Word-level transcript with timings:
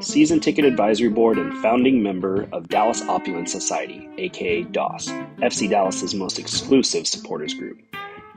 Season 0.00 0.40
Ticket 0.40 0.64
Advisory 0.64 1.08
Board 1.08 1.38
and 1.38 1.56
founding 1.62 2.02
member 2.02 2.48
of 2.52 2.68
Dallas 2.68 3.02
Opulence 3.02 3.52
Society, 3.52 4.08
aka 4.18 4.62
DOS, 4.62 5.08
FC 5.38 5.68
Dallas's 5.68 6.14
most 6.14 6.38
exclusive 6.38 7.06
supporters 7.06 7.54
group. 7.54 7.78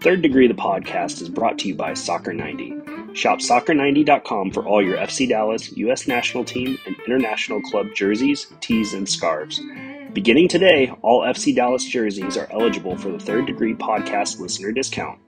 Third 0.01 0.21
Degree, 0.21 0.48
the 0.48 0.53
podcast, 0.53 1.21
is 1.21 1.29
brought 1.29 1.57
to 1.59 1.67
you 1.67 1.75
by 1.75 1.93
Soccer 1.95 2.31
90. 2.31 3.13
Shop 3.13 3.39
soccer90.com 3.39 4.51
for 4.51 4.63
all 4.63 4.84
your 4.84 4.98
FC 4.98 5.27
Dallas, 5.27 5.75
U.S. 5.75 6.07
national 6.07 6.45
team, 6.45 6.77
and 6.85 6.95
international 7.05 7.62
club 7.62 7.87
jerseys, 7.95 8.45
tees, 8.62 8.93
and 8.93 9.09
scarves. 9.09 9.59
Beginning 10.13 10.48
today, 10.48 10.91
all 11.01 11.21
FC 11.21 11.55
Dallas 11.55 11.84
jerseys 11.84 12.37
are 12.37 12.48
eligible 12.51 12.95
for 12.95 13.09
the 13.09 13.20
Third 13.20 13.48
Degree 13.48 13.73
podcast 13.73 14.39
listener 14.39 14.71
discount. 14.71 15.20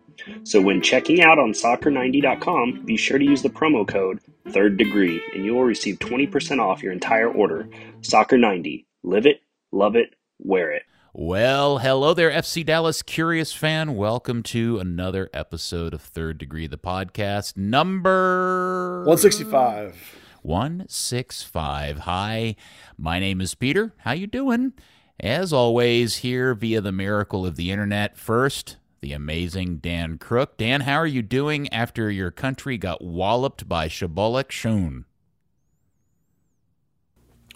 So 0.43 0.61
when 0.61 0.81
checking 0.81 1.21
out 1.21 1.39
on 1.39 1.53
soccer90.com, 1.53 2.85
be 2.85 2.97
sure 2.97 3.17
to 3.17 3.25
use 3.25 3.41
the 3.41 3.49
promo 3.49 3.87
code 3.87 4.19
Third 4.49 4.77
Degree, 4.77 5.21
and 5.33 5.45
you 5.45 5.53
will 5.53 5.63
receive 5.63 5.99
20% 5.99 6.59
off 6.59 6.81
your 6.83 6.91
entire 6.91 7.31
order. 7.31 7.67
Soccer90. 8.01 8.85
Live 9.03 9.25
it, 9.25 9.41
love 9.71 9.95
it, 9.95 10.15
wear 10.39 10.71
it. 10.71 10.83
Well, 11.13 11.79
hello 11.79 12.13
there, 12.13 12.31
FC 12.31 12.65
Dallas 12.65 13.01
Curious 13.01 13.51
fan. 13.51 13.95
Welcome 13.95 14.43
to 14.43 14.77
another 14.79 15.29
episode 15.33 15.93
of 15.93 16.01
Third 16.01 16.37
Degree, 16.37 16.67
the 16.67 16.77
podcast 16.77 17.57
number 17.57 19.03
165. 19.05 20.17
165. 20.41 21.99
Hi, 21.99 22.55
my 22.97 23.19
name 23.19 23.41
is 23.41 23.55
Peter. 23.55 23.93
How 23.99 24.11
you 24.11 24.27
doing? 24.27 24.73
As 25.19 25.51
always, 25.51 26.17
here 26.17 26.53
via 26.53 26.79
the 26.79 26.91
miracle 26.91 27.45
of 27.45 27.55
the 27.55 27.71
internet. 27.71 28.17
First, 28.17 28.77
the 29.01 29.13
amazing 29.13 29.77
Dan 29.77 30.17
Crook. 30.17 30.57
Dan, 30.57 30.81
how 30.81 30.95
are 30.95 31.07
you 31.07 31.21
doing 31.21 31.71
after 31.73 32.09
your 32.09 32.31
country 32.31 32.77
got 32.77 33.03
walloped 33.03 33.67
by 33.67 33.87
Shabolek 33.87 34.51
Shun? 34.51 35.05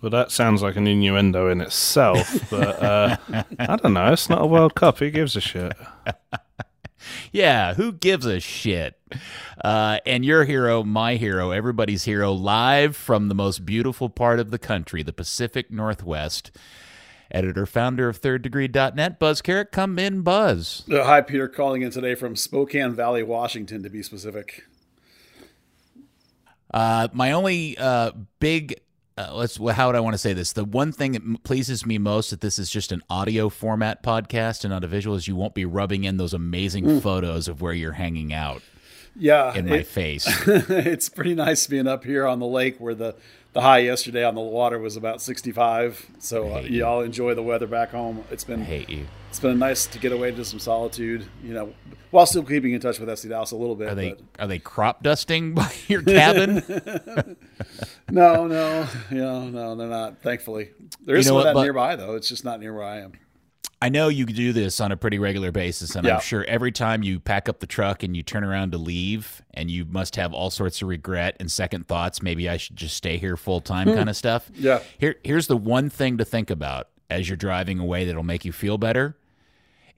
Well, 0.01 0.09
that 0.09 0.31
sounds 0.31 0.61
like 0.61 0.75
an 0.75 0.85
innuendo 0.85 1.49
in 1.49 1.61
itself, 1.61 2.29
but 2.49 2.83
uh, 2.83 3.17
I 3.57 3.75
don't 3.77 3.93
know. 3.93 4.11
It's 4.11 4.29
not 4.29 4.41
a 4.41 4.45
World 4.45 4.75
Cup. 4.75 4.99
Who 4.99 5.09
gives 5.09 5.37
a 5.37 5.41
shit? 5.41 5.71
yeah, 7.31 7.73
who 7.75 7.93
gives 7.93 8.25
a 8.25 8.41
shit? 8.41 8.99
Uh, 9.63 9.99
and 10.05 10.25
your 10.25 10.43
hero, 10.43 10.83
my 10.83 11.15
hero, 11.15 11.51
everybody's 11.51 12.03
hero, 12.03 12.33
live 12.33 12.97
from 12.97 13.29
the 13.29 13.35
most 13.35 13.65
beautiful 13.65 14.09
part 14.09 14.41
of 14.41 14.51
the 14.51 14.59
country, 14.59 15.03
the 15.03 15.13
Pacific 15.13 15.71
Northwest. 15.71 16.51
Editor, 17.33 17.65
founder 17.65 18.07
of 18.09 18.21
ThirdDegree.net, 18.21 19.19
Buzz 19.19 19.41
Carrick. 19.41 19.71
Come 19.71 19.97
in, 19.97 20.21
Buzz. 20.21 20.83
Uh, 20.89 21.03
hi, 21.03 21.21
Peter. 21.21 21.47
Calling 21.47 21.81
in 21.81 21.91
today 21.91 22.15
from 22.15 22.35
Spokane 22.35 22.93
Valley, 22.93 23.23
Washington, 23.23 23.83
to 23.83 23.89
be 23.89 24.03
specific. 24.03 24.65
Uh, 26.73 27.07
my 27.13 27.31
only 27.31 27.77
uh, 27.77 28.11
big 28.39 28.81
uh, 29.17 29.29
let's 29.33 29.57
how 29.57 29.87
would 29.87 29.95
I 29.95 29.99
want 29.99 30.15
to 30.15 30.17
say 30.17 30.33
this? 30.33 30.53
The 30.53 30.65
one 30.65 30.91
thing 30.91 31.11
that 31.11 31.43
pleases 31.43 31.85
me 31.85 31.97
most 31.97 32.31
that 32.31 32.41
this 32.41 32.57
is 32.57 32.69
just 32.69 32.91
an 32.91 33.01
audio 33.09 33.49
format 33.49 34.01
podcast 34.01 34.63
and 34.63 34.71
not 34.71 34.83
a 34.83 34.87
visual 34.87 35.15
is 35.15 35.27
you 35.27 35.35
won't 35.35 35.53
be 35.53 35.65
rubbing 35.65 36.03
in 36.03 36.17
those 36.17 36.33
amazing 36.33 36.85
mm. 36.85 37.01
photos 37.01 37.47
of 37.47 37.61
where 37.61 37.73
you're 37.73 37.93
hanging 37.93 38.33
out. 38.33 38.63
Yeah, 39.15 39.53
in 39.53 39.69
my 39.69 39.77
it, 39.77 39.87
face. 39.87 40.25
it's 40.47 41.09
pretty 41.09 41.35
nice 41.35 41.67
being 41.67 41.87
up 41.87 42.03
here 42.03 42.25
on 42.25 42.39
the 42.39 42.47
lake 42.47 42.79
where 42.79 42.95
the 42.95 43.15
the 43.53 43.61
high 43.61 43.79
yesterday 43.79 44.25
on 44.25 44.35
the 44.35 44.41
water 44.41 44.79
was 44.79 44.97
about 44.97 45.21
65. 45.21 46.07
So 46.19 46.55
uh, 46.55 46.59
y'all 46.61 47.01
enjoy 47.01 47.35
the 47.35 47.43
weather 47.43 47.67
back 47.67 47.91
home. 47.91 48.23
It's 48.31 48.43
been 48.43 48.61
I 48.61 48.65
hate 48.65 48.89
you. 48.89 49.05
It's 49.29 49.39
been 49.39 49.57
nice 49.57 49.87
to 49.87 49.99
get 49.99 50.11
away 50.11 50.31
to 50.31 50.43
some 50.43 50.59
solitude. 50.59 51.25
You 51.43 51.53
know, 51.53 51.73
while 52.11 52.25
still 52.25 52.43
keeping 52.43 52.73
in 52.73 52.81
touch 52.81 52.99
with 52.99 53.09
FC 53.09 53.29
Dallas 53.29 53.51
a 53.51 53.55
little 53.55 53.75
bit. 53.75 53.89
Are 53.89 53.95
they 53.95 54.09
but... 54.09 54.21
are 54.39 54.47
they 54.47 54.59
crop 54.59 55.03
dusting 55.03 55.53
by 55.55 55.71
your 55.87 56.01
cabin? 56.01 56.63
no, 58.11 58.47
no, 58.47 58.87
you 59.09 59.17
know, 59.17 59.49
no, 59.49 59.75
they're 59.75 59.87
not. 59.87 60.21
Thankfully, 60.21 60.71
there 61.05 61.15
is 61.15 61.25
you 61.25 61.31
know 61.31 61.39
some 61.39 61.47
of 61.47 61.53
that 61.53 61.53
but, 61.53 61.63
nearby 61.63 61.95
though. 61.95 62.15
It's 62.15 62.29
just 62.29 62.43
not 62.43 62.59
near 62.59 62.73
where 62.73 62.83
I 62.83 63.01
am. 63.01 63.13
I 63.83 63.89
know 63.89 64.07
you 64.07 64.25
do 64.25 64.53
this 64.53 64.79
on 64.79 64.93
a 64.93 64.97
pretty 64.97 65.19
regular 65.19 65.51
basis, 65.51 65.97
and 65.97 66.07
yeah. 66.07 66.15
I'm 66.15 66.21
sure 66.21 66.45
every 66.45 66.71
time 66.71 67.03
you 67.03 67.19
pack 67.19 67.49
up 67.49 67.59
the 67.59 67.67
truck 67.67 68.01
and 68.01 68.15
you 68.15 68.23
turn 68.23 68.45
around 68.45 68.71
to 68.71 68.77
leave, 68.77 69.41
and 69.53 69.69
you 69.69 69.83
must 69.83 70.15
have 70.15 70.33
all 70.33 70.49
sorts 70.49 70.81
of 70.81 70.87
regret 70.87 71.35
and 71.41 71.51
second 71.51 71.85
thoughts. 71.85 72.21
Maybe 72.21 72.47
I 72.47 72.55
should 72.55 72.77
just 72.77 72.95
stay 72.95 73.17
here 73.17 73.35
full 73.35 73.59
time, 73.59 73.89
hmm. 73.89 73.95
kind 73.95 74.09
of 74.09 74.15
stuff. 74.15 74.49
Yeah. 74.53 74.79
Here, 74.97 75.15
here's 75.25 75.47
the 75.47 75.57
one 75.57 75.89
thing 75.89 76.17
to 76.17 76.23
think 76.23 76.49
about 76.49 76.87
as 77.09 77.27
you're 77.27 77.35
driving 77.35 77.77
away 77.77 78.05
that'll 78.05 78.23
make 78.23 78.45
you 78.45 78.53
feel 78.53 78.77
better. 78.77 79.17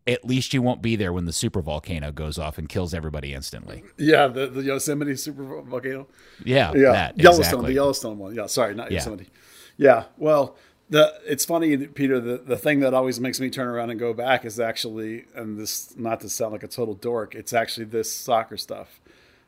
At 0.07 0.25
least 0.25 0.51
you 0.51 0.63
won't 0.63 0.81
be 0.81 0.95
there 0.95 1.13
when 1.13 1.25
the 1.25 1.33
super 1.33 1.61
volcano 1.61 2.11
goes 2.11 2.39
off 2.39 2.57
and 2.57 2.67
kills 2.67 2.91
everybody 2.91 3.35
instantly. 3.35 3.83
Yeah, 3.99 4.25
the, 4.25 4.47
the 4.47 4.63
Yosemite 4.63 5.15
super 5.15 5.61
volcano. 5.61 6.07
Yeah, 6.43 6.73
yeah, 6.73 6.91
that, 6.91 7.19
Yellowstone, 7.19 7.43
exactly. 7.43 7.67
the 7.67 7.73
Yellowstone 7.75 8.17
one. 8.17 8.33
Yeah, 8.33 8.47
sorry, 8.47 8.73
not 8.73 8.91
Yosemite. 8.91 9.29
Yeah, 9.77 10.05
well, 10.17 10.55
the 10.89 11.13
it's 11.25 11.45
funny, 11.45 11.77
Peter. 11.87 12.19
The 12.19 12.37
the 12.37 12.57
thing 12.57 12.81
that 12.81 12.93
always 12.93 13.19
makes 13.19 13.39
me 13.39 13.49
turn 13.49 13.67
around 13.67 13.89
and 13.89 13.99
go 13.99 14.13
back 14.13 14.45
is 14.45 14.59
actually, 14.59 15.25
and 15.35 15.57
this 15.57 15.95
not 15.97 16.21
to 16.21 16.29
sound 16.29 16.51
like 16.51 16.63
a 16.63 16.67
total 16.67 16.93
dork, 16.93 17.35
it's 17.35 17.53
actually 17.53 17.85
this 17.85 18.13
soccer 18.13 18.57
stuff. 18.57 19.01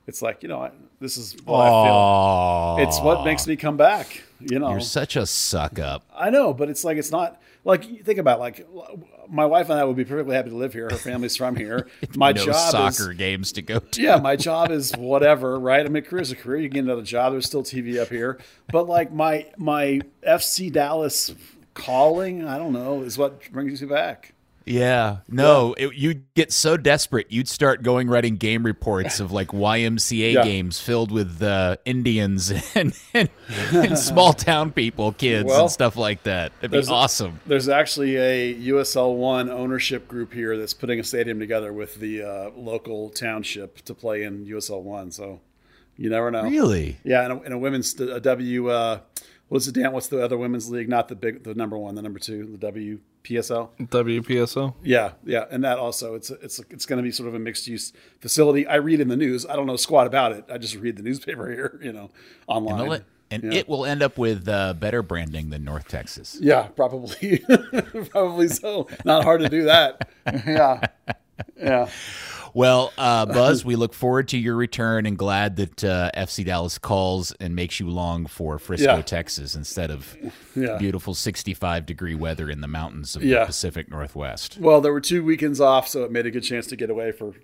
It's 0.07 0.21
like 0.21 0.41
you 0.41 0.49
know, 0.49 0.61
I, 0.61 0.71
this 0.99 1.17
is 1.17 1.35
what 1.43 1.65
I 1.65 2.77
feel. 2.79 2.87
It's 2.87 2.99
what 3.01 3.25
makes 3.25 3.45
me 3.45 3.55
come 3.55 3.77
back. 3.77 4.23
You 4.39 4.59
know, 4.59 4.71
you're 4.71 4.79
such 4.79 5.15
a 5.15 5.25
suck 5.25 5.79
up. 5.79 6.03
I 6.15 6.29
know, 6.29 6.53
but 6.53 6.69
it's 6.69 6.83
like 6.83 6.97
it's 6.97 7.11
not 7.11 7.39
like 7.67 8.05
think 8.05 8.17
about 8.17 8.37
it, 8.37 8.41
like 8.41 8.67
my 9.29 9.45
wife 9.45 9.69
and 9.69 9.77
I 9.77 9.83
would 9.83 9.97
be 9.97 10.05
perfectly 10.05 10.35
happy 10.35 10.49
to 10.49 10.55
live 10.55 10.71
here. 10.71 10.87
Her 10.89 10.95
family's 10.95 11.35
from 11.35 11.57
here. 11.57 11.89
My 12.15 12.31
no 12.31 12.45
job 12.45 12.71
soccer 12.71 13.11
is, 13.11 13.17
games 13.17 13.51
to 13.51 13.61
go 13.61 13.79
to. 13.79 14.01
yeah, 14.01 14.15
my 14.15 14.35
job 14.47 14.71
is 14.71 14.93
whatever, 14.93 15.59
right? 15.59 15.85
I 15.85 15.89
mean, 15.89 16.03
career's 16.03 16.31
a 16.31 16.37
career. 16.37 16.61
You 16.61 16.69
get 16.69 16.85
another 16.85 17.01
job. 17.01 17.33
There's 17.33 17.45
still 17.45 17.63
TV 17.63 17.99
up 18.01 18.07
here, 18.07 18.39
but 18.71 18.87
like 18.87 19.11
my 19.11 19.47
my 19.57 19.99
FC 20.25 20.71
Dallas 20.71 21.35
calling, 21.73 22.47
I 22.47 22.57
don't 22.57 22.71
know, 22.71 23.01
is 23.01 23.17
what 23.17 23.51
brings 23.51 23.81
you 23.81 23.87
back. 23.87 24.33
Yeah, 24.67 25.19
no, 25.29 25.73
yeah. 25.77 25.85
It, 25.85 25.95
you'd 25.95 26.33
get 26.33 26.51
so 26.51 26.75
desperate, 26.75 27.27
you'd 27.31 27.47
start 27.47 27.83
going 27.83 28.09
writing 28.09 28.35
game 28.35 28.65
reports 28.65 29.19
of 29.19 29.31
like 29.31 29.47
YMCA 29.49 30.33
yeah. 30.33 30.43
games 30.43 30.79
filled 30.79 31.11
with 31.11 31.41
uh, 31.41 31.77
Indians 31.85 32.51
and, 32.75 32.93
and, 33.13 33.29
and, 33.71 33.97
small 33.97 34.33
town 34.33 34.71
people, 34.71 35.13
kids, 35.13 35.47
well, 35.47 35.63
and 35.63 35.71
stuff 35.71 35.95
like 35.95 36.23
that. 36.23 36.51
It'd 36.61 36.71
be 36.71 36.91
awesome. 36.91 37.39
A, 37.45 37.49
there's 37.49 37.69
actually 37.69 38.17
a 38.17 38.55
USL 38.55 39.15
One 39.15 39.49
ownership 39.49 40.07
group 40.07 40.33
here 40.33 40.57
that's 40.57 40.73
putting 40.73 40.99
a 40.99 41.03
stadium 41.03 41.39
together 41.39 41.71
with 41.71 41.95
the 41.95 42.23
uh, 42.23 42.49
local 42.55 43.09
township 43.09 43.81
to 43.83 43.93
play 43.93 44.23
in 44.23 44.45
USL 44.45 44.81
One. 44.81 45.11
So 45.11 45.39
you 45.97 46.09
never 46.09 46.29
know. 46.29 46.43
Really? 46.43 46.97
Yeah, 47.03 47.23
and 47.23 47.33
a, 47.33 47.41
and 47.41 47.53
a 47.53 47.57
women's 47.57 47.99
a 47.99 48.19
W. 48.19 48.69
Uh, 48.69 48.99
what's 49.47 49.65
the 49.65 49.71
Dan? 49.71 49.91
What's 49.91 50.07
the 50.07 50.23
other 50.23 50.37
women's 50.37 50.69
league? 50.69 50.89
Not 50.89 51.07
the 51.07 51.15
big, 51.15 51.43
the 51.43 51.55
number 51.55 51.77
one, 51.77 51.95
the 51.95 52.01
number 52.01 52.19
two, 52.19 52.45
the 52.45 52.57
W. 52.57 52.99
PSL. 53.27 53.69
WPSL. 53.81 54.73
Yeah, 54.83 55.11
yeah, 55.25 55.45
and 55.51 55.63
that 55.65 55.77
also 55.77 56.15
it's 56.15 56.29
it's 56.29 56.59
it's 56.69 56.85
going 56.85 56.97
to 56.97 57.03
be 57.03 57.11
sort 57.11 57.27
of 57.27 57.35
a 57.35 57.39
mixed 57.39 57.67
use 57.67 57.91
facility. 58.21 58.65
I 58.65 58.75
read 58.75 59.01
in 59.01 59.09
the 59.09 59.17
news. 59.17 59.45
I 59.45 59.55
don't 59.57 59.65
know 59.65 59.75
squat 59.75 60.07
about 60.07 60.31
it. 60.31 60.45
I 60.49 60.57
just 60.57 60.75
read 60.75 60.95
the 60.95 61.03
newspaper 61.03 61.49
here, 61.51 61.79
you 61.83 61.91
know, 61.91 62.09
online. 62.47 62.91
And, 62.91 63.03
and 63.29 63.53
yeah. 63.53 63.59
it 63.59 63.67
will 63.67 63.85
end 63.85 64.01
up 64.01 64.17
with 64.17 64.47
uh, 64.47 64.73
better 64.75 65.01
branding 65.01 65.49
than 65.49 65.65
North 65.65 65.89
Texas. 65.89 66.37
Yeah, 66.39 66.67
probably, 66.67 67.39
probably 68.11 68.47
so. 68.47 68.87
Not 69.03 69.25
hard 69.25 69.41
to 69.41 69.49
do 69.49 69.65
that. 69.65 70.09
yeah, 70.47 70.79
yeah. 71.57 71.89
Well, 72.57 72.91
uh, 72.97 73.25
Buzz, 73.27 73.63
we 73.63 73.75
look 73.75 73.93
forward 73.93 74.29
to 74.29 74.37
your 74.37 74.55
return 74.55 75.05
and 75.05 75.15
glad 75.15 75.57
that 75.57 75.83
uh, 75.83 76.09
FC 76.17 76.43
Dallas 76.43 76.79
calls 76.79 77.31
and 77.33 77.55
makes 77.55 77.79
you 77.79 77.87
long 77.87 78.25
for 78.25 78.57
Frisco, 78.57 78.95
yeah. 78.95 79.01
Texas, 79.03 79.53
instead 79.53 79.91
of 79.91 80.17
yeah. 80.55 80.75
beautiful 80.79 81.13
65 81.13 81.85
degree 81.85 82.15
weather 82.15 82.49
in 82.49 82.61
the 82.61 82.67
mountains 82.67 83.15
of 83.15 83.23
yeah. 83.23 83.41
the 83.41 83.45
Pacific 83.45 83.91
Northwest. 83.91 84.57
Well, 84.59 84.81
there 84.81 84.91
were 84.91 85.01
two 85.01 85.23
weekends 85.23 85.61
off, 85.61 85.87
so 85.87 86.03
it 86.03 86.11
made 86.11 86.25
a 86.25 86.31
good 86.31 86.41
chance 86.41 86.65
to 86.67 86.75
get 86.75 86.89
away 86.89 87.11
for 87.11 87.35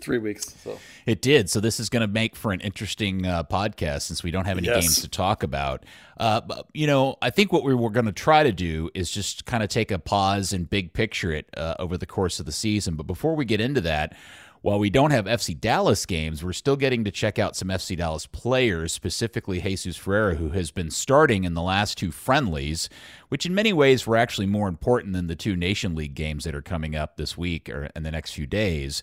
three 0.00 0.18
weeks. 0.18 0.54
So 0.62 0.78
it 1.06 1.22
did. 1.22 1.48
So 1.48 1.60
this 1.60 1.80
is 1.80 1.88
going 1.88 2.02
to 2.02 2.06
make 2.06 2.36
for 2.36 2.52
an 2.52 2.60
interesting 2.60 3.26
uh, 3.26 3.44
podcast 3.44 4.02
since 4.02 4.22
we 4.22 4.30
don't 4.30 4.44
have 4.44 4.58
any 4.58 4.66
yes. 4.66 4.82
games 4.82 5.00
to 5.00 5.08
talk 5.08 5.42
about. 5.42 5.84
Uh, 6.18 6.42
but, 6.42 6.66
you 6.74 6.86
know, 6.86 7.16
I 7.22 7.30
think 7.30 7.52
what 7.52 7.64
we 7.64 7.74
were 7.74 7.90
going 7.90 8.06
to 8.06 8.12
try 8.12 8.42
to 8.42 8.52
do 8.52 8.90
is 8.94 9.10
just 9.10 9.46
kind 9.46 9.62
of 9.62 9.70
take 9.70 9.90
a 9.90 9.98
pause 9.98 10.52
and 10.52 10.68
big 10.68 10.92
picture 10.92 11.32
it 11.32 11.48
uh, 11.56 11.74
over 11.78 11.96
the 11.96 12.06
course 12.06 12.38
of 12.38 12.46
the 12.46 12.52
season. 12.52 12.96
But 12.96 13.06
before 13.06 13.34
we 13.34 13.44
get 13.44 13.60
into 13.60 13.80
that, 13.82 14.14
while 14.62 14.78
we 14.78 14.90
don't 14.90 15.10
have 15.10 15.26
FC 15.26 15.58
Dallas 15.58 16.04
games, 16.06 16.42
we're 16.42 16.52
still 16.52 16.76
getting 16.76 17.04
to 17.04 17.10
check 17.10 17.38
out 17.38 17.56
some 17.56 17.68
FC 17.68 17.96
Dallas 17.96 18.26
players, 18.26 18.92
specifically 18.92 19.60
Jesus 19.60 19.96
Ferreira, 19.96 20.34
who 20.34 20.50
has 20.50 20.70
been 20.70 20.90
starting 20.90 21.44
in 21.44 21.54
the 21.54 21.62
last 21.62 21.96
two 21.96 22.10
friendlies, 22.10 22.88
which 23.28 23.46
in 23.46 23.54
many 23.54 23.72
ways 23.72 24.06
were 24.06 24.16
actually 24.16 24.46
more 24.46 24.68
important 24.68 25.12
than 25.12 25.26
the 25.26 25.36
two 25.36 25.56
Nation 25.56 25.94
League 25.94 26.14
games 26.14 26.44
that 26.44 26.54
are 26.54 26.62
coming 26.62 26.96
up 26.96 27.16
this 27.16 27.36
week 27.36 27.68
or 27.68 27.90
in 27.94 28.02
the 28.02 28.10
next 28.10 28.32
few 28.32 28.46
days. 28.46 29.02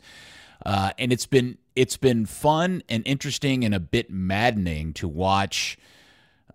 Uh, 0.65 0.91
and 0.97 1.11
it's 1.11 1.25
been 1.25 1.57
it's 1.75 1.97
been 1.97 2.25
fun 2.25 2.81
and 2.87 3.05
interesting 3.05 3.65
and 3.65 3.75
a 3.75 3.79
bit 3.79 4.09
maddening 4.09 4.93
to 4.93 5.07
watch 5.07 5.77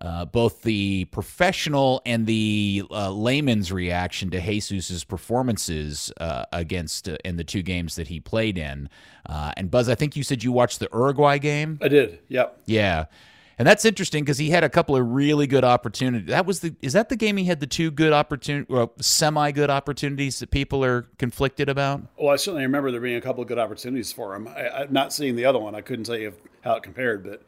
uh, 0.01 0.25
both 0.25 0.63
the 0.63 1.05
professional 1.05 2.01
and 2.05 2.25
the 2.25 2.83
uh, 2.89 3.11
layman's 3.11 3.71
reaction 3.71 4.31
to 4.31 4.41
Jesus's 4.41 5.03
performances 5.03 6.11
uh, 6.19 6.45
against 6.51 7.07
uh, 7.07 7.17
in 7.23 7.37
the 7.37 7.43
two 7.43 7.61
games 7.61 7.95
that 7.95 8.07
he 8.07 8.19
played 8.19 8.57
in. 8.57 8.89
Uh, 9.27 9.53
and 9.55 9.69
Buzz, 9.69 9.87
I 9.87 9.95
think 9.95 10.15
you 10.15 10.23
said 10.23 10.43
you 10.43 10.51
watched 10.51 10.79
the 10.79 10.89
Uruguay 10.91 11.37
game. 11.37 11.77
I 11.81 11.87
did. 11.87 12.19
Yep. 12.29 12.61
Yeah. 12.65 13.05
And 13.59 13.67
that's 13.67 13.85
interesting 13.85 14.23
because 14.23 14.39
he 14.39 14.49
had 14.49 14.63
a 14.63 14.69
couple 14.69 14.95
of 14.95 15.07
really 15.11 15.45
good 15.45 15.63
opportunities. 15.63 16.29
That 16.29 16.47
was 16.47 16.61
the 16.61 16.73
is 16.81 16.93
that 16.93 17.09
the 17.09 17.15
game 17.15 17.37
he 17.37 17.43
had 17.43 17.59
the 17.59 17.67
two 17.67 17.91
good 17.91 18.11
opportunity, 18.11 18.65
well, 18.73 18.91
semi 18.99 19.51
good 19.51 19.69
opportunities 19.69 20.39
that 20.39 20.49
people 20.49 20.83
are 20.83 21.03
conflicted 21.19 21.69
about? 21.69 22.01
Well, 22.17 22.33
I 22.33 22.37
certainly 22.37 22.63
remember 22.63 22.89
there 22.89 22.99
being 22.99 23.17
a 23.17 23.21
couple 23.21 23.43
of 23.43 23.47
good 23.47 23.59
opportunities 23.59 24.11
for 24.11 24.33
him. 24.33 24.47
I, 24.47 24.85
am 24.85 24.93
not 24.93 25.13
seeing 25.13 25.35
the 25.35 25.45
other 25.45 25.59
one. 25.59 25.75
I 25.75 25.81
couldn't 25.81 26.05
tell 26.05 26.17
you 26.17 26.33
how 26.61 26.73
it 26.73 26.81
compared, 26.81 27.23
but 27.23 27.43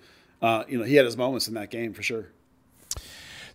uh, 0.47 0.65
you 0.67 0.77
know 0.77 0.83
he 0.83 0.93
had 0.93 1.05
his 1.05 1.17
moments 1.17 1.47
in 1.47 1.55
that 1.55 1.71
game 1.71 1.93
for 1.93 2.03
sure. 2.03 2.27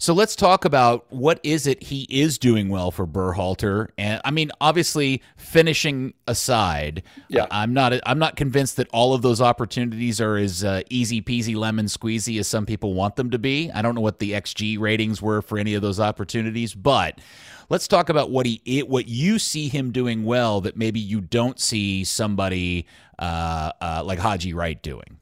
So 0.01 0.15
let's 0.15 0.37
talk 0.37 0.65
about 0.65 1.07
what 1.13 1.41
is 1.43 1.67
it 1.67 1.83
he 1.83 2.07
is 2.09 2.39
doing 2.39 2.69
well 2.69 2.93
for 2.93 3.05
Berhalter. 3.05 3.89
And 3.99 4.21
I 4.25 4.31
mean, 4.31 4.53
obviously, 4.61 5.23
finishing 5.37 6.15
aside, 6.29 7.03
yeah. 7.29 7.47
I'm 7.51 7.75
not 7.75 7.93
I'm 8.07 8.21
not 8.21 8.37
convinced 8.37 8.77
that 8.77 8.89
all 8.93 9.13
of 9.13 9.23
those 9.23 9.41
opportunities 9.41 10.21
are 10.21 10.37
as 10.37 10.63
uh, 10.63 10.83
easy 10.89 11.21
peasy 11.21 11.57
lemon 11.57 11.87
squeezy 11.87 12.39
as 12.39 12.47
some 12.47 12.65
people 12.65 12.95
want 12.95 13.17
them 13.17 13.31
to 13.33 13.39
be. 13.41 13.73
I 13.73 13.83
don't 13.83 13.97
know 13.97 14.01
what 14.01 14.21
the 14.21 14.33
XG 14.33 14.79
ratings 14.79 15.21
were 15.21 15.43
for 15.43 15.59
any 15.59 15.75
of 15.75 15.83
those 15.83 15.99
opportunities, 15.99 16.75
but 16.75 17.21
let's 17.69 17.89
talk 17.89 18.09
about 18.09 18.31
what 18.31 18.47
he 18.47 18.85
what 18.87 19.09
you 19.09 19.41
see 19.41 19.69
him 19.69 19.91
doing 19.91 20.25
well 20.25 20.61
that 20.61 20.77
maybe 20.77 21.01
you 21.01 21.21
don't 21.21 21.59
see 21.59 22.05
somebody 22.05 22.87
uh, 23.19 23.73
uh, 23.81 24.03
like 24.05 24.21
Haji 24.21 24.55
Wright 24.55 24.81
doing. 24.81 25.19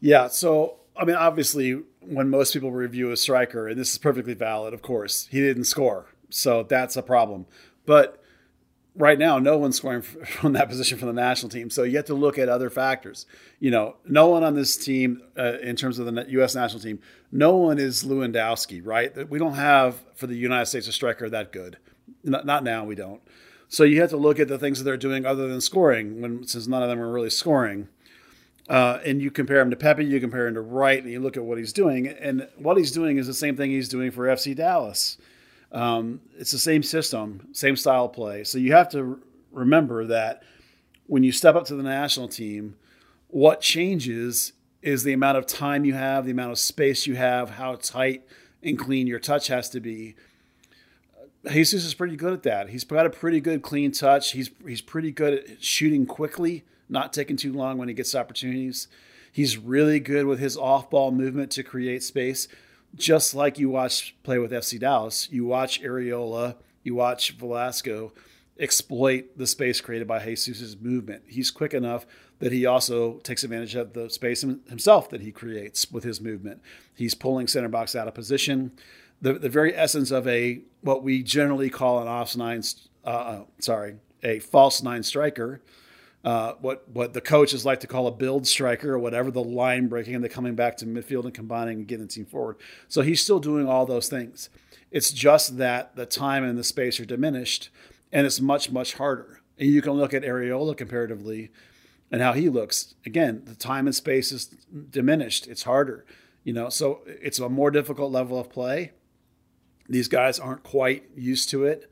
Yeah. 0.00 0.28
So 0.28 0.76
I 0.96 1.04
mean, 1.04 1.16
obviously 1.16 1.82
when 2.06 2.30
most 2.30 2.52
people 2.52 2.72
review 2.72 3.10
a 3.10 3.16
striker, 3.16 3.68
and 3.68 3.78
this 3.78 3.92
is 3.92 3.98
perfectly 3.98 4.34
valid, 4.34 4.74
of 4.74 4.82
course, 4.82 5.28
he 5.30 5.40
didn't 5.40 5.64
score. 5.64 6.06
So 6.30 6.62
that's 6.62 6.96
a 6.96 7.02
problem. 7.02 7.46
But 7.84 8.22
right 8.96 9.18
now, 9.18 9.38
no 9.38 9.58
one's 9.58 9.76
scoring 9.76 10.02
from 10.02 10.54
that 10.54 10.68
position 10.68 10.98
for 10.98 11.06
the 11.06 11.12
national 11.12 11.50
team. 11.50 11.70
So 11.70 11.82
you 11.82 11.96
have 11.96 12.06
to 12.06 12.14
look 12.14 12.38
at 12.38 12.48
other 12.48 12.70
factors. 12.70 13.26
You 13.60 13.70
know, 13.70 13.96
no 14.06 14.28
one 14.28 14.44
on 14.44 14.54
this 14.54 14.76
team, 14.76 15.22
uh, 15.38 15.58
in 15.60 15.76
terms 15.76 15.98
of 15.98 16.06
the 16.06 16.26
U.S. 16.30 16.54
national 16.54 16.80
team, 16.80 17.00
no 17.30 17.56
one 17.56 17.78
is 17.78 18.04
Lewandowski, 18.04 18.80
right? 18.84 19.28
We 19.28 19.38
don't 19.38 19.54
have 19.54 20.02
for 20.14 20.26
the 20.26 20.36
United 20.36 20.66
States 20.66 20.88
a 20.88 20.92
striker 20.92 21.28
that 21.28 21.52
good. 21.52 21.78
Not, 22.24 22.46
not 22.46 22.64
now, 22.64 22.84
we 22.84 22.94
don't. 22.94 23.20
So 23.68 23.84
you 23.84 24.00
have 24.00 24.10
to 24.10 24.16
look 24.16 24.38
at 24.38 24.48
the 24.48 24.58
things 24.58 24.78
that 24.78 24.84
they're 24.84 24.96
doing 24.96 25.26
other 25.26 25.48
than 25.48 25.60
scoring, 25.60 26.20
when 26.20 26.46
since 26.46 26.66
none 26.66 26.82
of 26.82 26.88
them 26.88 27.00
are 27.00 27.10
really 27.10 27.30
scoring. 27.30 27.88
Uh, 28.68 28.98
and 29.04 29.22
you 29.22 29.30
compare 29.30 29.60
him 29.60 29.70
to 29.70 29.76
Pepi, 29.76 30.04
you 30.04 30.20
compare 30.20 30.48
him 30.48 30.54
to 30.54 30.60
Wright, 30.60 31.00
and 31.00 31.10
you 31.10 31.20
look 31.20 31.36
at 31.36 31.44
what 31.44 31.58
he's 31.58 31.72
doing. 31.72 32.08
And 32.08 32.48
what 32.56 32.76
he's 32.76 32.90
doing 32.90 33.16
is 33.16 33.26
the 33.26 33.34
same 33.34 33.56
thing 33.56 33.70
he's 33.70 33.88
doing 33.88 34.10
for 34.10 34.26
FC 34.26 34.56
Dallas. 34.56 35.18
Um, 35.70 36.20
it's 36.36 36.50
the 36.50 36.58
same 36.58 36.82
system, 36.82 37.48
same 37.52 37.76
style 37.76 38.06
of 38.06 38.12
play. 38.12 38.44
So 38.44 38.58
you 38.58 38.72
have 38.72 38.88
to 38.90 39.20
remember 39.52 40.04
that 40.06 40.42
when 41.06 41.22
you 41.22 41.32
step 41.32 41.54
up 41.54 41.64
to 41.66 41.76
the 41.76 41.82
national 41.82 42.28
team, 42.28 42.76
what 43.28 43.60
changes 43.60 44.52
is 44.82 45.04
the 45.04 45.12
amount 45.12 45.38
of 45.38 45.46
time 45.46 45.84
you 45.84 45.94
have, 45.94 46.24
the 46.24 46.30
amount 46.30 46.52
of 46.52 46.58
space 46.58 47.06
you 47.06 47.16
have, 47.16 47.50
how 47.50 47.76
tight 47.76 48.24
and 48.62 48.78
clean 48.78 49.06
your 49.06 49.18
touch 49.18 49.48
has 49.48 49.68
to 49.70 49.80
be. 49.80 50.16
Jesus 51.48 51.84
is 51.84 51.94
pretty 51.94 52.16
good 52.16 52.32
at 52.32 52.42
that. 52.42 52.70
He's 52.70 52.84
got 52.84 53.06
a 53.06 53.10
pretty 53.10 53.40
good 53.40 53.62
clean 53.62 53.92
touch. 53.92 54.32
He's 54.32 54.50
he's 54.66 54.80
pretty 54.80 55.12
good 55.12 55.34
at 55.34 55.62
shooting 55.62 56.04
quickly 56.04 56.64
not 56.88 57.12
taking 57.12 57.36
too 57.36 57.52
long 57.52 57.78
when 57.78 57.88
he 57.88 57.94
gets 57.94 58.14
opportunities. 58.14 58.88
He's 59.32 59.58
really 59.58 60.00
good 60.00 60.26
with 60.26 60.38
his 60.38 60.56
off 60.56 60.88
ball 60.88 61.10
movement 61.10 61.50
to 61.52 61.62
create 61.62 62.02
space, 62.02 62.48
just 62.94 63.34
like 63.34 63.58
you 63.58 63.68
watch 63.68 64.16
play 64.22 64.38
with 64.38 64.52
FC 64.52 64.80
Dallas. 64.80 65.28
You 65.30 65.44
watch 65.44 65.82
Arriola, 65.82 66.56
you 66.82 66.94
watch 66.94 67.32
Velasco 67.32 68.12
exploit 68.58 69.36
the 69.36 69.46
space 69.46 69.80
created 69.80 70.08
by 70.08 70.18
Jesus' 70.20 70.76
movement. 70.80 71.24
He's 71.26 71.50
quick 71.50 71.74
enough 71.74 72.06
that 72.38 72.52
he 72.52 72.66
also 72.66 73.18
takes 73.18 73.44
advantage 73.44 73.74
of 73.74 73.92
the 73.92 74.10
space 74.10 74.42
himself 74.42 75.08
that 75.10 75.20
he 75.20 75.32
creates 75.32 75.90
with 75.90 76.04
his 76.04 76.20
movement. 76.20 76.60
He's 76.94 77.14
pulling 77.14 77.46
center 77.46 77.68
box 77.68 77.94
out 77.94 78.08
of 78.08 78.14
position. 78.14 78.72
The, 79.20 79.34
the 79.34 79.48
very 79.48 79.74
essence 79.74 80.10
of 80.10 80.26
a 80.28 80.62
what 80.82 81.02
we 81.02 81.22
generally 81.22 81.70
call 81.70 82.00
an 82.00 82.08
off 82.08 82.36
nine, 82.36 82.62
uh, 83.04 83.08
uh 83.08 83.44
sorry, 83.58 83.96
a 84.22 84.38
false 84.38 84.82
nine 84.82 85.02
striker 85.02 85.62
uh, 86.26 86.54
what 86.60 86.88
what 86.88 87.14
the 87.14 87.20
coaches 87.20 87.64
like 87.64 87.78
to 87.78 87.86
call 87.86 88.08
a 88.08 88.10
build 88.10 88.48
striker 88.48 88.92
or 88.92 88.98
whatever, 88.98 89.30
the 89.30 89.42
line 89.44 89.86
breaking 89.86 90.16
and 90.16 90.24
the 90.24 90.28
coming 90.28 90.56
back 90.56 90.76
to 90.76 90.84
midfield 90.84 91.24
and 91.24 91.32
combining 91.32 91.78
and 91.78 91.86
getting 91.86 92.04
the 92.04 92.12
team 92.12 92.26
forward. 92.26 92.56
So 92.88 93.02
he's 93.02 93.22
still 93.22 93.38
doing 93.38 93.68
all 93.68 93.86
those 93.86 94.08
things. 94.08 94.50
It's 94.90 95.12
just 95.12 95.56
that 95.58 95.94
the 95.94 96.04
time 96.04 96.42
and 96.42 96.58
the 96.58 96.64
space 96.64 96.98
are 96.98 97.04
diminished, 97.04 97.70
and 98.12 98.26
it's 98.26 98.40
much 98.40 98.72
much 98.72 98.94
harder. 98.94 99.40
And 99.56 99.70
you 99.70 99.80
can 99.80 99.92
look 99.92 100.12
at 100.12 100.24
Arriola 100.24 100.76
comparatively, 100.76 101.52
and 102.10 102.20
how 102.20 102.32
he 102.32 102.48
looks. 102.48 102.96
Again, 103.06 103.42
the 103.44 103.54
time 103.54 103.86
and 103.86 103.94
space 103.94 104.32
is 104.32 104.46
diminished. 104.46 105.46
It's 105.46 105.62
harder, 105.62 106.04
you 106.42 106.52
know. 106.52 106.70
So 106.70 107.02
it's 107.06 107.38
a 107.38 107.48
more 107.48 107.70
difficult 107.70 108.10
level 108.10 108.40
of 108.40 108.50
play. 108.50 108.90
These 109.88 110.08
guys 110.08 110.40
aren't 110.40 110.64
quite 110.64 111.04
used 111.14 111.50
to 111.50 111.64
it 111.66 111.88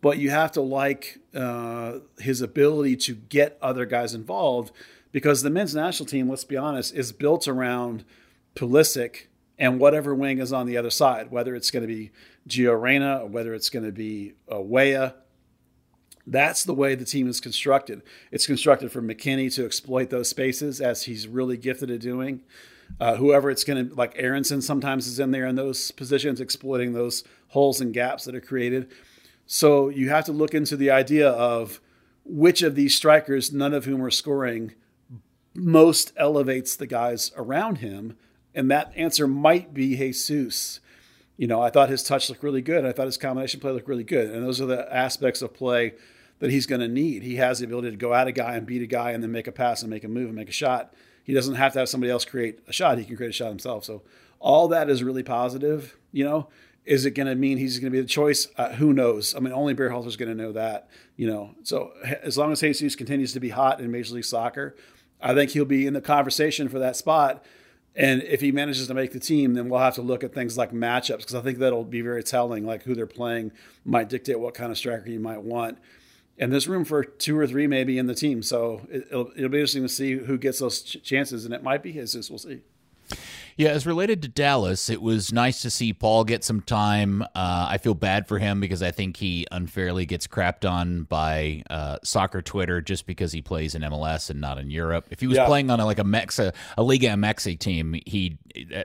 but 0.00 0.18
you 0.18 0.30
have 0.30 0.52
to 0.52 0.60
like 0.60 1.18
uh, 1.34 1.98
his 2.18 2.40
ability 2.40 2.96
to 2.96 3.14
get 3.14 3.58
other 3.60 3.84
guys 3.84 4.14
involved 4.14 4.72
because 5.12 5.42
the 5.42 5.50
men's 5.50 5.74
national 5.74 6.06
team, 6.06 6.28
let's 6.28 6.44
be 6.44 6.56
honest, 6.56 6.94
is 6.94 7.12
built 7.12 7.48
around 7.48 8.04
Pulisic 8.54 9.26
and 9.58 9.80
whatever 9.80 10.14
wing 10.14 10.38
is 10.38 10.52
on 10.52 10.66
the 10.66 10.76
other 10.76 10.90
side, 10.90 11.30
whether 11.30 11.54
it's 11.54 11.70
going 11.70 11.82
to 11.82 11.92
be 11.92 12.10
Gio 12.48 12.80
Reyna 12.80 13.20
or 13.22 13.26
whether 13.26 13.54
it's 13.54 13.70
going 13.70 13.84
to 13.84 13.92
be 13.92 14.34
uh, 14.52 14.60
Weah. 14.60 15.14
That's 16.26 16.62
the 16.62 16.74
way 16.74 16.94
the 16.94 17.06
team 17.06 17.26
is 17.28 17.40
constructed. 17.40 18.02
It's 18.30 18.46
constructed 18.46 18.92
for 18.92 19.00
McKennie 19.00 19.52
to 19.54 19.64
exploit 19.64 20.10
those 20.10 20.28
spaces 20.28 20.80
as 20.80 21.04
he's 21.04 21.26
really 21.26 21.56
gifted 21.56 21.90
at 21.90 22.00
doing. 22.00 22.42
Uh, 23.00 23.16
whoever 23.16 23.50
it's 23.50 23.64
going 23.64 23.88
to, 23.88 23.94
like 23.94 24.12
Aaronson 24.16 24.62
sometimes 24.62 25.06
is 25.06 25.18
in 25.18 25.30
there 25.30 25.46
in 25.46 25.56
those 25.56 25.90
positions, 25.90 26.40
exploiting 26.40 26.92
those 26.92 27.24
holes 27.48 27.80
and 27.80 27.92
gaps 27.92 28.24
that 28.24 28.34
are 28.34 28.40
created. 28.40 28.90
So 29.50 29.88
you 29.88 30.10
have 30.10 30.26
to 30.26 30.32
look 30.32 30.52
into 30.52 30.76
the 30.76 30.90
idea 30.90 31.30
of 31.30 31.80
which 32.22 32.60
of 32.60 32.74
these 32.74 32.94
strikers, 32.94 33.50
none 33.50 33.72
of 33.72 33.86
whom 33.86 34.04
are 34.04 34.10
scoring, 34.10 34.74
most 35.54 36.12
elevates 36.18 36.76
the 36.76 36.86
guys 36.86 37.32
around 37.34 37.78
him. 37.78 38.18
And 38.54 38.70
that 38.70 38.92
answer 38.94 39.26
might 39.26 39.72
be 39.72 39.96
Jesus. 39.96 40.80
You 41.38 41.46
know, 41.46 41.62
I 41.62 41.70
thought 41.70 41.88
his 41.88 42.02
touch 42.02 42.28
looked 42.28 42.42
really 42.42 42.60
good. 42.60 42.84
I 42.84 42.92
thought 42.92 43.06
his 43.06 43.16
combination 43.16 43.58
play 43.58 43.72
looked 43.72 43.88
really 43.88 44.04
good. 44.04 44.30
And 44.30 44.44
those 44.44 44.60
are 44.60 44.66
the 44.66 44.94
aspects 44.94 45.40
of 45.40 45.54
play 45.54 45.94
that 46.40 46.50
he's 46.50 46.66
going 46.66 46.82
to 46.82 46.88
need. 46.88 47.22
He 47.22 47.36
has 47.36 47.60
the 47.60 47.64
ability 47.64 47.92
to 47.92 47.96
go 47.96 48.12
at 48.12 48.28
a 48.28 48.32
guy 48.32 48.54
and 48.54 48.66
beat 48.66 48.82
a 48.82 48.86
guy 48.86 49.12
and 49.12 49.22
then 49.22 49.32
make 49.32 49.46
a 49.46 49.52
pass 49.52 49.80
and 49.80 49.88
make 49.88 50.04
a 50.04 50.08
move 50.08 50.26
and 50.26 50.36
make 50.36 50.50
a 50.50 50.52
shot. 50.52 50.92
He 51.24 51.32
doesn't 51.32 51.54
have 51.54 51.72
to 51.72 51.78
have 51.78 51.88
somebody 51.88 52.10
else 52.10 52.26
create 52.26 52.58
a 52.68 52.72
shot. 52.72 52.98
He 52.98 53.04
can 53.06 53.16
create 53.16 53.30
a 53.30 53.32
shot 53.32 53.48
himself. 53.48 53.86
So 53.86 54.02
all 54.40 54.68
that 54.68 54.90
is 54.90 55.02
really 55.02 55.22
positive, 55.22 55.96
you 56.12 56.24
know. 56.24 56.48
Is 56.88 57.04
it 57.04 57.10
going 57.10 57.26
to 57.26 57.34
mean 57.34 57.58
he's 57.58 57.78
going 57.78 57.92
to 57.92 57.96
be 57.96 58.00
the 58.00 58.08
choice? 58.08 58.48
Uh, 58.56 58.70
who 58.70 58.94
knows? 58.94 59.34
I 59.34 59.40
mean, 59.40 59.52
only 59.52 59.74
Berhalter 59.74 60.06
is 60.06 60.16
going 60.16 60.30
to 60.30 60.34
know 60.34 60.52
that. 60.52 60.88
You 61.16 61.26
know, 61.26 61.54
so 61.62 61.92
as 62.22 62.38
long 62.38 62.50
as 62.50 62.60
Jesus 62.60 62.96
continues 62.96 63.34
to 63.34 63.40
be 63.40 63.50
hot 63.50 63.78
in 63.78 63.90
Major 63.90 64.14
League 64.14 64.24
Soccer, 64.24 64.74
I 65.20 65.34
think 65.34 65.50
he'll 65.50 65.66
be 65.66 65.86
in 65.86 65.92
the 65.92 66.00
conversation 66.00 66.68
for 66.70 66.78
that 66.78 66.96
spot. 66.96 67.44
And 67.94 68.22
if 68.22 68.40
he 68.40 68.52
manages 68.52 68.86
to 68.86 68.94
make 68.94 69.12
the 69.12 69.20
team, 69.20 69.52
then 69.52 69.68
we'll 69.68 69.80
have 69.80 69.96
to 69.96 70.02
look 70.02 70.24
at 70.24 70.32
things 70.32 70.56
like 70.56 70.72
matchups 70.72 71.18
because 71.18 71.34
I 71.34 71.42
think 71.42 71.58
that'll 71.58 71.84
be 71.84 72.00
very 72.00 72.22
telling. 72.22 72.64
Like 72.64 72.84
who 72.84 72.94
they're 72.94 73.06
playing 73.06 73.52
might 73.84 74.08
dictate 74.08 74.40
what 74.40 74.54
kind 74.54 74.72
of 74.72 74.78
striker 74.78 75.10
you 75.10 75.20
might 75.20 75.42
want. 75.42 75.76
And 76.38 76.50
there's 76.50 76.68
room 76.68 76.86
for 76.86 77.04
two 77.04 77.38
or 77.38 77.46
three 77.46 77.66
maybe 77.66 77.98
in 77.98 78.06
the 78.06 78.14
team, 78.14 78.42
so 78.42 78.86
it'll, 78.90 79.32
it'll 79.36 79.50
be 79.50 79.58
interesting 79.58 79.82
to 79.82 79.88
see 79.88 80.12
who 80.12 80.38
gets 80.38 80.60
those 80.60 80.82
ch- 80.82 81.02
chances, 81.02 81.44
and 81.44 81.52
it 81.52 81.64
might 81.64 81.82
be 81.82 81.92
Jesus. 81.92 82.30
We'll 82.30 82.38
see. 82.38 82.60
Yeah, 83.58 83.70
as 83.70 83.86
related 83.86 84.22
to 84.22 84.28
Dallas, 84.28 84.88
it 84.88 85.02
was 85.02 85.32
nice 85.32 85.62
to 85.62 85.70
see 85.70 85.92
Paul 85.92 86.22
get 86.22 86.44
some 86.44 86.60
time. 86.60 87.22
Uh, 87.22 87.66
I 87.68 87.78
feel 87.78 87.94
bad 87.94 88.28
for 88.28 88.38
him 88.38 88.60
because 88.60 88.84
I 88.84 88.92
think 88.92 89.16
he 89.16 89.48
unfairly 89.50 90.06
gets 90.06 90.28
crapped 90.28 90.64
on 90.64 91.02
by 91.02 91.64
uh, 91.68 91.98
soccer 92.04 92.40
Twitter 92.40 92.80
just 92.80 93.04
because 93.04 93.32
he 93.32 93.42
plays 93.42 93.74
in 93.74 93.82
MLS 93.82 94.30
and 94.30 94.40
not 94.40 94.58
in 94.58 94.70
Europe. 94.70 95.08
If 95.10 95.18
he 95.18 95.26
was 95.26 95.38
yeah. 95.38 95.46
playing 95.46 95.70
on 95.70 95.80
a, 95.80 95.84
like 95.84 95.98
a 95.98 96.04
Mexa, 96.04 96.54
a 96.76 96.82
Liga 96.84 97.08
MX 97.08 97.58
team, 97.58 98.00
he, 98.06 98.38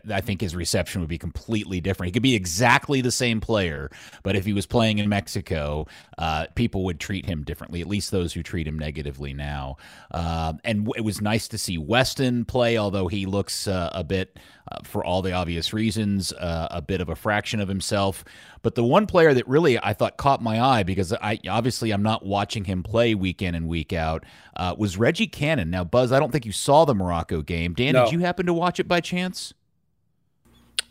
I 0.10 0.22
think 0.22 0.42
his 0.42 0.56
reception 0.56 1.02
would 1.02 1.10
be 1.10 1.20
completely 1.20 1.80
different. 1.80 2.08
He 2.08 2.12
could 2.12 2.24
be 2.24 2.34
exactly 2.34 3.02
the 3.02 3.12
same 3.12 3.42
player, 3.42 3.92
but 4.24 4.36
if 4.36 4.44
he 4.44 4.54
was 4.54 4.66
playing 4.66 4.98
in 4.98 5.08
Mexico, 5.08 5.86
uh, 6.18 6.48
people 6.56 6.84
would 6.86 7.00
treat 7.00 7.28
him 7.28 7.44
differently. 7.44 7.80
At 7.82 7.88
least 7.88 8.10
those 8.10 8.34
who 8.34 8.42
treat 8.42 8.68
him 8.68 8.80
negatively 8.80 9.36
now. 9.36 9.78
Uh, 10.10 10.54
and 10.64 10.92
it 10.96 11.02
was 11.02 11.22
nice 11.22 11.48
to 11.50 11.60
see 11.60 11.78
Weston 11.78 12.44
play, 12.44 12.76
although 12.76 13.08
he 13.08 13.28
looks 13.28 13.68
uh, 13.68 13.92
a 13.94 14.04
bit 14.04 14.40
uh, 14.72 14.78
for 14.84 15.04
all 15.04 15.22
the 15.22 15.32
obvious 15.32 15.74
reasons, 15.74 16.32
uh, 16.34 16.68
a 16.72 16.82
bit 16.82 17.02
of 17.02 17.10
a 17.10 17.16
fraction 17.16 17.60
of 17.60 17.68
himself. 17.68 18.24
But 18.62 18.76
the 18.76 18.84
one 18.84 19.08
player 19.08 19.34
that 19.34 19.48
really 19.48 19.78
I 19.78 19.94
thought 19.94 20.18
caught 20.18 20.42
my 20.42 20.62
eye 20.62 20.84
because 20.84 21.14
I 21.14 21.40
obviously 21.50 21.92
I'm 21.92 22.04
not 22.04 22.26
watching 22.26 22.66
him 22.66 22.84
play 22.84 23.16
week 23.16 23.42
in 23.42 23.56
and 23.56 23.68
week 23.68 23.94
out 23.94 24.24
uh, 24.56 24.76
was 24.78 24.98
Reggie 24.98 25.28
Cannon. 25.28 25.70
Now, 25.70 25.84
Buzz, 25.84 26.12
I 26.12 26.20
don't 26.20 26.32
think 26.32 26.46
you 26.46 26.52
saw 26.52 26.86
the 26.86 26.96
Morocco 26.96 27.42
game. 27.42 27.74
Dan, 27.74 27.94
no. 27.94 28.06
did 28.06 28.14
you 28.14 28.20
happen 28.20 28.46
to 28.46 28.54
watch 28.54 28.80
it 28.80 28.88
by 28.88 29.02
chance? 29.02 29.54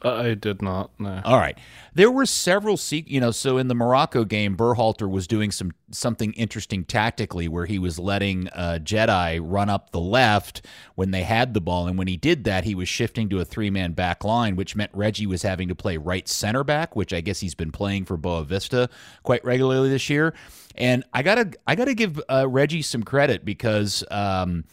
I 0.02 0.34
did 0.34 0.62
not. 0.62 0.90
No. 0.98 1.20
All 1.24 1.38
right. 1.38 1.56
There 1.94 2.10
were 2.10 2.26
several, 2.26 2.78
you 2.90 3.20
know. 3.20 3.30
So 3.30 3.58
in 3.58 3.68
the 3.68 3.74
Morocco 3.74 4.24
game, 4.24 4.56
Berhalter 4.56 5.08
was 5.08 5.26
doing 5.26 5.50
some 5.50 5.72
something 5.90 6.32
interesting 6.32 6.84
tactically, 6.84 7.48
where 7.48 7.66
he 7.66 7.78
was 7.78 7.98
letting 7.98 8.48
uh, 8.48 8.78
Jedi 8.82 9.40
run 9.42 9.68
up 9.68 9.90
the 9.90 10.00
left 10.00 10.66
when 10.94 11.10
they 11.10 11.22
had 11.22 11.54
the 11.54 11.60
ball, 11.60 11.86
and 11.86 11.96
when 11.96 12.08
he 12.08 12.16
did 12.16 12.44
that, 12.44 12.64
he 12.64 12.74
was 12.74 12.88
shifting 12.88 13.28
to 13.28 13.40
a 13.40 13.44
three 13.44 13.70
man 13.70 13.92
back 13.92 14.24
line, 14.24 14.56
which 14.56 14.74
meant 14.74 14.90
Reggie 14.94 15.26
was 15.26 15.42
having 15.42 15.68
to 15.68 15.74
play 15.74 15.96
right 15.96 16.28
center 16.28 16.64
back, 16.64 16.96
which 16.96 17.12
I 17.12 17.20
guess 17.20 17.40
he's 17.40 17.54
been 17.54 17.72
playing 17.72 18.06
for 18.06 18.18
Boavista 18.18 18.88
quite 19.22 19.44
regularly 19.44 19.88
this 19.88 20.10
year. 20.10 20.34
And 20.74 21.04
I 21.12 21.22
gotta 21.22 21.52
I 21.66 21.74
gotta 21.74 21.94
give 21.94 22.20
uh, 22.28 22.48
Reggie 22.48 22.82
some 22.82 23.02
credit 23.02 23.44
because. 23.44 24.04
Um, 24.10 24.64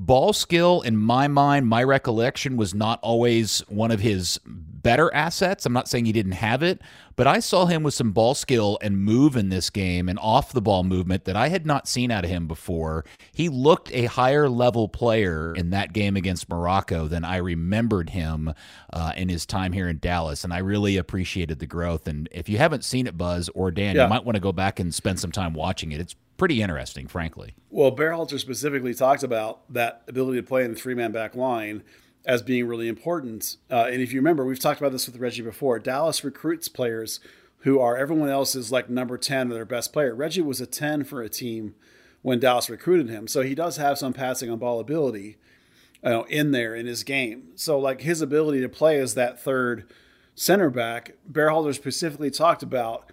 Ball 0.00 0.32
skill, 0.32 0.80
in 0.82 0.96
my 0.96 1.26
mind, 1.26 1.66
my 1.66 1.82
recollection 1.82 2.56
was 2.56 2.72
not 2.72 3.00
always 3.02 3.64
one 3.66 3.90
of 3.90 3.98
his 3.98 4.38
better 4.46 5.12
assets. 5.12 5.66
I'm 5.66 5.72
not 5.72 5.88
saying 5.88 6.04
he 6.04 6.12
didn't 6.12 6.32
have 6.32 6.62
it, 6.62 6.80
but 7.16 7.26
I 7.26 7.40
saw 7.40 7.66
him 7.66 7.82
with 7.82 7.94
some 7.94 8.12
ball 8.12 8.36
skill 8.36 8.78
and 8.80 8.96
move 8.96 9.36
in 9.36 9.48
this 9.48 9.70
game 9.70 10.08
and 10.08 10.16
off 10.20 10.52
the 10.52 10.62
ball 10.62 10.84
movement 10.84 11.24
that 11.24 11.34
I 11.34 11.48
had 11.48 11.66
not 11.66 11.88
seen 11.88 12.12
out 12.12 12.22
of 12.22 12.30
him 12.30 12.46
before. 12.46 13.04
He 13.32 13.48
looked 13.48 13.90
a 13.92 14.04
higher 14.04 14.48
level 14.48 14.88
player 14.88 15.52
in 15.56 15.70
that 15.70 15.92
game 15.92 16.16
against 16.16 16.48
Morocco 16.48 17.08
than 17.08 17.24
I 17.24 17.38
remembered 17.38 18.10
him 18.10 18.54
uh, 18.92 19.12
in 19.16 19.28
his 19.28 19.46
time 19.46 19.72
here 19.72 19.88
in 19.88 19.98
Dallas, 19.98 20.44
and 20.44 20.54
I 20.54 20.58
really 20.58 20.96
appreciated 20.96 21.58
the 21.58 21.66
growth. 21.66 22.06
And 22.06 22.28
if 22.30 22.48
you 22.48 22.58
haven't 22.58 22.84
seen 22.84 23.08
it, 23.08 23.18
Buzz 23.18 23.48
or 23.48 23.72
Dan, 23.72 23.96
yeah. 23.96 24.04
you 24.04 24.08
might 24.08 24.24
want 24.24 24.36
to 24.36 24.40
go 24.40 24.52
back 24.52 24.78
and 24.78 24.94
spend 24.94 25.18
some 25.18 25.32
time 25.32 25.54
watching 25.54 25.90
it. 25.90 26.00
It's 26.00 26.14
pretty 26.38 26.62
interesting, 26.62 27.06
frankly. 27.06 27.54
Well, 27.68 27.94
Berhalter 27.94 28.38
specifically 28.38 28.94
talked 28.94 29.22
about 29.22 29.70
that 29.72 30.02
ability 30.08 30.40
to 30.40 30.46
play 30.46 30.64
in 30.64 30.72
the 30.72 30.78
three 30.78 30.94
man 30.94 31.12
back 31.12 31.34
line 31.34 31.82
as 32.24 32.42
being 32.42 32.66
really 32.66 32.88
important. 32.88 33.56
Uh, 33.70 33.88
and 33.90 34.00
if 34.00 34.12
you 34.12 34.20
remember, 34.20 34.44
we've 34.44 34.58
talked 34.58 34.80
about 34.80 34.92
this 34.92 35.06
with 35.06 35.16
Reggie 35.18 35.42
before. 35.42 35.78
Dallas 35.78 36.24
recruits 36.24 36.68
players 36.68 37.20
who 37.60 37.80
are 37.80 37.96
everyone 37.96 38.28
else 38.28 38.54
is 38.54 38.72
like 38.72 38.88
number 38.88 39.18
10 39.18 39.50
or 39.50 39.54
their 39.54 39.64
best 39.64 39.92
player. 39.92 40.14
Reggie 40.14 40.40
was 40.40 40.60
a 40.60 40.66
10 40.66 41.04
for 41.04 41.22
a 41.22 41.28
team 41.28 41.74
when 42.22 42.38
Dallas 42.38 42.70
recruited 42.70 43.08
him. 43.08 43.26
So 43.26 43.42
he 43.42 43.54
does 43.54 43.76
have 43.76 43.98
some 43.98 44.12
passing 44.12 44.50
on 44.50 44.58
ball 44.58 44.80
ability 44.80 45.36
you 46.04 46.10
know, 46.10 46.24
in 46.24 46.52
there 46.52 46.74
in 46.74 46.86
his 46.86 47.02
game. 47.02 47.48
So 47.56 47.78
like 47.78 48.02
his 48.02 48.20
ability 48.20 48.60
to 48.60 48.68
play 48.68 48.98
as 48.98 49.14
that 49.14 49.40
third 49.40 49.90
center 50.34 50.70
back, 50.70 51.14
Berhalter 51.30 51.74
specifically 51.74 52.30
talked 52.30 52.62
about 52.62 53.10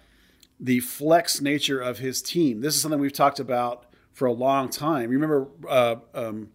the 0.58 0.80
flex 0.80 1.40
nature 1.40 1.80
of 1.80 1.98
his 1.98 2.22
team. 2.22 2.60
This 2.60 2.74
is 2.74 2.82
something 2.82 3.00
we've 3.00 3.12
talked 3.12 3.40
about 3.40 3.86
for 4.12 4.26
a 4.26 4.32
long 4.32 4.68
time. 4.68 5.10
Remember 5.10 5.48
uh, 5.68 5.96
um, 6.14 6.50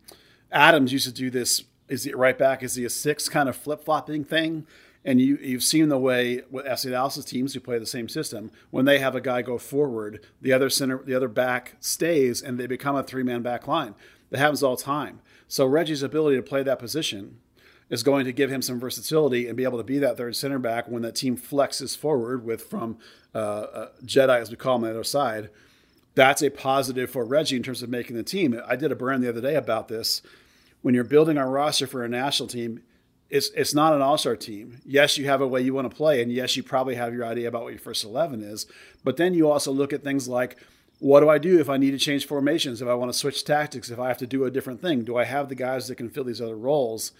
Adams 0.51 0.91
used 0.91 1.05
to 1.05 1.13
do 1.13 1.29
this. 1.29 1.63
Is 1.87 2.03
he 2.05 2.13
right 2.13 2.37
back? 2.37 2.63
Is 2.63 2.75
he 2.75 2.85
a 2.85 2.89
six 2.89 3.29
kind 3.29 3.47
of 3.47 3.55
flip 3.55 3.83
flopping 3.83 4.23
thing? 4.23 4.65
And 5.03 5.19
you, 5.19 5.37
you've 5.41 5.63
seen 5.63 5.89
the 5.89 5.97
way 5.97 6.43
with 6.49 6.65
FC 6.65 6.91
Dallas 6.91 7.23
teams 7.25 7.53
who 7.53 7.59
play 7.59 7.79
the 7.79 7.85
same 7.85 8.07
system. 8.07 8.51
When 8.69 8.85
they 8.85 8.99
have 8.99 9.15
a 9.15 9.21
guy 9.21 9.41
go 9.41 9.57
forward, 9.57 10.25
the 10.41 10.53
other 10.53 10.69
center, 10.69 11.01
the 11.03 11.15
other 11.15 11.27
back 11.27 11.75
stays, 11.79 12.41
and 12.41 12.59
they 12.59 12.67
become 12.67 12.95
a 12.95 13.03
three 13.03 13.23
man 13.23 13.41
back 13.41 13.67
line. 13.67 13.95
That 14.29 14.39
happens 14.39 14.63
all 14.63 14.75
the 14.75 14.83
time. 14.83 15.21
So 15.47 15.65
Reggie's 15.65 16.03
ability 16.03 16.37
to 16.37 16.43
play 16.43 16.63
that 16.63 16.79
position 16.79 17.39
is 17.91 18.01
going 18.01 18.25
to 18.25 18.31
give 18.31 18.49
him 18.49 18.61
some 18.61 18.79
versatility 18.79 19.47
and 19.47 19.55
be 19.55 19.65
able 19.65 19.77
to 19.77 19.83
be 19.83 19.99
that 19.99 20.17
third 20.17 20.35
center 20.35 20.57
back 20.57 20.87
when 20.87 21.03
that 21.03 21.13
team 21.13 21.37
flexes 21.37 21.95
forward 21.95 22.43
with 22.43 22.63
from 22.63 22.97
uh, 23.35 23.37
uh, 23.37 23.89
Jedi, 24.03 24.39
as 24.39 24.49
we 24.49 24.55
call 24.55 24.77
him, 24.77 24.85
on 24.85 24.89
the 24.89 24.95
other 24.95 25.03
side. 25.03 25.49
That's 26.15 26.41
a 26.41 26.49
positive 26.49 27.11
for 27.11 27.23
Reggie 27.23 27.57
in 27.57 27.63
terms 27.63 27.83
of 27.83 27.89
making 27.89 28.15
the 28.15 28.23
team. 28.23 28.59
I 28.65 28.77
did 28.77 28.91
a 28.91 28.95
burn 28.95 29.21
the 29.21 29.29
other 29.29 29.41
day 29.41 29.55
about 29.55 29.89
this. 29.89 30.21
When 30.81 30.95
you're 30.95 31.03
building 31.03 31.37
a 31.37 31.45
roster 31.45 31.85
for 31.85 32.03
a 32.03 32.09
national 32.09 32.47
team, 32.47 32.81
it's 33.29 33.49
it's 33.51 33.73
not 33.73 33.93
an 33.93 34.01
all-star 34.01 34.35
team. 34.35 34.81
Yes, 34.85 35.17
you 35.17 35.25
have 35.25 35.41
a 35.41 35.47
way 35.47 35.61
you 35.61 35.73
want 35.73 35.89
to 35.89 35.95
play, 35.95 36.21
and 36.21 36.31
yes, 36.31 36.57
you 36.57 36.63
probably 36.63 36.95
have 36.95 37.13
your 37.13 37.25
idea 37.25 37.47
about 37.47 37.63
what 37.63 37.73
your 37.73 37.79
first 37.79 38.03
eleven 38.03 38.41
is. 38.41 38.65
But 39.03 39.17
then 39.17 39.33
you 39.33 39.49
also 39.49 39.71
look 39.71 39.93
at 39.93 40.03
things 40.03 40.27
like 40.27 40.57
what 40.99 41.21
do 41.21 41.29
I 41.29 41.37
do 41.37 41.59
if 41.59 41.69
I 41.69 41.77
need 41.77 41.91
to 41.91 41.97
change 41.97 42.27
formations, 42.27 42.81
if 42.81 42.87
I 42.87 42.93
want 42.93 43.11
to 43.11 43.17
switch 43.17 43.43
tactics, 43.43 43.89
if 43.89 43.99
I 43.99 44.07
have 44.07 44.17
to 44.19 44.27
do 44.27 44.43
a 44.45 44.51
different 44.51 44.81
thing? 44.81 45.03
Do 45.03 45.17
I 45.17 45.23
have 45.23 45.49
the 45.49 45.55
guys 45.55 45.87
that 45.87 45.95
can 45.95 46.09
fill 46.09 46.25
these 46.25 46.41
other 46.41 46.57
roles? 46.57 47.11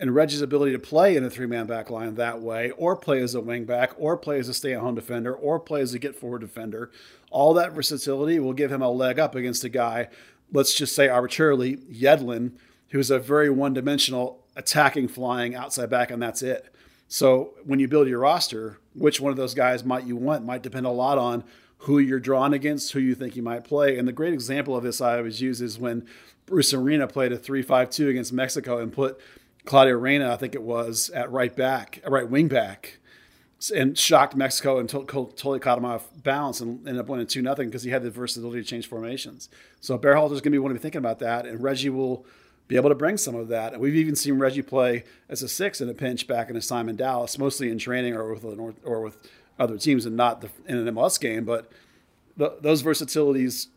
And 0.00 0.14
Reggie's 0.14 0.42
ability 0.42 0.72
to 0.72 0.78
play 0.78 1.16
in 1.16 1.24
a 1.24 1.30
three 1.30 1.46
man 1.46 1.66
back 1.66 1.90
line 1.90 2.14
that 2.16 2.40
way, 2.40 2.70
or 2.72 2.96
play 2.96 3.20
as 3.20 3.34
a 3.34 3.40
wing 3.40 3.64
back, 3.64 3.92
or 3.96 4.16
play 4.16 4.38
as 4.38 4.48
a 4.48 4.54
stay 4.54 4.74
at 4.74 4.80
home 4.80 4.94
defender, 4.94 5.34
or 5.34 5.60
play 5.60 5.80
as 5.80 5.94
a 5.94 5.98
get 5.98 6.16
forward 6.16 6.40
defender, 6.40 6.90
all 7.30 7.54
that 7.54 7.72
versatility 7.72 8.38
will 8.38 8.52
give 8.52 8.72
him 8.72 8.82
a 8.82 8.90
leg 8.90 9.18
up 9.18 9.34
against 9.34 9.64
a 9.64 9.68
guy, 9.68 10.08
let's 10.52 10.74
just 10.74 10.94
say 10.94 11.08
arbitrarily, 11.08 11.76
Yedlin, 11.76 12.52
who's 12.90 13.10
a 13.10 13.18
very 13.18 13.50
one 13.50 13.72
dimensional 13.72 14.44
attacking 14.56 15.08
flying 15.08 15.54
outside 15.54 15.90
back, 15.90 16.10
and 16.10 16.22
that's 16.22 16.42
it. 16.42 16.72
So 17.08 17.54
when 17.64 17.78
you 17.78 17.88
build 17.88 18.08
your 18.08 18.20
roster, 18.20 18.78
which 18.94 19.20
one 19.20 19.30
of 19.30 19.36
those 19.36 19.54
guys 19.54 19.84
might 19.84 20.04
you 20.04 20.16
want 20.16 20.44
might 20.44 20.62
depend 20.62 20.86
a 20.86 20.90
lot 20.90 21.18
on 21.18 21.44
who 21.78 21.98
you're 21.98 22.20
drawn 22.20 22.54
against, 22.54 22.92
who 22.92 23.00
you 23.00 23.14
think 23.14 23.36
you 23.36 23.42
might 23.42 23.64
play. 23.64 23.98
And 23.98 24.08
the 24.08 24.12
great 24.12 24.32
example 24.32 24.76
of 24.76 24.82
this 24.82 25.00
I 25.00 25.18
always 25.18 25.40
use 25.40 25.60
is 25.60 25.78
when 25.78 26.06
Bruce 26.46 26.72
Arena 26.72 27.06
played 27.06 27.32
a 27.32 27.38
3 27.38 27.62
5 27.62 27.90
2 27.90 28.08
against 28.08 28.32
Mexico 28.32 28.78
and 28.78 28.92
put 28.92 29.20
Claudio 29.64 29.94
Reyna, 29.94 30.32
I 30.32 30.36
think 30.36 30.54
it 30.54 30.62
was, 30.62 31.10
at 31.10 31.30
right 31.30 31.54
back, 31.54 32.00
right 32.06 32.28
wing 32.28 32.48
back, 32.48 32.98
and 33.74 33.96
shocked 33.96 34.36
Mexico 34.36 34.78
and 34.78 34.88
totally 34.88 35.58
caught 35.58 35.78
him 35.78 35.86
off 35.86 36.08
balance 36.22 36.60
and 36.60 36.86
ended 36.86 37.00
up 37.00 37.08
winning 37.08 37.26
2 37.26 37.40
nothing 37.40 37.68
because 37.68 37.82
he 37.82 37.90
had 37.90 38.02
the 38.02 38.10
versatility 38.10 38.62
to 38.62 38.68
change 38.68 38.86
formations. 38.86 39.48
So 39.80 39.96
Berhalter's 39.96 40.40
going 40.40 40.42
to 40.42 40.50
be 40.50 40.58
one 40.58 40.70
to 40.70 40.74
be 40.74 40.82
thinking 40.82 40.98
about 40.98 41.18
that, 41.20 41.46
and 41.46 41.62
Reggie 41.62 41.88
will 41.88 42.26
be 42.68 42.76
able 42.76 42.90
to 42.90 42.94
bring 42.94 43.16
some 43.16 43.34
of 43.34 43.48
that. 43.48 43.72
And 43.72 43.80
we've 43.80 43.94
even 43.94 44.16
seen 44.16 44.38
Reggie 44.38 44.62
play 44.62 45.04
as 45.28 45.42
a 45.42 45.48
six 45.48 45.80
in 45.80 45.88
a 45.88 45.94
pinch 45.94 46.26
back 46.26 46.48
in 46.48 46.54
his 46.54 46.66
time 46.66 46.88
in 46.88 46.96
Dallas, 46.96 47.38
mostly 47.38 47.70
in 47.70 47.78
training 47.78 48.14
or 48.14 48.34
with 48.34 48.44
or 48.84 49.00
with 49.00 49.18
other 49.58 49.78
teams 49.78 50.06
and 50.06 50.16
not 50.16 50.40
the, 50.40 50.50
in 50.66 50.76
an 50.76 50.94
MLS 50.94 51.20
game. 51.20 51.44
But 51.44 51.70
the, 52.36 52.56
those 52.60 52.82
versatilities 52.82 53.68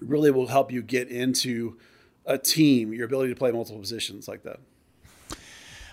really 0.00 0.30
will 0.30 0.46
help 0.46 0.72
you 0.72 0.82
get 0.82 1.08
into 1.08 1.76
a 2.24 2.38
team, 2.38 2.92
your 2.92 3.06
ability 3.06 3.32
to 3.32 3.38
play 3.38 3.50
multiple 3.50 3.80
positions 3.80 4.28
like 4.28 4.42
that. 4.44 4.60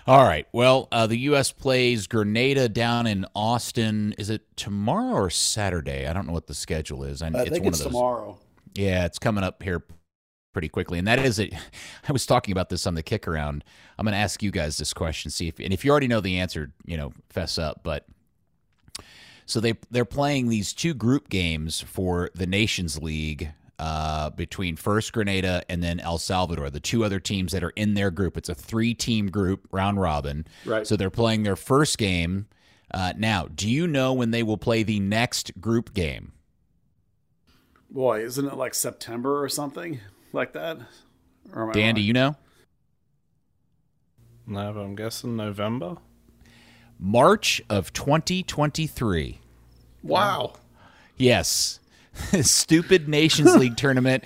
All 0.08 0.24
right. 0.24 0.46
Well, 0.52 0.88
uh, 0.90 1.06
the 1.06 1.18
U.S. 1.18 1.52
plays 1.52 2.06
Grenada 2.06 2.66
down 2.66 3.06
in 3.06 3.26
Austin. 3.34 4.14
Is 4.16 4.30
it 4.30 4.40
tomorrow 4.56 5.12
or 5.12 5.28
Saturday? 5.28 6.06
I 6.06 6.14
don't 6.14 6.26
know 6.26 6.32
what 6.32 6.46
the 6.46 6.54
schedule 6.54 7.04
is. 7.04 7.20
I, 7.20 7.26
I 7.26 7.42
it's 7.42 7.50
think 7.50 7.66
it's 7.66 7.80
tomorrow. 7.80 8.38
Yeah, 8.74 9.04
it's 9.04 9.18
coming 9.18 9.44
up 9.44 9.62
here 9.62 9.82
pretty 10.54 10.70
quickly, 10.70 10.98
and 10.98 11.06
that 11.06 11.18
is 11.18 11.38
it. 11.38 11.52
I 12.08 12.12
was 12.12 12.24
talking 12.24 12.52
about 12.52 12.70
this 12.70 12.86
on 12.86 12.94
the 12.94 13.02
kick 13.02 13.28
around. 13.28 13.64
I'm 13.98 14.06
going 14.06 14.14
to 14.14 14.18
ask 14.18 14.42
you 14.42 14.50
guys 14.50 14.78
this 14.78 14.94
question. 14.94 15.30
See 15.30 15.48
if 15.48 15.60
and 15.60 15.74
if 15.74 15.84
you 15.84 15.90
already 15.90 16.08
know 16.08 16.22
the 16.22 16.38
answer, 16.38 16.72
you 16.86 16.96
know, 16.96 17.12
fess 17.28 17.58
up. 17.58 17.82
But 17.82 18.06
so 19.44 19.60
they 19.60 19.74
they're 19.90 20.06
playing 20.06 20.48
these 20.48 20.72
two 20.72 20.94
group 20.94 21.28
games 21.28 21.82
for 21.82 22.30
the 22.34 22.46
Nations 22.46 23.02
League 23.02 23.52
uh, 23.78 24.30
between 24.30 24.76
first 24.76 25.12
Grenada 25.12 25.62
and 25.68 25.82
then 25.82 26.00
El 26.00 26.18
Salvador, 26.18 26.70
the 26.70 26.80
two 26.80 27.04
other 27.04 27.20
teams 27.20 27.52
that 27.52 27.62
are 27.62 27.70
in 27.70 27.94
their 27.94 28.10
group. 28.10 28.36
It's 28.36 28.48
a 28.48 28.54
three 28.54 28.94
team 28.94 29.30
group, 29.30 29.68
round 29.70 30.00
robin. 30.00 30.46
Right. 30.64 30.86
So 30.86 30.96
they're 30.96 31.10
playing 31.10 31.44
their 31.44 31.56
first 31.56 31.98
game. 31.98 32.46
Uh, 32.92 33.12
now, 33.16 33.46
do 33.54 33.68
you 33.68 33.86
know 33.86 34.12
when 34.12 34.30
they 34.30 34.42
will 34.42 34.56
play 34.56 34.82
the 34.82 34.98
next 34.98 35.60
group 35.60 35.94
game? 35.94 36.32
Boy, 37.90 38.24
isn't 38.24 38.46
it 38.46 38.54
like 38.54 38.74
September 38.74 39.42
or 39.42 39.48
something 39.48 40.00
like 40.32 40.52
that? 40.52 40.78
Dan, 41.72 41.94
do 41.94 42.00
you 42.00 42.12
know? 42.12 42.36
No, 44.46 44.72
but 44.72 44.80
I'm 44.80 44.94
guessing 44.94 45.36
November. 45.36 45.96
March 46.98 47.62
of 47.70 47.92
2023. 47.92 49.40
Wow. 50.02 50.54
Yes. 51.16 51.80
stupid 52.42 53.08
Nations 53.08 53.56
League 53.56 53.76
tournament 53.76 54.24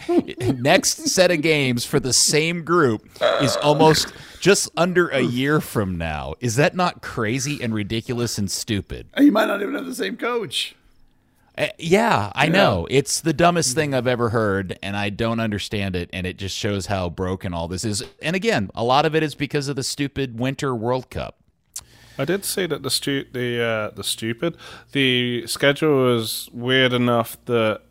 next 0.60 1.08
set 1.08 1.30
of 1.30 1.42
games 1.42 1.84
for 1.84 2.00
the 2.00 2.12
same 2.12 2.64
group 2.64 3.08
is 3.40 3.56
almost 3.56 4.12
just 4.40 4.70
under 4.76 5.08
a 5.08 5.20
year 5.20 5.60
from 5.60 5.96
now. 5.96 6.34
Is 6.40 6.56
that 6.56 6.74
not 6.74 7.02
crazy 7.02 7.62
and 7.62 7.74
ridiculous 7.74 8.38
and 8.38 8.50
stupid? 8.50 9.06
You 9.18 9.32
might 9.32 9.46
not 9.46 9.62
even 9.62 9.74
have 9.74 9.86
the 9.86 9.94
same 9.94 10.16
coach. 10.16 10.74
Uh, 11.56 11.68
yeah, 11.78 12.32
I 12.34 12.44
yeah. 12.44 12.52
know. 12.52 12.86
It's 12.90 13.20
the 13.20 13.32
dumbest 13.32 13.74
thing 13.74 13.94
I've 13.94 14.06
ever 14.06 14.30
heard, 14.30 14.78
and 14.82 14.96
I 14.96 15.10
don't 15.10 15.38
understand 15.38 15.94
it. 15.94 16.08
And 16.12 16.26
it 16.26 16.38
just 16.38 16.56
shows 16.56 16.86
how 16.86 17.10
broken 17.10 17.52
all 17.52 17.68
this 17.68 17.84
is. 17.84 18.02
And 18.22 18.34
again, 18.34 18.70
a 18.74 18.82
lot 18.82 19.04
of 19.04 19.14
it 19.14 19.22
is 19.22 19.34
because 19.34 19.68
of 19.68 19.76
the 19.76 19.82
stupid 19.82 20.38
Winter 20.40 20.74
World 20.74 21.10
Cup. 21.10 21.41
I 22.18 22.24
did 22.24 22.44
see 22.44 22.66
that 22.66 22.82
the 22.82 22.90
stu- 22.90 23.26
the 23.32 23.62
uh, 23.62 23.90
the 23.94 24.04
stupid 24.04 24.56
the 24.92 25.46
schedule 25.46 26.04
was 26.04 26.48
weird 26.52 26.92
enough 26.92 27.36
that 27.46 27.82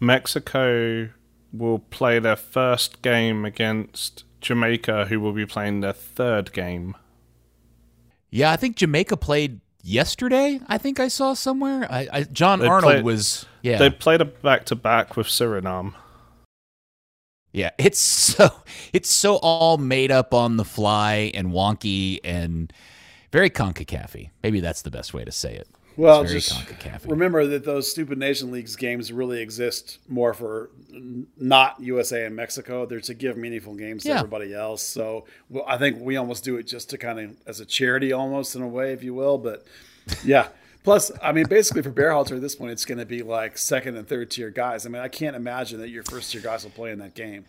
Mexico 0.00 1.10
will 1.52 1.78
play 1.78 2.18
their 2.18 2.36
first 2.36 3.02
game 3.02 3.44
against 3.44 4.24
Jamaica, 4.40 5.06
who 5.06 5.20
will 5.20 5.32
be 5.32 5.46
playing 5.46 5.80
their 5.80 5.92
third 5.92 6.52
game. 6.52 6.94
Yeah, 8.30 8.50
I 8.50 8.56
think 8.56 8.76
Jamaica 8.76 9.16
played 9.16 9.60
yesterday. 9.82 10.60
I 10.66 10.78
think 10.78 11.00
I 11.00 11.08
saw 11.08 11.34
somewhere. 11.34 11.86
I, 11.90 12.08
I 12.12 12.22
John 12.24 12.58
they 12.60 12.66
Arnold 12.66 12.92
played, 12.92 13.04
was 13.04 13.46
yeah. 13.62 13.78
They 13.78 13.90
played 13.90 14.20
a 14.20 14.24
back 14.24 14.64
to 14.66 14.76
back 14.76 15.16
with 15.16 15.26
Suriname. 15.26 15.94
Yeah, 17.52 17.70
it's 17.78 17.98
so 18.00 18.50
it's 18.92 19.10
so 19.10 19.36
all 19.36 19.78
made 19.78 20.10
up 20.10 20.34
on 20.34 20.56
the 20.56 20.64
fly 20.64 21.30
and 21.34 21.48
wonky 21.48 22.20
and 22.24 22.72
very 23.36 23.50
Concacaf. 23.50 24.30
Maybe 24.42 24.60
that's 24.60 24.80
the 24.80 24.90
best 24.90 25.12
way 25.12 25.22
to 25.22 25.30
say 25.30 25.54
it. 25.54 25.68
Well, 25.98 26.24
just 26.24 26.54
remember 27.04 27.46
that 27.46 27.66
those 27.66 27.90
stupid 27.90 28.16
nation 28.18 28.50
leagues 28.50 28.76
games 28.76 29.12
really 29.12 29.42
exist 29.42 29.98
more 30.08 30.32
for 30.32 30.70
not 31.36 31.78
USA 31.80 32.24
and 32.24 32.34
Mexico. 32.34 32.86
They're 32.86 33.00
to 33.00 33.12
give 33.12 33.36
meaningful 33.36 33.74
games 33.74 34.04
to 34.04 34.12
everybody 34.12 34.54
else. 34.54 34.82
So 34.82 35.26
well, 35.50 35.64
I 35.68 35.76
think 35.76 36.00
we 36.00 36.16
almost 36.16 36.44
do 36.44 36.56
it 36.56 36.62
just 36.62 36.88
to 36.90 36.98
kind 36.98 37.20
of 37.20 37.36
as 37.46 37.60
a 37.60 37.66
charity, 37.66 38.10
almost 38.10 38.56
in 38.56 38.62
a 38.62 38.68
way, 38.68 38.92
if 38.94 39.02
you 39.02 39.12
will. 39.12 39.36
But 39.36 39.66
yeah. 40.24 40.48
Plus, 40.82 41.10
I 41.22 41.32
mean, 41.32 41.46
basically 41.46 41.82
for 41.82 41.90
Berhalter 41.90 42.36
at 42.36 42.40
this 42.40 42.54
point, 42.54 42.70
it's 42.72 42.84
going 42.84 42.98
to 42.98 43.06
be 43.06 43.22
like 43.22 43.58
second 43.58 43.96
and 43.96 44.08
third 44.08 44.30
tier 44.30 44.50
guys. 44.50 44.86
I 44.86 44.88
mean, 44.88 45.02
I 45.02 45.08
can't 45.08 45.36
imagine 45.36 45.80
that 45.80 45.88
your 45.88 46.04
first 46.04 46.32
tier 46.32 46.40
guys 46.40 46.64
will 46.64 46.70
play 46.70 46.90
in 46.90 47.00
that 47.00 47.14
game. 47.14 47.44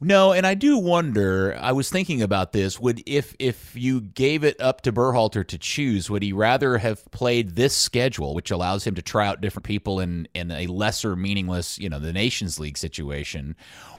No, 0.00 0.32
and 0.32 0.46
I 0.46 0.54
do 0.54 0.78
wonder. 0.78 1.58
I 1.60 1.72
was 1.72 1.90
thinking 1.90 2.22
about 2.22 2.52
this. 2.52 2.78
Would 2.78 3.02
if 3.04 3.34
if 3.40 3.74
you 3.74 4.00
gave 4.00 4.44
it 4.44 4.60
up 4.60 4.82
to 4.82 4.92
Berhalter 4.92 5.44
to 5.48 5.58
choose, 5.58 6.08
would 6.08 6.22
he 6.22 6.32
rather 6.32 6.78
have 6.78 7.04
played 7.10 7.56
this 7.56 7.74
schedule, 7.74 8.32
which 8.32 8.52
allows 8.52 8.86
him 8.86 8.94
to 8.94 9.02
try 9.02 9.26
out 9.26 9.40
different 9.40 9.66
people 9.66 9.98
in 9.98 10.28
in 10.34 10.52
a 10.52 10.68
lesser 10.68 11.16
meaningless, 11.16 11.80
you 11.80 11.88
know, 11.88 11.98
the 11.98 12.12
Nations 12.12 12.60
League 12.60 12.78
situation, 12.78 13.56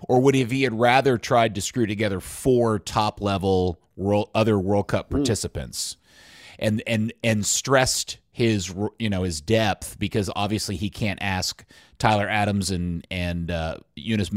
or 0.07 0.21
would 0.21 0.37
if 0.37 0.51
he 0.51 0.63
had 0.63 0.79
rather 0.79 1.17
tried 1.17 1.53
to 1.55 1.61
screw 1.61 1.85
together 1.85 2.21
four 2.21 2.79
top 2.79 3.19
level 3.19 3.81
world 3.97 4.29
other 4.33 4.57
World 4.57 4.87
Cup 4.87 5.09
hmm. 5.09 5.17
participants, 5.17 5.97
mm. 5.97 6.55
and 6.59 6.83
and 6.87 7.13
and 7.25 7.45
stressed 7.45 8.19
his 8.31 8.73
you 8.99 9.09
know 9.09 9.23
his 9.23 9.41
depth 9.41 9.99
because 9.99 10.29
obviously 10.33 10.77
he 10.77 10.89
can't 10.89 11.19
ask 11.21 11.65
Tyler 11.97 12.29
Adams 12.29 12.71
and 12.71 13.05
and 13.11 13.51
uh, 13.51 13.75
Yunus 13.97 14.31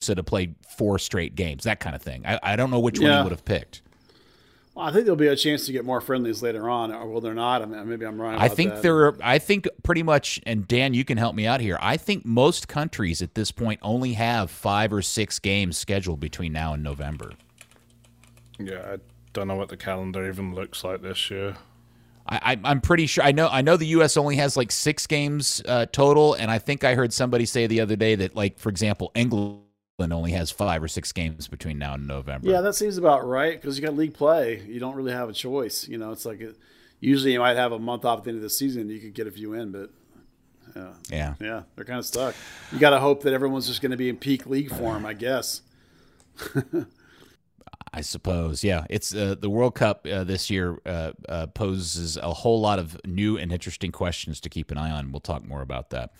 Musah 0.00 0.16
to 0.16 0.22
play 0.22 0.54
four 0.76 0.98
straight 0.98 1.34
games, 1.34 1.64
that 1.64 1.80
kind 1.80 1.96
of 1.96 2.02
thing. 2.02 2.24
I, 2.26 2.38
I 2.42 2.56
don't 2.56 2.70
know 2.70 2.80
which 2.80 2.98
yeah. 2.98 3.08
one 3.08 3.18
he 3.18 3.22
would 3.24 3.32
have 3.32 3.44
picked. 3.44 3.82
Well, 4.74 4.84
I 4.84 4.92
think 4.92 5.06
there'll 5.06 5.16
be 5.16 5.28
a 5.28 5.36
chance 5.36 5.64
to 5.66 5.72
get 5.72 5.86
more 5.86 6.02
friendlies 6.02 6.42
later 6.42 6.68
on, 6.68 6.92
or 6.92 7.06
will 7.06 7.22
there 7.22 7.32
not? 7.32 7.62
I 7.62 7.64
mean, 7.64 7.88
maybe 7.88 8.04
I'm 8.04 8.20
wrong. 8.20 8.34
I 8.34 8.48
think 8.48 8.74
that. 8.74 8.82
there. 8.82 9.06
Are, 9.06 9.16
I 9.22 9.38
think 9.38 9.66
pretty 9.82 10.02
much, 10.02 10.38
and 10.44 10.68
Dan, 10.68 10.92
you 10.92 11.02
can 11.02 11.16
help 11.16 11.34
me 11.34 11.46
out 11.46 11.62
here. 11.62 11.78
I 11.80 11.96
think 11.96 12.26
most 12.26 12.68
countries 12.68 13.22
at 13.22 13.34
this 13.34 13.50
point 13.50 13.80
only 13.82 14.12
have 14.14 14.50
five 14.50 14.92
or 14.92 15.00
six 15.00 15.38
games 15.38 15.78
scheduled 15.78 16.20
between 16.20 16.52
now 16.52 16.74
and 16.74 16.82
November. 16.82 17.32
Yeah, 18.58 18.82
I 18.86 18.96
don't 19.32 19.48
know 19.48 19.56
what 19.56 19.70
the 19.70 19.78
calendar 19.78 20.28
even 20.28 20.54
looks 20.54 20.84
like 20.84 21.00
this 21.00 21.30
year. 21.30 21.56
I, 22.28 22.58
am 22.64 22.80
pretty 22.80 23.06
sure. 23.06 23.24
I 23.24 23.32
know. 23.32 23.48
I 23.48 23.62
know 23.62 23.76
the 23.76 23.86
U.S. 23.86 24.16
only 24.16 24.36
has 24.36 24.56
like 24.56 24.72
six 24.72 25.06
games 25.06 25.62
uh, 25.66 25.86
total, 25.86 26.34
and 26.34 26.50
I 26.50 26.58
think 26.58 26.84
I 26.84 26.94
heard 26.94 27.12
somebody 27.12 27.46
say 27.46 27.66
the 27.66 27.80
other 27.80 27.96
day 27.96 28.16
that, 28.16 28.34
like, 28.34 28.58
for 28.58 28.68
example, 28.68 29.12
England 29.14 29.60
only 29.98 30.32
has 30.32 30.50
five 30.50 30.82
or 30.82 30.88
six 30.88 31.12
games 31.12 31.48
between 31.48 31.78
now 31.78 31.94
and 31.94 32.06
November. 32.06 32.50
Yeah, 32.50 32.60
that 32.60 32.74
seems 32.74 32.98
about 32.98 33.26
right 33.26 33.60
because 33.60 33.78
you 33.78 33.84
got 33.84 33.96
league 33.96 34.14
play. 34.14 34.62
You 34.66 34.78
don't 34.78 34.94
really 34.94 35.12
have 35.12 35.28
a 35.28 35.32
choice. 35.32 35.88
You 35.88 35.98
know, 35.98 36.12
it's 36.12 36.26
like 36.26 36.40
it, 36.40 36.56
usually 37.00 37.32
you 37.32 37.38
might 37.38 37.56
have 37.56 37.72
a 37.72 37.78
month 37.78 38.04
off 38.04 38.18
at 38.18 38.24
the 38.24 38.30
end 38.30 38.36
of 38.36 38.42
the 38.42 38.50
season. 38.50 38.90
You 38.90 39.00
could 39.00 39.14
get 39.14 39.26
a 39.26 39.30
few 39.30 39.54
in, 39.54 39.72
but 39.72 39.90
yeah, 40.74 40.92
yeah, 41.10 41.34
yeah 41.40 41.62
they're 41.74 41.84
kind 41.84 41.98
of 41.98 42.04
stuck. 42.04 42.34
You 42.72 42.78
got 42.78 42.90
to 42.90 43.00
hope 43.00 43.22
that 43.22 43.32
everyone's 43.32 43.66
just 43.66 43.80
going 43.80 43.90
to 43.90 43.96
be 43.96 44.08
in 44.08 44.16
peak 44.16 44.46
league 44.46 44.70
form, 44.70 45.06
I 45.06 45.14
guess. 45.14 45.62
I 47.96 48.02
suppose, 48.02 48.62
yeah. 48.62 48.84
It's 48.90 49.14
uh, 49.14 49.36
the 49.40 49.48
World 49.48 49.74
Cup 49.74 50.06
uh, 50.06 50.22
this 50.22 50.50
year 50.50 50.78
uh, 50.84 51.12
uh, 51.30 51.46
poses 51.46 52.18
a 52.18 52.30
whole 52.30 52.60
lot 52.60 52.78
of 52.78 53.00
new 53.06 53.38
and 53.38 53.50
interesting 53.50 53.90
questions 53.90 54.38
to 54.42 54.50
keep 54.50 54.70
an 54.70 54.76
eye 54.76 54.90
on. 54.90 55.12
We'll 55.12 55.20
talk 55.20 55.48
more 55.48 55.62
about 55.62 55.88
that. 55.90 56.12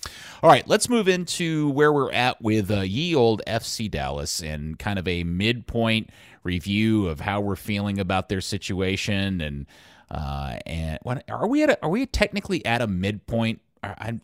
All 0.42 0.49
right, 0.49 0.66
let's 0.66 0.88
move 0.88 1.06
into 1.06 1.68
where 1.73 1.92
we're 1.92 2.12
at 2.12 2.40
with 2.40 2.71
uh, 2.71 2.80
ye 2.80 3.15
old 3.15 3.43
FC 3.47 3.91
Dallas 3.91 4.43
and 4.43 4.78
kind 4.78 4.99
of 4.99 5.06
a 5.06 5.23
midpoint 5.25 6.08
review 6.45 7.08
of 7.08 7.21
how 7.21 7.43
we're 7.43 7.56
feeling 7.56 8.00
about 8.00 8.30
their 8.30 8.41
situation 8.41 9.43
and 9.43 9.67
uh, 10.10 10.56
and 10.65 10.99
are 11.28 11.47
we 11.47 11.62
at? 11.62 11.69
A, 11.69 11.82
are 11.82 11.91
we 11.91 12.06
technically 12.06 12.65
at 12.65 12.80
a 12.80 12.86
midpoint? 12.86 13.60
I, 13.82 14.21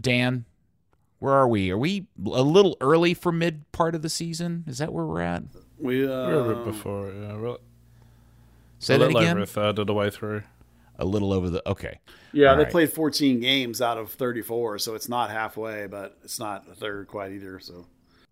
Dan, 0.00 0.46
where 1.20 1.34
are 1.34 1.46
we? 1.46 1.70
Are 1.70 1.78
we 1.78 2.08
a 2.26 2.42
little 2.42 2.76
early 2.80 3.14
for 3.14 3.30
mid 3.30 3.70
part 3.70 3.94
of 3.94 4.02
the 4.02 4.08
season? 4.08 4.64
Is 4.66 4.78
that 4.78 4.92
where 4.92 5.04
we're 5.04 5.20
at? 5.20 5.44
We 5.78 6.04
uh, 6.04 6.08
we're 6.08 6.52
a 6.52 6.54
bit 6.54 6.64
before, 6.64 7.12
yeah. 7.12 7.36
We're, 7.36 7.56
Say 8.78 8.94
a 8.94 8.98
that 8.98 9.10
again. 9.10 9.30
Over 9.32 9.40
a 9.40 9.46
third 9.46 9.78
of 9.78 9.86
the 9.86 9.94
way 9.94 10.10
through. 10.10 10.42
A 10.98 11.04
little 11.04 11.32
over 11.32 11.48
the 11.48 11.68
okay. 11.68 12.00
Yeah, 12.32 12.50
All 12.50 12.56
they 12.56 12.64
right. 12.64 12.72
played 12.72 12.92
14 12.92 13.40
games 13.40 13.80
out 13.80 13.98
of 13.98 14.10
34, 14.10 14.78
so 14.78 14.94
it's 14.94 15.08
not 15.08 15.30
halfway, 15.30 15.86
but 15.86 16.18
it's 16.24 16.40
not 16.40 16.64
a 16.70 16.74
third 16.74 17.06
quite 17.06 17.32
either. 17.32 17.60
So. 17.60 17.86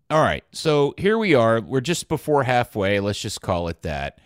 All 0.09 0.21
right, 0.21 0.43
so 0.51 0.93
here 0.97 1.17
we 1.17 1.33
are. 1.33 1.61
We're 1.61 1.81
just 1.81 2.07
before 2.07 2.43
halfway. 2.43 2.99
Let's 2.99 3.21
just 3.21 3.41
call 3.41 3.67
it 3.69 3.81
that. 3.83 4.19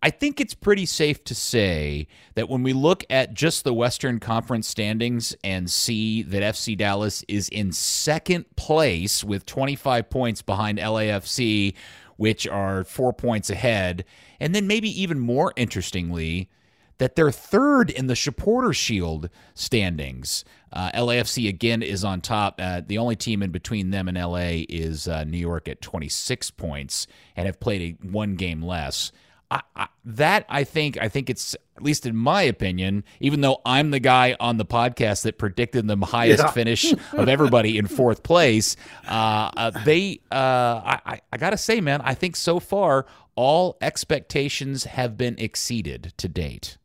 I 0.00 0.10
think 0.10 0.40
it's 0.40 0.54
pretty 0.54 0.86
safe 0.86 1.24
to 1.24 1.34
say 1.34 2.06
that 2.34 2.48
when 2.48 2.62
we 2.62 2.72
look 2.72 3.04
at 3.10 3.34
just 3.34 3.64
the 3.64 3.74
Western 3.74 4.20
Conference 4.20 4.68
standings 4.68 5.34
and 5.42 5.68
see 5.68 6.22
that 6.22 6.42
FC 6.42 6.78
Dallas 6.78 7.24
is 7.26 7.48
in 7.48 7.72
second 7.72 8.44
place 8.54 9.24
with 9.24 9.44
25 9.44 10.08
points 10.08 10.40
behind 10.40 10.78
LAFC, 10.78 11.74
which 12.18 12.46
are 12.46 12.84
four 12.84 13.14
points 13.14 13.48
ahead. 13.48 14.04
And 14.38 14.54
then, 14.54 14.66
maybe 14.66 14.88
even 15.00 15.18
more 15.18 15.54
interestingly, 15.56 16.50
that 16.98 17.14
they're 17.14 17.30
third 17.30 17.90
in 17.90 18.08
the 18.08 18.16
Supporter 18.16 18.72
Shield 18.72 19.30
standings. 19.54 20.44
Uh, 20.72 20.90
LAFC 20.92 21.48
again 21.48 21.82
is 21.82 22.04
on 22.04 22.20
top. 22.20 22.56
Uh, 22.58 22.82
the 22.84 22.98
only 22.98 23.16
team 23.16 23.42
in 23.42 23.50
between 23.50 23.90
them 23.90 24.08
and 24.08 24.18
LA 24.18 24.64
is 24.68 25.08
uh, 25.08 25.24
New 25.24 25.38
York 25.38 25.68
at 25.68 25.80
26 25.80 26.50
points 26.52 27.06
and 27.36 27.46
have 27.46 27.60
played 27.60 27.96
a 28.02 28.06
one 28.06 28.34
game 28.34 28.62
less. 28.62 29.12
I, 29.50 29.62
I, 29.74 29.88
that 30.04 30.44
I 30.48 30.64
think 30.64 30.98
I 31.00 31.08
think 31.08 31.30
it's 31.30 31.54
at 31.76 31.82
least 31.82 32.06
in 32.06 32.16
my 32.16 32.42
opinion, 32.42 33.04
even 33.20 33.40
though 33.40 33.60
I'm 33.64 33.90
the 33.90 34.00
guy 34.00 34.36
on 34.40 34.58
the 34.58 34.64
podcast 34.64 35.22
that 35.22 35.38
predicted 35.38 35.86
the 35.86 35.96
highest 36.04 36.42
yeah. 36.42 36.50
finish 36.50 36.92
of 37.12 37.28
everybody 37.28 37.78
in 37.78 37.86
fourth 37.86 38.22
place, 38.22 38.76
uh, 39.06 39.50
uh, 39.56 39.70
they 39.84 40.20
uh, 40.30 40.98
I, 41.04 41.20
I 41.32 41.36
gotta 41.36 41.56
say, 41.56 41.80
man, 41.80 42.00
I 42.02 42.14
think 42.14 42.36
so 42.36 42.60
far 42.60 43.06
all 43.36 43.78
expectations 43.80 44.84
have 44.84 45.16
been 45.16 45.36
exceeded 45.38 46.12
to 46.18 46.28
date. 46.28 46.76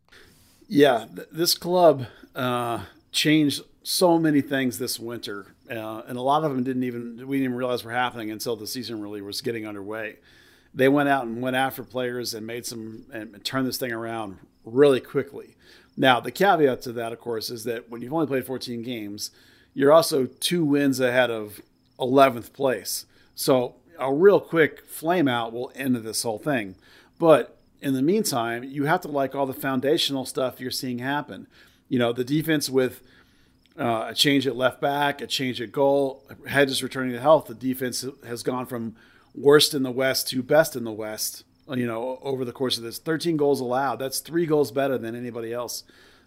Yeah, 0.67 1.07
th- 1.13 1.27
this 1.31 1.55
club 1.55 2.05
uh, 2.35 2.83
changed 3.11 3.63
so 3.83 4.17
many 4.17 4.41
things 4.41 4.77
this 4.77 4.99
winter, 4.99 5.47
uh, 5.69 6.03
and 6.07 6.17
a 6.17 6.21
lot 6.21 6.43
of 6.45 6.51
them 6.51 6.63
didn't 6.63 6.83
even 6.83 7.27
we 7.27 7.37
didn't 7.37 7.45
even 7.45 7.55
realize 7.55 7.83
were 7.83 7.91
happening 7.91 8.31
until 8.31 8.55
the 8.55 8.67
season 8.67 9.01
really 9.01 9.21
was 9.21 9.41
getting 9.41 9.67
underway 9.67 10.17
they 10.73 10.89
went 10.89 11.09
out 11.09 11.25
and 11.25 11.41
went 11.41 11.55
after 11.55 11.83
players 11.83 12.33
and 12.33 12.47
made 12.47 12.65
some 12.65 13.05
and 13.11 13.43
turned 13.43 13.67
this 13.67 13.77
thing 13.77 13.91
around 13.91 14.37
really 14.65 14.99
quickly. 14.99 15.55
Now, 15.95 16.19
the 16.19 16.31
caveat 16.31 16.81
to 16.83 16.91
that, 16.93 17.13
of 17.13 17.19
course, 17.19 17.49
is 17.49 17.63
that 17.65 17.89
when 17.89 18.01
you've 18.01 18.13
only 18.13 18.25
played 18.25 18.45
14 18.45 18.81
games, 18.81 19.31
you're 19.73 19.91
also 19.91 20.25
two 20.25 20.65
wins 20.65 20.99
ahead 20.99 21.29
of 21.29 21.61
11th 21.99 22.53
place. 22.53 23.05
So 23.35 23.75
a 23.99 24.11
real 24.11 24.39
quick 24.39 24.87
flame 24.87 25.27
out 25.27 25.53
will 25.53 25.71
end 25.75 25.95
this 25.97 26.23
whole 26.23 26.39
thing. 26.39 26.75
But 27.19 27.57
in 27.81 27.93
the 27.93 28.01
meantime, 28.01 28.63
you 28.63 28.85
have 28.85 29.01
to 29.01 29.07
like 29.07 29.35
all 29.35 29.45
the 29.45 29.53
foundational 29.53 30.25
stuff 30.25 30.59
you're 30.59 30.71
seeing 30.71 30.99
happen. 30.99 31.47
You 31.89 31.99
know, 31.99 32.13
the 32.13 32.23
defense 32.23 32.69
with 32.69 33.01
uh, 33.77 34.07
a 34.09 34.15
change 34.15 34.47
at 34.47 34.55
left 34.55 34.81
back, 34.81 35.21
a 35.21 35.27
change 35.27 35.61
at 35.61 35.71
goal, 35.71 36.23
Hedges 36.47 36.81
returning 36.81 37.13
to 37.13 37.19
health. 37.19 37.45
The 37.45 37.53
defense 37.53 38.05
has 38.25 38.41
gone 38.41 38.65
from 38.65 38.95
worst 39.35 39.73
in 39.73 39.83
the 39.83 39.91
West 39.91 40.29
to 40.29 40.43
best 40.43 40.75
in 40.75 40.83
the 40.83 40.91
West. 40.91 41.43
You 41.69 41.87
know, 41.87 42.19
over 42.21 42.43
the 42.43 42.51
course 42.51 42.77
of 42.77 42.83
this, 42.83 42.97
13 42.99 43.37
goals 43.37 43.61
allowed. 43.61 43.97
That's 43.97 44.19
three 44.19 44.45
goals 44.45 44.71
better 44.71 44.97
than 44.97 45.15
anybody 45.15 45.53
else 45.53 45.83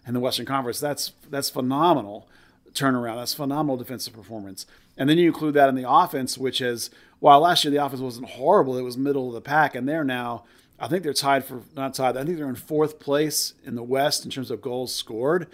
in 0.07 0.15
the 0.15 0.21
Western 0.21 0.47
Conference. 0.47 0.81
That's 0.81 1.13
that's 1.31 1.51
phenomenal 1.51 2.27
turnaround. 2.73 3.17
That's 3.17 3.35
phenomenal 3.35 3.77
defensive 3.77 4.15
performance. 4.15 4.67
And 4.97 5.11
then 5.11 5.19
you 5.19 5.27
include 5.27 5.55
that 5.55 5.69
in 5.69 5.75
the 5.75 5.89
offense, 5.89 6.39
which 6.39 6.61
is 6.61 6.91
while 7.19 7.41
last 7.41 7.65
year 7.65 7.71
the 7.71 7.85
offense 7.85 8.01
wasn't 8.01 8.31
horrible, 8.31 8.79
it 8.79 8.83
was 8.83 8.97
middle 8.97 9.29
of 9.29 9.35
the 9.35 9.41
pack, 9.41 9.75
and 9.75 9.89
they're 9.89 10.05
now. 10.05 10.45
I 10.79 10.89
think 10.89 11.03
they're 11.03 11.15
tied 11.15 11.45
for 11.45 11.63
not 11.75 11.95
tied. 11.95 12.17
I 12.17 12.25
think 12.25 12.37
they're 12.37 12.49
in 12.49 12.55
fourth 12.55 13.01
place 13.01 13.55
in 13.65 13.77
the 13.77 13.83
West 13.83 14.25
in 14.25 14.31
terms 14.31 14.51
of 14.51 14.61
goals 14.61 14.95
scored. 14.95 15.49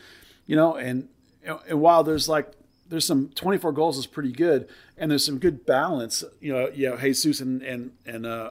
You 0.46 0.56
know, 0.56 0.74
and 0.76 1.08
and 1.68 1.80
while 1.80 2.02
there's 2.02 2.28
like 2.28 2.52
there's 2.92 3.06
some 3.06 3.30
24 3.30 3.72
goals 3.72 3.96
is 3.96 4.06
pretty 4.06 4.32
good, 4.32 4.68
and 4.98 5.10
there's 5.10 5.24
some 5.24 5.38
good 5.38 5.64
balance. 5.64 6.22
You 6.42 6.52
know, 6.52 6.68
you 6.68 6.90
know, 6.90 6.98
Jesus 6.98 7.40
and 7.40 7.62
and 7.62 7.92
and 8.04 8.26
uh, 8.26 8.50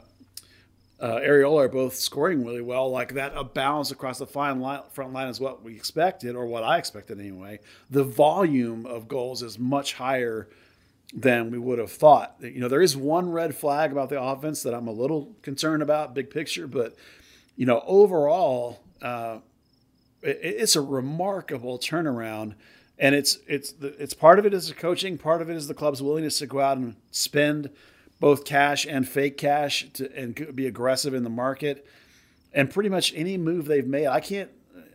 uh, 1.00 1.20
Arriola 1.20 1.66
are 1.66 1.70
both 1.70 1.94
scoring 1.94 2.44
really 2.44 2.62
well. 2.62 2.90
Like 2.90 3.14
that, 3.14 3.34
a 3.36 3.44
balance 3.44 3.92
across 3.92 4.18
the 4.18 4.26
fine 4.26 4.60
line, 4.60 4.82
front 4.94 5.14
line 5.14 5.28
is 5.28 5.40
what 5.40 5.62
we 5.62 5.76
expected, 5.76 6.36
or 6.36 6.48
what 6.48 6.64
I 6.64 6.80
expected 6.80 7.20
anyway. 7.20 7.60
The 7.92 8.04
volume 8.04 8.88
of 8.88 9.08
goals 9.08 9.44
is 9.44 9.60
much 9.60 9.94
higher 9.94 10.50
than 11.14 11.52
we 11.52 11.60
would 11.60 11.78
have 11.78 11.92
thought. 11.92 12.36
You 12.40 12.62
know, 12.62 12.68
there 12.68 12.82
is 12.82 12.98
one 12.98 13.32
red 13.32 13.54
flag 13.56 13.92
about 13.92 14.10
the 14.10 14.20
offense 14.20 14.64
that 14.64 14.74
I'm 14.74 14.88
a 14.88 14.92
little 14.92 15.36
concerned 15.44 15.84
about, 15.84 16.16
big 16.16 16.32
picture, 16.32 16.66
but 16.66 16.96
you 17.56 17.68
know, 17.68 17.84
overall, 17.86 18.80
uh, 19.04 19.38
it, 20.24 20.40
it's 20.42 20.76
a 20.76 20.82
remarkable 20.82 21.78
turnaround 21.78 22.56
and 22.98 23.16
it's 23.16 23.40
it's 23.48 23.74
it's 23.82 24.14
part 24.14 24.40
of 24.40 24.46
it 24.46 24.54
is 24.54 24.68
the 24.68 24.74
coaching, 24.74 25.18
part 25.18 25.42
of 25.42 25.50
it 25.50 25.56
is 25.56 25.68
the 25.68 25.74
club's 25.74 26.02
willingness 26.02 26.40
to 26.40 26.48
go 26.48 26.60
out 26.60 26.78
and 26.78 26.96
spend 27.12 27.70
both 28.20 28.46
cash 28.46 28.86
and 28.86 29.08
fake 29.08 29.38
cash 29.38 29.88
to 29.94 30.16
and 30.16 30.56
be 30.56 30.68
aggressive 30.68 31.14
in 31.14 31.24
the 31.24 31.30
market. 31.30 31.86
And 32.54 32.70
pretty 32.70 32.90
much 32.90 33.14
any 33.16 33.38
move 33.38 33.66
they've 33.66 33.88
made, 33.88 34.08
I 34.08 34.20
can't 34.20 34.52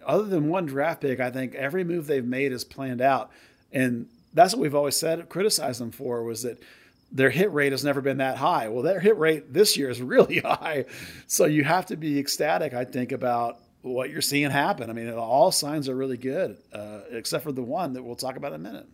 other 0.07 0.25
than 0.25 0.49
one 0.49 0.67
draft 0.67 1.01
pick, 1.01 1.21
I 1.21 1.31
think 1.31 1.55
every 1.55 1.85
move 1.85 2.07
they've 2.07 2.25
made 2.25 2.53
is 2.53 2.65
planned 2.65 3.01
out. 3.01 3.31
And 3.73 4.09
that's 4.33 4.55
what 4.55 4.61
we've 4.61 4.75
always 4.75 4.97
said, 4.97 5.29
criticized 5.29 5.81
them 5.81 5.91
for 5.91 6.23
was 6.23 6.43
that 6.43 6.63
their 7.11 7.31
hit 7.31 7.53
rate 7.53 7.73
has 7.73 7.85
never 7.85 8.01
been 8.01 8.19
that 8.19 8.37
high. 8.37 8.69
Well, 8.69 8.83
their 8.83 9.01
hit 9.01 9.17
rate 9.19 9.53
this 9.53 9.77
year 9.77 9.91
is 9.91 10.01
really 10.03 10.39
high. 10.39 10.85
So 11.27 11.47
you 11.47 11.65
have 11.65 11.87
to 11.87 11.97
be 11.97 12.19
ecstatic, 12.19 12.73
I 12.73 12.85
think, 12.85 13.13
about 13.13 13.59
what 13.93 14.11
you're 14.11 14.23
seeing 14.23 14.51
happen. 14.51 14.91
I 14.91 14.93
mean, 14.93 15.13
all 15.13 15.53
signs 15.53 15.89
are 15.89 15.95
really 15.95 16.17
good, 16.17 16.57
uh, 16.73 17.01
except 17.11 17.45
for 17.45 17.53
the 17.53 17.63
one 17.63 17.93
that 17.95 18.03
we'll 18.03 18.17
talk 18.17 18.37
about 18.37 18.53
in 18.53 18.57
a 18.57 18.63
minute. 18.63 18.87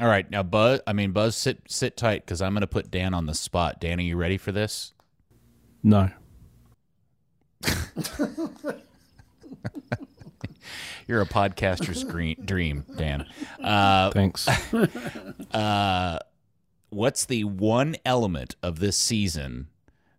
All 0.00 0.08
right, 0.08 0.28
now 0.30 0.42
Buzz. 0.42 0.80
I 0.86 0.92
mean, 0.94 1.12
Buzz, 1.12 1.36
sit 1.36 1.62
sit 1.68 1.96
tight 1.96 2.24
because 2.24 2.40
I'm 2.40 2.52
going 2.52 2.62
to 2.62 2.66
put 2.66 2.90
Dan 2.90 3.12
on 3.14 3.26
the 3.26 3.34
spot. 3.34 3.80
Dan, 3.80 3.98
are 3.98 4.02
you 4.02 4.16
ready 4.16 4.38
for 4.38 4.50
this? 4.52 4.94
No. 5.82 6.10
You're 11.08 11.20
a 11.20 11.26
podcaster's 11.26 12.04
dream, 12.44 12.84
Dan. 12.96 13.26
Uh, 13.62 14.10
Thanks. 14.10 14.48
Uh, 15.52 16.18
what's 16.88 17.26
the 17.26 17.44
one 17.44 17.94
element 18.06 18.56
of 18.62 18.78
this 18.78 18.96
season 18.96 19.68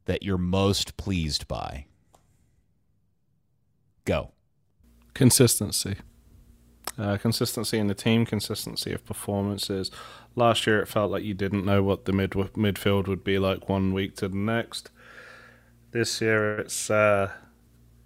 that 0.05 0.21
you're 0.21 0.37
most 0.37 0.95
pleased 0.95 1.47
by? 1.47 1.87
Go. 4.05 4.31
Consistency. 5.13 5.97
Uh, 6.97 7.17
consistency 7.17 7.79
in 7.79 7.87
the 7.87 7.95
team, 7.95 8.25
consistency 8.25 8.91
of 8.93 9.05
performances. 9.05 9.89
Last 10.35 10.67
year, 10.67 10.79
it 10.79 10.87
felt 10.87 11.11
like 11.11 11.23
you 11.23 11.33
didn't 11.33 11.65
know 11.65 11.81
what 11.81 12.05
the 12.05 12.11
mid 12.11 12.31
midfield 12.31 13.07
would 13.07 13.23
be 13.23 13.39
like 13.39 13.67
one 13.67 13.93
week 13.93 14.15
to 14.17 14.27
the 14.27 14.37
next. 14.37 14.91
This 15.91 16.21
year, 16.21 16.59
it's 16.59 16.89
uh, 16.91 17.31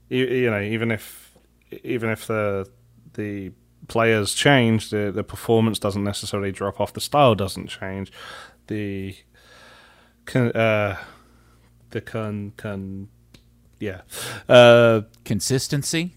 you, 0.09 0.25
you 0.25 0.49
know 0.49 0.61
even 0.61 0.91
if 0.91 1.37
even 1.83 2.09
if 2.09 2.27
the 2.27 2.69
the 3.13 3.51
players 3.87 4.33
change, 4.33 4.89
the 4.89 5.11
the 5.13 5.23
performance 5.23 5.79
doesn't 5.79 6.03
necessarily 6.03 6.51
drop 6.51 6.79
off. 6.79 6.93
The 6.93 7.01
style 7.01 7.35
doesn't 7.35 7.67
change. 7.67 8.11
The 8.67 9.15
uh, 10.33 10.95
the 11.89 12.01
con 12.01 12.53
con 12.55 13.09
yeah 13.79 14.01
uh, 14.49 15.01
consistency. 15.25 16.13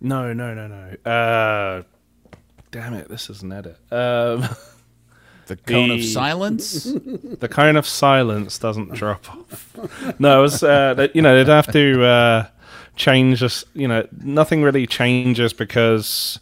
No, 0.00 0.32
no, 0.32 0.54
no, 0.54 0.66
no. 0.66 1.10
Uh, 1.10 1.82
damn 2.70 2.94
it! 2.94 3.08
This 3.08 3.28
is 3.28 3.42
an 3.42 3.52
edit. 3.52 3.76
Um, 3.92 4.48
the 5.46 5.56
cone 5.56 5.90
the, 5.90 5.96
of 5.96 6.04
silence. 6.04 6.90
The 7.40 7.48
cone 7.48 7.76
of 7.76 7.86
silence 7.86 8.58
doesn't 8.58 8.92
drop 8.92 9.28
off. 9.30 9.76
No, 10.18 10.40
it 10.40 10.42
was 10.42 10.62
uh, 10.62 11.08
you 11.14 11.22
know 11.22 11.36
they'd 11.36 11.50
have 11.50 11.72
to 11.72 12.04
uh, 12.04 12.46
change 12.96 13.42
us. 13.42 13.64
You 13.74 13.88
know, 13.88 14.06
nothing 14.22 14.62
really 14.62 14.86
changes 14.86 15.52
because 15.52 16.38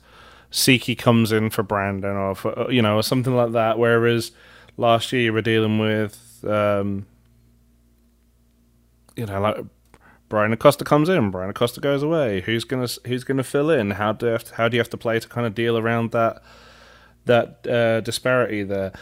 Siki 0.51 0.97
comes 0.99 1.31
in 1.33 1.51
for 1.51 1.63
Brandon 1.63 2.17
or 2.17 2.35
for, 2.35 2.71
you 2.71 2.83
know 2.83 2.97
or 2.97 3.03
something 3.03 3.35
like 3.35 3.53
that. 3.53 3.79
Whereas 3.79 4.33
last 4.77 5.13
year 5.13 5.23
you 5.23 5.33
were 5.33 5.43
dealing 5.43 5.79
with 5.79 6.45
um, 6.47 7.07
you 9.17 9.27
know 9.27 9.41
like 9.41 9.65
Bryan 10.29 10.53
Acosta 10.53 10.85
comes 10.85 11.09
in, 11.09 11.31
Bryan 11.31 11.51
Acosta 11.51 11.81
goes 11.81 12.03
away. 12.03 12.43
Who's 12.43 12.65
gonna 12.65 12.89
who's 13.07 13.25
gonna 13.25 13.43
fill 13.43 13.71
in? 13.71 13.93
How 13.93 14.13
do 14.13 14.37
to, 14.37 14.55
how 14.55 14.69
do 14.69 14.77
you 14.77 14.81
have 14.81 14.91
to 14.91 14.97
play 14.97 15.19
to 15.21 15.29
kind 15.29 15.47
of 15.47 15.55
deal 15.55 15.79
around 15.79 16.13
that 16.13 16.43
that 17.25 17.67
uh, 17.67 18.01
disparity 18.01 18.63
there? 18.63 18.93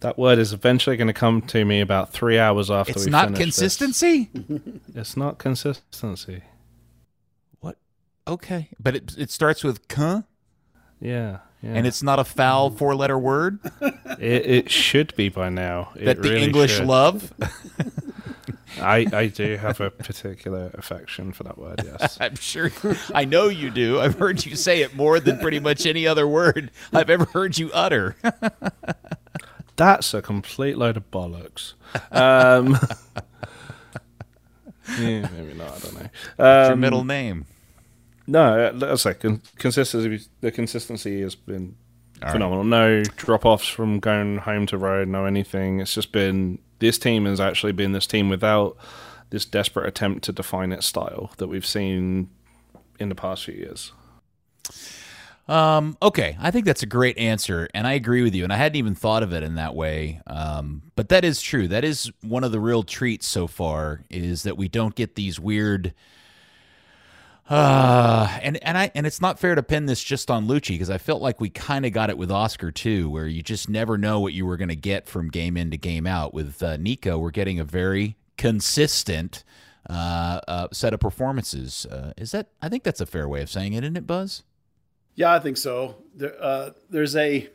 That 0.00 0.16
word 0.16 0.38
is 0.38 0.54
eventually 0.54 0.96
going 0.96 1.08
to 1.08 1.12
come 1.12 1.42
to 1.42 1.62
me 1.62 1.82
about 1.82 2.10
three 2.10 2.38
hours 2.38 2.70
after 2.70 2.92
we 2.92 2.96
it's 2.96 3.04
we 3.04 3.10
not 3.10 3.34
consistency. 3.34 4.30
it's 4.94 5.14
not 5.14 5.36
consistency. 5.36 6.42
What? 7.60 7.76
Okay, 8.26 8.70
but 8.78 8.96
it 8.96 9.14
it 9.18 9.30
starts 9.30 9.62
with 9.62 9.88
"con." 9.88 10.24
Yeah, 11.00 11.40
yeah. 11.62 11.74
And 11.74 11.86
it's 11.86 12.02
not 12.02 12.18
a 12.18 12.24
foul 12.24 12.70
four 12.70 12.94
letter 12.94 13.18
word? 13.18 13.58
it, 14.18 14.46
it, 14.46 14.70
should 14.70 15.14
be 15.16 15.28
by 15.28 15.48
now. 15.50 15.90
It 15.94 16.06
that 16.06 16.22
the 16.22 16.30
really 16.30 16.44
English 16.44 16.76
should. 16.76 16.86
love? 16.86 17.32
I, 18.78 19.06
I 19.12 19.26
do 19.26 19.56
have 19.56 19.80
a 19.80 19.90
particular 19.90 20.70
affection 20.74 21.32
for 21.32 21.44
that 21.44 21.58
word, 21.58 21.82
yes. 21.84 22.18
I'm 22.20 22.36
sure. 22.36 22.70
I 23.14 23.24
know 23.24 23.48
you 23.48 23.70
do. 23.70 24.00
I've 24.00 24.18
heard 24.18 24.44
you 24.44 24.56
say 24.56 24.82
it 24.82 24.94
more 24.94 25.20
than 25.20 25.38
pretty 25.38 25.60
much 25.60 25.86
any 25.86 26.06
other 26.06 26.26
word 26.26 26.70
I've 26.92 27.10
ever 27.10 27.24
heard 27.26 27.58
you 27.58 27.70
utter. 27.72 28.16
That's 29.76 30.14
a 30.14 30.22
complete 30.22 30.76
load 30.76 30.96
of 30.96 31.10
bollocks. 31.10 31.74
Um, 32.10 32.78
yeah, 34.98 35.28
maybe 35.28 35.54
not. 35.54 35.72
I 35.74 35.78
don't 35.78 35.94
know. 35.94 36.08
Um, 36.38 36.68
your 36.68 36.76
middle 36.76 37.04
name? 37.04 37.46
No, 38.30 38.70
let's 38.74 39.02
say 39.02 39.14
consistency. 39.56 40.28
The 40.40 40.52
consistency 40.52 41.20
has 41.22 41.34
been 41.34 41.74
All 42.22 42.30
phenomenal. 42.30 42.62
Right. 42.62 42.70
No 42.70 43.02
drop 43.02 43.44
offs 43.44 43.66
from 43.66 43.98
going 43.98 44.38
home 44.38 44.66
to 44.66 44.78
road. 44.78 45.08
No 45.08 45.24
anything. 45.24 45.80
It's 45.80 45.94
just 45.94 46.12
been 46.12 46.60
this 46.78 46.96
team 46.96 47.24
has 47.24 47.40
actually 47.40 47.72
been 47.72 47.90
this 47.90 48.06
team 48.06 48.28
without 48.28 48.76
this 49.30 49.44
desperate 49.44 49.88
attempt 49.88 50.22
to 50.24 50.32
define 50.32 50.70
its 50.70 50.86
style 50.86 51.32
that 51.38 51.48
we've 51.48 51.66
seen 51.66 52.30
in 53.00 53.08
the 53.08 53.16
past 53.16 53.44
few 53.44 53.54
years. 53.54 53.92
Um, 55.48 55.96
okay, 56.00 56.36
I 56.38 56.52
think 56.52 56.66
that's 56.66 56.84
a 56.84 56.86
great 56.86 57.18
answer, 57.18 57.68
and 57.74 57.84
I 57.84 57.94
agree 57.94 58.22
with 58.22 58.36
you. 58.36 58.44
And 58.44 58.52
I 58.52 58.56
hadn't 58.56 58.76
even 58.76 58.94
thought 58.94 59.24
of 59.24 59.32
it 59.32 59.42
in 59.42 59.56
that 59.56 59.74
way, 59.74 60.20
um, 60.28 60.82
but 60.94 61.08
that 61.08 61.24
is 61.24 61.42
true. 61.42 61.66
That 61.66 61.82
is 61.82 62.12
one 62.22 62.44
of 62.44 62.52
the 62.52 62.60
real 62.60 62.84
treats 62.84 63.26
so 63.26 63.48
far 63.48 64.04
is 64.08 64.44
that 64.44 64.56
we 64.56 64.68
don't 64.68 64.94
get 64.94 65.16
these 65.16 65.40
weird 65.40 65.92
uh, 67.50 68.38
and 68.42 68.62
and 68.62 68.78
I 68.78 68.92
and 68.94 69.06
it's 69.06 69.20
not 69.20 69.40
fair 69.40 69.56
to 69.56 69.62
pin 69.62 69.86
this 69.86 70.02
just 70.02 70.30
on 70.30 70.46
Luchi 70.46 70.70
because 70.70 70.88
I 70.88 70.98
felt 70.98 71.20
like 71.20 71.40
we 71.40 71.50
kind 71.50 71.84
of 71.84 71.92
got 71.92 72.08
it 72.08 72.16
with 72.16 72.30
Oscar 72.30 72.70
too, 72.70 73.10
where 73.10 73.26
you 73.26 73.42
just 73.42 73.68
never 73.68 73.98
know 73.98 74.20
what 74.20 74.32
you 74.32 74.46
were 74.46 74.56
going 74.56 74.68
to 74.68 74.76
get 74.76 75.08
from 75.08 75.30
game 75.30 75.56
in 75.56 75.72
to 75.72 75.76
game 75.76 76.06
out. 76.06 76.32
With 76.32 76.62
uh, 76.62 76.76
Nico, 76.76 77.18
we're 77.18 77.32
getting 77.32 77.58
a 77.58 77.64
very 77.64 78.16
consistent 78.38 79.42
uh, 79.88 80.40
uh, 80.46 80.68
set 80.72 80.94
of 80.94 81.00
performances. 81.00 81.86
Uh, 81.86 82.12
is 82.16 82.30
that? 82.30 82.50
I 82.62 82.68
think 82.68 82.84
that's 82.84 83.00
a 83.00 83.06
fair 83.06 83.28
way 83.28 83.42
of 83.42 83.50
saying 83.50 83.72
it, 83.72 83.82
isn't 83.82 83.96
it, 83.96 84.06
Buzz? 84.06 84.44
Yeah, 85.16 85.34
I 85.34 85.40
think 85.40 85.56
so. 85.56 85.96
There, 86.14 86.36
uh, 86.40 86.70
there's 86.88 87.16
a. 87.16 87.48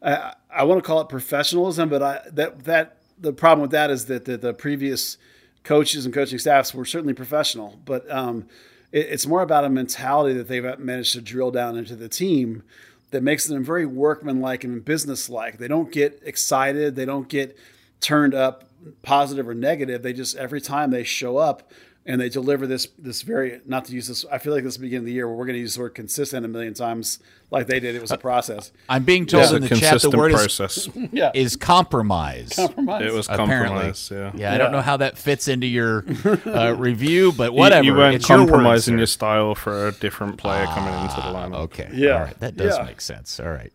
I, 0.00 0.32
I 0.50 0.64
want 0.64 0.82
to 0.82 0.86
call 0.86 1.02
it 1.02 1.10
professionalism, 1.10 1.90
but 1.90 2.02
I 2.02 2.20
that 2.32 2.64
that 2.64 3.02
the 3.18 3.34
problem 3.34 3.60
with 3.60 3.72
that 3.72 3.90
is 3.90 4.06
that 4.06 4.24
the, 4.24 4.38
the 4.38 4.54
previous 4.54 5.18
coaches 5.64 6.04
and 6.04 6.14
coaching 6.14 6.38
staffs 6.38 6.74
were 6.74 6.84
certainly 6.84 7.14
professional, 7.14 7.78
but 7.84 8.10
um, 8.10 8.46
it, 8.90 9.06
it's 9.10 9.26
more 9.26 9.42
about 9.42 9.64
a 9.64 9.70
mentality 9.70 10.34
that 10.34 10.48
they've 10.48 10.78
managed 10.78 11.12
to 11.12 11.20
drill 11.20 11.50
down 11.50 11.76
into 11.76 11.96
the 11.96 12.08
team 12.08 12.62
that 13.10 13.22
makes 13.22 13.46
them 13.46 13.62
very 13.62 13.86
workmanlike 13.86 14.64
and 14.64 14.84
businesslike. 14.84 15.58
They 15.58 15.68
don't 15.68 15.92
get 15.92 16.20
excited, 16.24 16.96
they 16.96 17.04
don't 17.04 17.28
get 17.28 17.56
turned 18.00 18.34
up 18.34 18.68
positive 19.02 19.48
or 19.48 19.54
negative. 19.54 20.02
They 20.02 20.12
just 20.12 20.36
every 20.36 20.60
time 20.60 20.90
they 20.90 21.04
show 21.04 21.36
up, 21.36 21.70
and 22.04 22.20
they 22.20 22.28
deliver 22.28 22.66
this 22.66 22.88
this 22.98 23.22
very 23.22 23.60
not 23.64 23.84
to 23.86 23.92
use 23.92 24.08
this. 24.08 24.24
I 24.30 24.38
feel 24.38 24.52
like 24.52 24.64
this 24.64 24.74
is 24.74 24.78
the 24.78 24.82
beginning 24.82 25.02
of 25.02 25.06
the 25.06 25.12
year 25.12 25.28
where 25.28 25.36
we're 25.36 25.46
going 25.46 25.54
to 25.54 25.60
use 25.60 25.76
the 25.76 25.82
word 25.82 25.94
consistent 25.94 26.44
a 26.44 26.48
million 26.48 26.74
times, 26.74 27.20
like 27.50 27.68
they 27.68 27.78
did. 27.78 27.94
It 27.94 28.00
was 28.00 28.10
a 28.10 28.18
process. 28.18 28.72
I'm 28.88 29.04
being 29.04 29.26
told 29.26 29.50
yeah. 29.50 29.56
in 29.56 29.62
the 29.62 29.68
chat 29.68 30.00
the 30.00 30.10
word 30.10 30.32
process. 30.32 30.88
is 30.88 30.90
yeah. 31.12 31.30
is 31.34 31.56
compromise. 31.56 32.54
Compromise. 32.56 33.06
It 33.06 33.12
was 33.12 33.26
compromise. 33.28 34.10
Yeah. 34.12 34.18
yeah. 34.18 34.30
yeah. 34.34 34.54
I 34.54 34.58
don't 34.58 34.72
know 34.72 34.80
how 34.80 34.96
that 34.96 35.16
fits 35.16 35.46
into 35.46 35.66
your 35.66 36.04
uh, 36.46 36.74
review, 36.76 37.32
but 37.32 37.52
whatever. 37.52 37.84
You, 37.84 37.92
you 37.92 37.98
weren't 37.98 38.16
it's 38.16 38.26
compromising 38.26 38.92
your, 38.92 39.00
your, 39.00 39.06
style 39.06 39.54
for 39.54 39.88
a 39.88 39.92
different 39.92 40.38
player 40.38 40.64
ah, 40.66 40.74
coming 40.74 40.94
into 41.02 41.16
the 41.16 41.22
ah, 41.22 41.34
lineup. 41.34 41.62
Okay. 41.64 41.90
Yeah. 41.92 42.14
All 42.14 42.20
right. 42.20 42.40
That 42.40 42.56
does 42.56 42.78
make 42.84 43.00
sense. 43.00 43.38
All 43.38 43.50
right. 43.50 43.72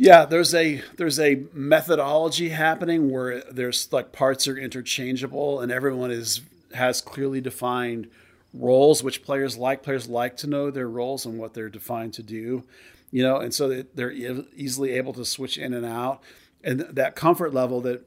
Yeah, 0.00 0.26
there's 0.26 0.54
a 0.54 0.80
there's 0.96 1.18
a 1.18 1.42
methodology 1.52 2.50
happening 2.50 3.10
where 3.10 3.40
there's 3.50 3.92
like 3.92 4.12
parts 4.12 4.46
are 4.46 4.56
interchangeable 4.56 5.60
and 5.60 5.72
everyone 5.72 6.12
is 6.12 6.40
has 6.74 7.00
clearly 7.00 7.40
defined 7.40 8.08
roles, 8.52 9.02
which 9.02 9.22
players 9.22 9.56
like. 9.56 9.82
Players 9.82 10.08
like 10.08 10.36
to 10.38 10.46
know 10.46 10.70
their 10.70 10.88
roles 10.88 11.26
and 11.26 11.38
what 11.38 11.54
they're 11.54 11.68
defined 11.68 12.14
to 12.14 12.22
do, 12.22 12.64
you 13.10 13.22
know, 13.22 13.36
and 13.36 13.52
so 13.52 13.82
they're 13.94 14.12
easily 14.12 14.92
able 14.92 15.12
to 15.14 15.24
switch 15.24 15.58
in 15.58 15.74
and 15.74 15.86
out. 15.86 16.22
And 16.62 16.80
that 16.80 17.14
comfort 17.14 17.54
level 17.54 17.80
that 17.82 18.04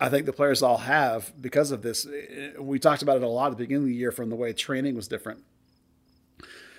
I 0.00 0.08
think 0.08 0.26
the 0.26 0.32
players 0.32 0.62
all 0.62 0.78
have 0.78 1.32
because 1.40 1.70
of 1.70 1.82
this. 1.82 2.06
Eh, 2.06 2.52
we 2.58 2.78
talked 2.78 3.02
about 3.02 3.16
it 3.16 3.22
a 3.22 3.28
lot 3.28 3.46
at 3.46 3.58
the 3.58 3.64
beginning 3.64 3.84
of 3.84 3.88
the 3.88 3.94
year 3.94 4.12
from 4.12 4.30
the 4.30 4.36
way 4.36 4.52
training 4.52 4.94
was 4.94 5.08
different. 5.08 5.40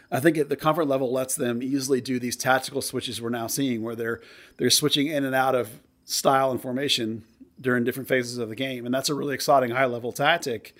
I 0.09 0.19
think 0.19 0.47
the 0.47 0.55
comfort 0.55 0.85
level 0.85 1.11
lets 1.11 1.35
them 1.35 1.61
easily 1.61 1.99
do 1.99 2.17
these 2.17 2.37
tactical 2.37 2.81
switches 2.81 3.21
we're 3.21 3.29
now 3.29 3.47
seeing, 3.47 3.81
where 3.81 3.95
they're 3.95 4.21
they're 4.57 4.69
switching 4.69 5.07
in 5.07 5.25
and 5.25 5.35
out 5.35 5.55
of 5.55 5.81
style 6.05 6.51
and 6.51 6.61
formation 6.61 7.23
during 7.59 7.83
different 7.83 8.07
phases 8.07 8.37
of 8.37 8.49
the 8.49 8.55
game, 8.55 8.85
and 8.85 8.93
that's 8.93 9.09
a 9.09 9.13
really 9.13 9.33
exciting 9.33 9.71
high 9.71 9.85
level 9.85 10.11
tactic 10.11 10.75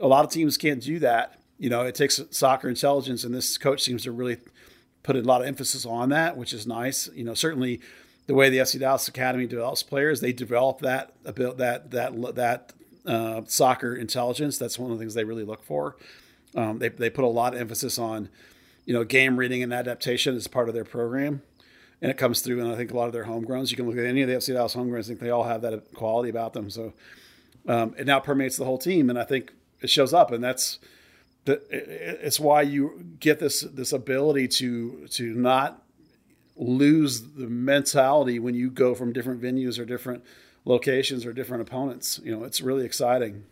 a 0.00 0.06
lot 0.08 0.24
of 0.24 0.30
teams 0.30 0.56
can't 0.56 0.82
do 0.82 0.98
that. 1.00 1.38
You 1.58 1.70
know, 1.70 1.82
it 1.82 1.94
takes 1.94 2.20
soccer 2.30 2.68
intelligence, 2.68 3.24
and 3.24 3.34
this 3.34 3.58
coach 3.58 3.82
seems 3.82 4.02
to 4.04 4.12
really 4.12 4.38
put 5.02 5.16
a 5.16 5.20
lot 5.22 5.40
of 5.40 5.46
emphasis 5.46 5.86
on 5.86 6.08
that, 6.08 6.36
which 6.36 6.52
is 6.52 6.66
nice. 6.66 7.08
You 7.14 7.24
know, 7.24 7.34
certainly 7.34 7.80
the 8.26 8.34
way 8.34 8.50
the 8.50 8.58
FC 8.58 8.80
Dallas 8.80 9.06
Academy 9.06 9.46
develops 9.46 9.82
players, 9.82 10.20
they 10.20 10.32
develop 10.32 10.80
that 10.80 11.12
that 11.22 11.36
that 11.58 11.90
that 11.90 12.34
that 12.34 12.72
uh, 13.06 13.42
soccer 13.46 13.94
intelligence. 13.94 14.58
That's 14.58 14.78
one 14.78 14.90
of 14.90 14.98
the 14.98 15.02
things 15.02 15.14
they 15.14 15.24
really 15.24 15.44
look 15.44 15.62
for. 15.62 15.96
Um, 16.54 16.78
they 16.78 16.88
they 16.88 17.10
put 17.10 17.24
a 17.24 17.28
lot 17.28 17.54
of 17.54 17.60
emphasis 17.60 17.98
on, 17.98 18.28
you 18.84 18.94
know, 18.94 19.04
game 19.04 19.36
reading 19.36 19.62
and 19.62 19.72
adaptation 19.72 20.34
as 20.34 20.48
part 20.48 20.68
of 20.68 20.74
their 20.74 20.84
program, 20.84 21.42
and 22.04 22.10
it 22.10 22.18
comes 22.18 22.42
through. 22.42 22.60
And 22.60 22.70
I 22.70 22.76
think 22.76 22.90
a 22.90 22.96
lot 22.96 23.06
of 23.06 23.14
their 23.14 23.24
homegrowns. 23.24 23.70
You 23.70 23.78
can 23.78 23.88
look 23.88 23.96
at 23.96 24.04
any 24.04 24.20
of 24.20 24.28
the 24.28 24.34
FC 24.34 24.52
Dallas 24.52 24.74
homegrowns. 24.74 25.04
I 25.04 25.08
think 25.08 25.20
they 25.20 25.30
all 25.30 25.44
have 25.44 25.62
that 25.62 25.94
quality 25.94 26.28
about 26.28 26.52
them. 26.52 26.68
So 26.68 26.92
um, 27.66 27.94
it 27.96 28.06
now 28.06 28.20
permeates 28.20 28.58
the 28.58 28.66
whole 28.66 28.76
team, 28.76 29.08
and 29.08 29.18
I 29.18 29.24
think 29.24 29.54
it 29.80 29.88
shows 29.88 30.12
up, 30.12 30.30
and 30.30 30.44
that's. 30.44 30.78
The, 31.46 31.62
it's 31.70 32.38
why 32.38 32.62
you 32.62 33.16
get 33.20 33.38
this 33.38 33.62
this 33.62 33.92
ability 33.92 34.48
to 34.48 35.06
to 35.12 35.34
not 35.34 35.82
lose 36.56 37.22
the 37.22 37.48
mentality 37.48 38.38
when 38.38 38.54
you 38.54 38.70
go 38.70 38.94
from 38.94 39.12
different 39.12 39.42
venues 39.42 39.78
or 39.78 39.86
different 39.86 40.24
locations 40.66 41.24
or 41.24 41.32
different 41.32 41.62
opponents. 41.62 42.20
You 42.22 42.36
know, 42.36 42.44
it's 42.44 42.60
really 42.60 42.84
exciting. 42.84 43.44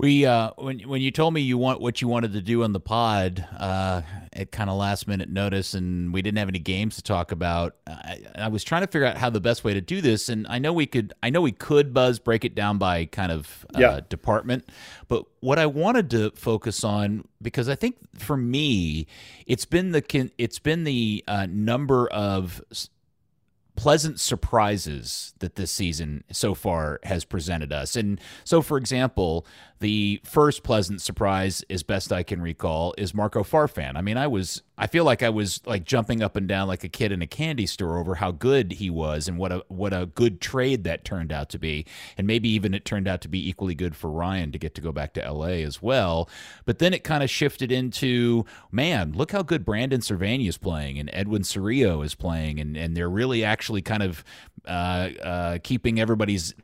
We 0.00 0.24
uh, 0.24 0.52
when 0.56 0.80
when 0.80 1.02
you 1.02 1.10
told 1.10 1.34
me 1.34 1.42
you 1.42 1.58
want 1.58 1.78
what 1.82 2.00
you 2.00 2.08
wanted 2.08 2.32
to 2.32 2.40
do 2.40 2.64
on 2.64 2.72
the 2.72 2.80
pod 2.80 3.46
uh, 3.58 4.00
at 4.32 4.50
kind 4.50 4.70
of 4.70 4.78
last 4.78 5.06
minute 5.06 5.28
notice, 5.28 5.74
and 5.74 6.10
we 6.10 6.22
didn't 6.22 6.38
have 6.38 6.48
any 6.48 6.58
games 6.58 6.96
to 6.96 7.02
talk 7.02 7.32
about. 7.32 7.76
I, 7.86 8.22
I, 8.34 8.48
was 8.48 8.64
trying 8.64 8.80
to 8.80 8.86
figure 8.86 9.04
out 9.04 9.18
how 9.18 9.28
the 9.28 9.42
best 9.42 9.62
way 9.62 9.74
to 9.74 9.82
do 9.82 10.00
this, 10.00 10.30
and 10.30 10.46
I 10.48 10.58
know 10.58 10.72
we 10.72 10.86
could. 10.86 11.12
I 11.22 11.28
know 11.28 11.42
we 11.42 11.52
could 11.52 11.92
buzz 11.92 12.18
break 12.18 12.46
it 12.46 12.54
down 12.54 12.78
by 12.78 13.04
kind 13.04 13.30
of 13.30 13.66
uh, 13.74 13.78
yeah. 13.78 14.00
department, 14.08 14.70
but 15.06 15.26
what 15.40 15.58
I 15.58 15.66
wanted 15.66 16.08
to 16.12 16.30
focus 16.30 16.82
on 16.82 17.28
because 17.42 17.68
I 17.68 17.74
think 17.74 17.96
for 18.16 18.38
me, 18.38 19.06
it's 19.46 19.66
been 19.66 19.92
the 19.92 20.30
it's 20.38 20.58
been 20.58 20.84
the 20.84 21.22
uh, 21.28 21.46
number 21.50 22.08
of 22.08 22.62
pleasant 23.80 24.20
surprises 24.20 25.32
that 25.38 25.54
this 25.54 25.70
season 25.70 26.22
so 26.30 26.54
far 26.54 27.00
has 27.02 27.24
presented 27.24 27.72
us. 27.72 27.96
And 27.96 28.20
so, 28.44 28.60
for 28.60 28.76
example, 28.76 29.46
the 29.78 30.20
first 30.22 30.62
pleasant 30.62 31.00
surprise, 31.00 31.64
as 31.70 31.82
best 31.82 32.12
I 32.12 32.22
can 32.22 32.42
recall, 32.42 32.94
is 32.98 33.14
Marco 33.14 33.42
Farfan. 33.42 33.96
I 33.96 34.02
mean, 34.02 34.18
I 34.18 34.26
was, 34.26 34.62
I 34.80 34.86
feel 34.86 35.04
like 35.04 35.22
I 35.22 35.28
was 35.28 35.60
like 35.66 35.84
jumping 35.84 36.22
up 36.22 36.36
and 36.36 36.48
down 36.48 36.66
like 36.66 36.82
a 36.84 36.88
kid 36.88 37.12
in 37.12 37.20
a 37.20 37.26
candy 37.26 37.66
store 37.66 37.98
over 37.98 38.14
how 38.14 38.30
good 38.30 38.72
he 38.72 38.88
was 38.88 39.28
and 39.28 39.36
what 39.36 39.52
a 39.52 39.62
what 39.68 39.92
a 39.92 40.06
good 40.06 40.40
trade 40.40 40.84
that 40.84 41.04
turned 41.04 41.30
out 41.30 41.50
to 41.50 41.58
be, 41.58 41.84
and 42.16 42.26
maybe 42.26 42.48
even 42.48 42.72
it 42.72 42.86
turned 42.86 43.06
out 43.06 43.20
to 43.20 43.28
be 43.28 43.46
equally 43.46 43.74
good 43.74 43.94
for 43.94 44.10
Ryan 44.10 44.52
to 44.52 44.58
get 44.58 44.74
to 44.76 44.80
go 44.80 44.90
back 44.90 45.12
to 45.14 45.24
L.A. 45.24 45.62
as 45.62 45.82
well. 45.82 46.30
But 46.64 46.78
then 46.78 46.94
it 46.94 47.04
kind 47.04 47.22
of 47.22 47.28
shifted 47.28 47.70
into, 47.70 48.46
man, 48.72 49.12
look 49.12 49.32
how 49.32 49.42
good 49.42 49.66
Brandon 49.66 50.00
Servania 50.00 50.48
is 50.48 50.56
playing 50.56 50.98
and 50.98 51.10
Edwin 51.12 51.42
Cerrillo 51.42 52.02
is 52.02 52.14
playing, 52.14 52.58
and 52.58 52.74
and 52.74 52.96
they're 52.96 53.10
really 53.10 53.44
actually 53.44 53.82
kind 53.82 54.02
of 54.02 54.24
uh, 54.66 55.10
uh, 55.22 55.58
keeping 55.62 56.00
everybody's 56.00 56.54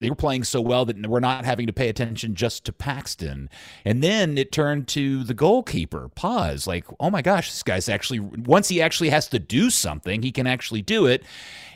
they 0.00 0.08
were 0.08 0.16
playing 0.16 0.44
so 0.44 0.62
well 0.62 0.86
that 0.86 1.06
we're 1.06 1.20
not 1.20 1.44
having 1.44 1.66
to 1.66 1.72
pay 1.72 1.88
attention 1.88 2.34
just 2.34 2.64
to 2.64 2.72
Paxton. 2.72 3.50
And 3.84 4.02
then 4.02 4.38
it 4.38 4.50
turned 4.50 4.88
to 4.88 5.22
the 5.24 5.34
goalkeeper, 5.34 6.10
Paes. 6.16 6.66
Like, 6.66 6.86
oh 6.98 7.10
my 7.10 7.20
gosh, 7.20 7.50
this 7.50 7.62
guy's 7.62 7.88
actually, 7.88 8.20
once 8.20 8.68
he 8.68 8.80
actually 8.80 9.10
has 9.10 9.28
to 9.28 9.38
do 9.38 9.68
something, 9.68 10.22
he 10.22 10.32
can 10.32 10.46
actually 10.46 10.80
do 10.80 11.04
it. 11.04 11.22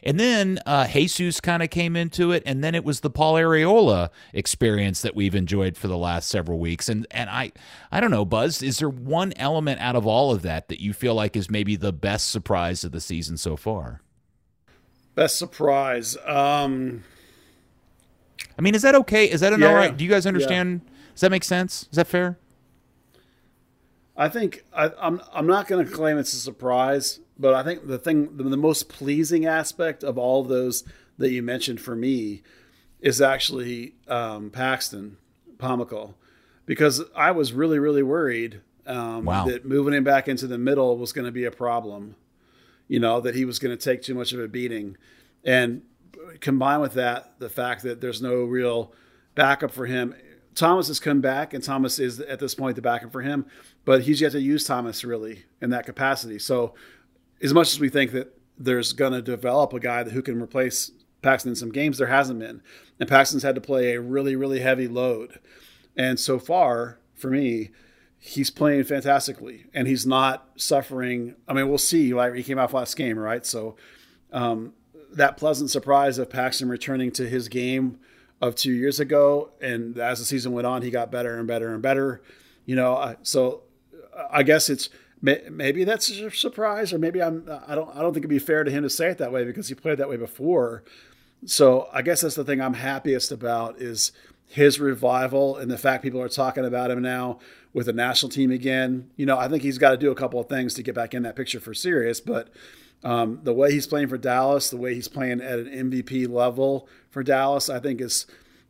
And 0.03 0.19
then 0.19 0.59
uh, 0.65 0.87
Jesus 0.87 1.39
kind 1.39 1.63
of 1.63 1.69
came 1.69 1.97
into 1.97 2.33
it. 2.33 2.43
And 2.47 2.65
then 2.65 2.75
it 2.75 2.83
was 2.83 3.01
the 3.01 3.11
Paul 3.11 3.35
Arriola 3.35 4.09
experience 4.33 5.03
that 5.03 5.15
we've 5.15 5.35
enjoyed 5.35 5.77
for 5.77 5.89
the 5.89 5.99
last 5.99 6.29
several 6.29 6.59
weeks. 6.59 6.89
And, 6.89 7.07
and 7.11 7.29
I, 7.29 7.53
I 7.93 8.01
don't 8.01 8.11
know, 8.11 8.25
Buzz, 8.25 8.63
is 8.63 8.79
there 8.79 8.89
one 8.89 9.35
element 9.37 9.81
out 9.81 9.97
of 9.97 10.07
all 10.07 10.33
of 10.33 10.41
that 10.43 10.69
that 10.69 10.81
you 10.81 10.95
feel 10.95 11.15
like 11.15 11.37
is 11.37 11.51
maybe 11.51 11.77
the 11.77 11.93
best 11.93 12.31
surprise 12.31 12.85
of 12.85 12.93
the 12.93 13.03
season 13.03 13.37
so 13.37 13.55
far? 13.57 14.01
Best 15.15 15.39
surprise. 15.39 16.17
Um, 16.27 17.05
I 18.59 18.63
mean, 18.63 18.75
is 18.75 18.83
that 18.83 18.95
okay? 18.95 19.31
Is 19.31 19.41
that 19.41 19.53
an 19.53 19.61
yeah. 19.61 19.69
all 19.69 19.75
right? 19.75 19.97
Do 19.97 20.05
you 20.05 20.11
guys 20.11 20.27
understand? 20.27 20.83
Yeah. 20.85 20.91
Does 21.13 21.21
that 21.23 21.31
make 21.31 21.45
sense? 21.45 21.89
Is 21.91 21.97
that 21.97 22.07
fair? 22.07 22.39
I 24.17 24.29
think 24.29 24.65
I, 24.73 24.87
am 24.87 24.93
I'm, 25.01 25.21
I'm 25.33 25.47
not 25.47 25.67
going 25.67 25.85
to 25.85 25.91
claim 25.91 26.19
it's 26.19 26.33
a 26.33 26.39
surprise, 26.39 27.21
but 27.39 27.55
I 27.55 27.63
think 27.63 27.87
the 27.87 27.99
thing, 27.99 28.37
the, 28.37 28.45
the 28.45 28.57
most 28.57 28.89
pleasing 28.89 29.45
aspect 29.45 30.05
of 30.05 30.17
all 30.19 30.43
of 30.43 30.49
those 30.49 30.85
that 31.19 31.31
you 31.31 31.43
mentioned 31.43 31.81
for 31.81 31.97
me 31.97 32.43
is 33.01 33.21
actually 33.21 33.95
um, 34.09 34.51
Paxton 34.51 35.17
Pomykal, 35.59 36.15
because 36.67 37.03
I 37.15 37.33
was 37.33 37.53
really 37.53 37.79
really 37.79 38.03
worried 38.03 38.61
um, 38.87 39.25
wow. 39.25 39.47
that 39.47 39.65
moving 39.65 39.95
him 39.95 40.05
back 40.05 40.29
into 40.29 40.47
the 40.47 40.59
middle 40.59 40.97
was 40.97 41.13
going 41.13 41.27
to 41.27 41.33
be 41.33 41.45
a 41.45 41.51
problem. 41.51 42.17
You 42.89 43.01
know 43.01 43.21
that 43.21 43.35
he 43.35 43.45
was 43.45 43.59
going 43.59 43.77
to 43.77 43.83
take 43.83 44.03
too 44.03 44.15
much 44.15 44.33
of 44.33 44.41
a 44.41 44.49
beating, 44.49 44.97
and 45.45 45.83
combine 46.41 46.81
with 46.81 46.95
that 46.95 47.39
the 47.39 47.49
fact 47.49 47.83
that 47.83 48.01
there's 48.01 48.23
no 48.23 48.45
real 48.45 48.93
backup 49.35 49.71
for 49.71 49.87
him. 49.87 50.15
Thomas 50.55 50.87
has 50.89 51.01
come 51.01 51.21
back, 51.21 51.53
and 51.53 51.63
Thomas 51.63 51.99
is 51.99 52.21
at 52.21 52.39
this 52.39 52.55
point 52.55 52.77
the 52.77 52.83
backup 52.83 53.11
for 53.11 53.23
him, 53.23 53.47
but 53.85 54.03
he's 54.03 54.21
yet 54.21 54.33
to 54.33 54.41
use 54.41 54.65
Thomas 54.65 55.05
really 55.05 55.45
in 55.61 55.71
that 55.71 55.87
capacity. 55.87 56.39
So, 56.39 56.75
as 57.43 57.53
much 57.53 57.73
as 57.73 57.81
we 57.81 57.89
think 57.89 58.13
that 58.13 58.39
there's 58.57 58.93
going 58.93 59.13
to 59.13 59.23
develop 59.23 59.73
a 59.73 59.81
guy 59.81 60.05
who 60.05 60.23
can 60.23 60.41
replace 60.41 60.93
Paxton 61.23 61.51
in 61.51 61.57
some 61.57 61.73
games, 61.73 61.99
there 61.99 62.07
hasn't 62.07 62.39
been, 62.39 62.63
and 63.01 63.09
Paxton's 63.09 63.43
had 63.43 63.57
to 63.57 63.61
play 63.61 63.95
a 63.95 64.01
really, 64.01 64.37
really 64.37 64.61
heavy 64.61 64.87
load. 64.87 65.41
And 65.97 66.21
so 66.21 66.39
far, 66.39 66.99
for 67.15 67.31
me, 67.31 67.71
he's 68.19 68.51
playing 68.51 68.85
fantastically, 68.85 69.67
and 69.75 69.89
he's 69.89 70.07
not 70.07 70.49
suffering. 70.57 71.35
I 71.49 71.53
mean, 71.53 71.69
we'll 71.69 71.79
see. 71.79 72.15
Like 72.15 72.35
he 72.35 72.45
came 72.45 72.59
off 72.59 72.73
last 72.73 72.97
game, 72.97 73.19
right? 73.19 73.45
So, 73.45 73.77
um, 74.33 74.73
that 75.15 75.37
pleasant 75.37 75.71
surprise 75.71 76.19
of 76.19 76.31
Paxton 76.31 76.69
returning 76.69 77.11
to 77.13 77.29
his 77.29 77.49
game 77.49 77.99
of 78.41 78.55
two 78.55 78.73
years 78.73 79.01
ago, 79.01 79.51
and 79.61 79.99
as 79.99 80.19
the 80.19 80.25
season 80.25 80.53
went 80.53 80.67
on, 80.67 80.83
he 80.83 80.91
got 80.91 81.11
better 81.11 81.39
and 81.39 81.47
better 81.47 81.73
and 81.73 81.83
better. 81.83 82.21
You 82.67 82.77
know, 82.77 82.95
uh, 82.95 83.15
so 83.23 83.63
uh, 84.17 84.25
I 84.31 84.43
guess 84.43 84.69
it's 84.69 84.89
maybe 85.23 85.85
that's 85.85 86.11
a 86.11 86.31
surprise, 86.31 86.93
or 86.93 86.99
maybe 86.99 87.23
I'm 87.23 87.49
I 87.67 87.75
don't 87.75 87.95
I 87.97 88.01
don't 88.01 88.13
think 88.13 88.25
it'd 88.25 88.31
be 88.31 88.39
fair 88.39 88.65
to 88.65 88.71
him 88.71 88.83
to 88.83 88.91
say 88.91 89.09
it 89.09 89.19
that 89.19 89.33
way 89.33 89.45
because 89.45 89.69
he 89.69 89.75
played 89.75 89.99
that 89.99 90.09
way 90.09 90.17
before. 90.17 90.85
So 91.47 91.89
I 91.93 92.03
guess 92.03 92.23
that's 92.23 92.35
the 92.35 92.45
thing 92.45 92.61
I'm 92.61 92.75
happiest 92.75 93.31
about 93.31 93.81
is 93.81 94.13
his 94.47 94.79
revival 94.79 95.57
and 95.57 95.71
the 95.71 95.79
fact 95.79 96.03
people 96.03 96.21
are 96.21 96.29
talking 96.29 96.65
about 96.65 96.91
him 96.91 97.03
now 97.03 97.39
with 97.73 97.87
the 97.87 97.93
national 97.93 98.31
team 98.31 98.51
again. 98.51 99.11
You 99.17 99.27
know, 99.27 99.39
I 99.39 99.49
think 99.49 99.63
he's 99.63 99.79
got 99.79 99.91
to 99.91 99.97
do 99.97 100.11
a 100.11 100.15
couple 100.15 100.41
of 100.41 100.49
things 100.49 100.75
to 100.75 100.83
get 100.83 100.95
back 100.95 101.13
in 101.13 101.23
that 101.25 101.37
picture 101.37 101.61
for 101.61 101.75
serious, 101.75 102.21
but 102.21 102.49
um, 103.05 103.41
the 103.43 103.53
way 103.53 103.71
he's 103.71 103.87
playing 103.87 104.09
for 104.09 104.19
Dallas, 104.19 104.71
the 104.71 104.79
way 104.79 104.95
he's 104.95 105.09
playing 105.09 105.41
at 105.43 105.59
an 105.59 105.91
MVP 105.91 106.29
level 106.29 106.89
for 107.11 107.23
Dallas, 107.23 107.69
I 107.69 107.79
think 107.79 108.01
is 108.01 108.27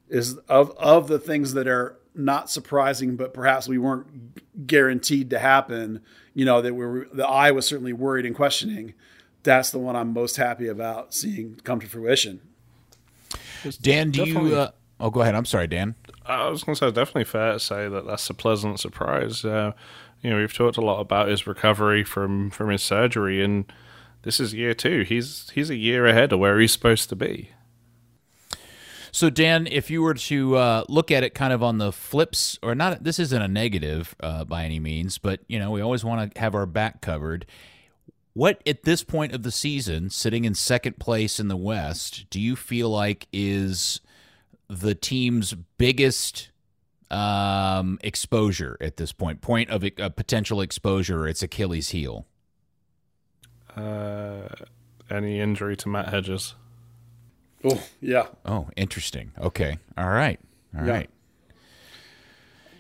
is 0.09 0.37
of 0.49 0.71
of 0.77 1.09
the 1.09 1.19
things 1.19 1.55
that 1.55 1.69
are 1.69 1.97
not 2.15 2.51
surprising, 2.51 3.17
but 3.17 3.33
perhaps 3.33 3.69
we 3.69 3.79
weren't 3.79 4.67
guaranteed 4.67 5.31
to 5.31 5.39
happen. 5.39 6.03
You 6.35 6.45
know 6.45 6.61
that 6.61 6.75
we 6.75 6.85
were, 6.85 7.09
the 7.13 7.27
eye 7.27 7.53
was 7.53 7.67
certainly 7.67 7.93
worried 7.93 8.27
and 8.27 8.35
questioning. 8.35 8.95
That's 9.45 9.71
the 9.71 9.79
one 9.79 9.95
I'm 9.95 10.13
most 10.13 10.37
happy 10.37 10.67
about 10.67 11.15
seeing 11.15 11.61
come 11.63 11.81
to 11.81 11.87
fruition. 11.87 12.41
Dan, 13.81 14.11
do 14.11 14.25
definitely, 14.25 14.51
you? 14.51 14.57
Uh, 14.57 14.71
oh, 15.01 15.11
go 15.11 15.21
ahead. 15.21 15.35
I'm 15.35 15.45
sorry, 15.45 15.67
Dan. 15.69 15.95
I 16.27 16.49
was 16.49 16.65
going 16.65 16.75
to 16.75 16.79
say, 16.79 16.87
it's 16.89 16.95
definitely 16.95 17.25
fair 17.25 17.53
to 17.53 17.61
say 17.61 17.89
that 17.89 18.07
that's 18.07 18.29
a 18.31 18.35
pleasant 18.35 18.81
surprise. 18.81 19.45
Uh, 19.45 19.73
you 20.23 20.31
know, 20.31 20.39
we've 20.39 20.53
talked 20.53 20.77
a 20.77 20.81
lot 20.81 21.01
about 21.01 21.29
his 21.29 21.47
recovery 21.47 22.03
from 22.03 22.51
from 22.51 22.71
his 22.71 22.83
surgery, 22.83 23.45
and 23.45 23.71
this 24.25 24.41
is 24.41 24.53
year 24.53 24.75
two. 24.75 25.03
He's 25.03 25.51
he's 25.51 25.71
a 25.71 25.77
year 25.77 26.07
ahead 26.07 26.33
of 26.33 26.41
where 26.41 26.59
he's 26.59 26.73
supposed 26.73 27.09
to 27.11 27.17
be. 27.17 27.51
So, 29.13 29.31
Dan, 29.31 29.69
if 29.71 29.91
you 29.91 30.03
were 30.03 30.15
to 30.15 30.57
uh, 30.57 30.85
look 30.89 31.13
at 31.13 31.23
it 31.23 31.35
kind 31.35 31.53
of 31.53 31.63
on 31.63 31.79
the 31.79 31.93
flips, 31.93 32.59
or 32.65 32.75
not, 32.75 33.05
this 33.05 33.21
isn't 33.21 33.41
a 33.41 33.47
negative 33.47 34.17
uh, 34.19 34.45
by 34.45 34.65
any 34.65 34.81
means, 34.81 35.19
but 35.19 35.39
you 35.47 35.61
know, 35.61 35.71
we 35.71 35.81
always 35.81 36.05
want 36.05 36.35
to 36.35 36.41
have 36.41 36.57
our 36.57 36.67
back 36.67 37.01
covered. 37.01 37.47
What 38.33 38.61
at 38.67 38.83
this 38.83 39.05
point 39.05 39.33
of 39.33 39.45
the 39.45 39.53
season, 39.53 40.11
sitting 40.11 40.45
in 40.45 40.57
second 40.57 40.99
place 40.99 41.39
in 41.39 41.47
the 41.47 41.57
West, 41.57 42.27
do 42.29 42.41
you 42.41 42.57
feel 42.57 42.91
like 42.91 43.29
is 43.33 44.01
the 44.69 44.97
team's 44.97 45.55
biggest 45.79 46.51
um, 47.09 48.01
exposure 48.03 48.77
at 48.81 48.97
this 48.97 49.13
point? 49.13 49.41
Point 49.41 49.71
of 49.71 49.85
a 49.85 50.11
potential 50.11 50.61
exposure, 50.61 51.29
it's 51.29 51.43
Achilles' 51.43 51.91
heel. 51.91 52.27
Uh, 53.77 54.49
any 55.11 55.41
injury 55.41 55.77
to 55.77 55.89
Matt 55.89 56.09
Hedges? 56.09 56.55
Oh 57.65 57.83
yeah. 58.01 58.27
Oh, 58.45 58.69
interesting. 58.77 59.33
Okay. 59.41 59.79
All 59.97 60.11
right. 60.11 60.39
All 60.77 60.85
yeah. 60.85 60.93
right. 60.93 61.11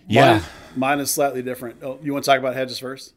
Yeah. 0.07 0.33
Mine, 0.33 0.43
mine, 0.77 1.01
is 1.01 1.11
slightly 1.11 1.43
different. 1.43 1.83
Oh, 1.83 1.99
you 2.03 2.13
want 2.13 2.25
to 2.25 2.31
talk 2.31 2.39
about 2.39 2.55
Hedges 2.55 2.79
first? 2.79 3.15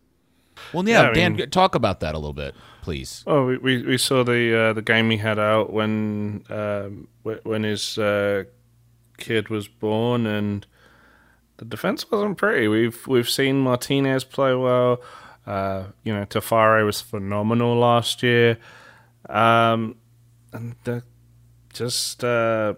Well, 0.73 0.87
yeah, 0.87 1.07
yeah 1.07 1.13
Dan, 1.13 1.35
mean, 1.35 1.49
talk 1.49 1.75
about 1.75 1.99
that 1.99 2.15
a 2.15 2.17
little 2.17 2.33
bit, 2.33 2.55
please. 2.81 3.23
Oh, 3.27 3.45
we 3.45 3.57
we, 3.57 3.83
we 3.83 3.97
saw 3.97 4.23
the 4.23 4.57
uh, 4.57 4.73
the 4.73 4.81
game 4.81 5.09
he 5.09 5.17
had 5.17 5.37
out 5.37 5.71
when 5.71 6.43
um, 6.49 7.07
when 7.23 7.63
his 7.63 7.97
uh, 7.97 8.45
kid 9.17 9.49
was 9.49 9.67
born, 9.67 10.25
and 10.25 10.65
the 11.57 11.65
defense 11.65 12.09
wasn't 12.09 12.37
pretty. 12.37 12.67
We've 12.67 13.05
we've 13.07 13.29
seen 13.29 13.59
Martinez 13.59 14.23
play 14.23 14.55
well. 14.55 15.01
Uh, 15.47 15.86
you 16.03 16.13
know, 16.13 16.25
Tafari 16.25 16.86
was 16.86 16.99
phenomenal 16.99 17.75
last 17.77 18.21
year. 18.21 18.57
Um, 19.29 19.95
and 20.51 20.75
just 21.73 22.23
uh, 22.23 22.73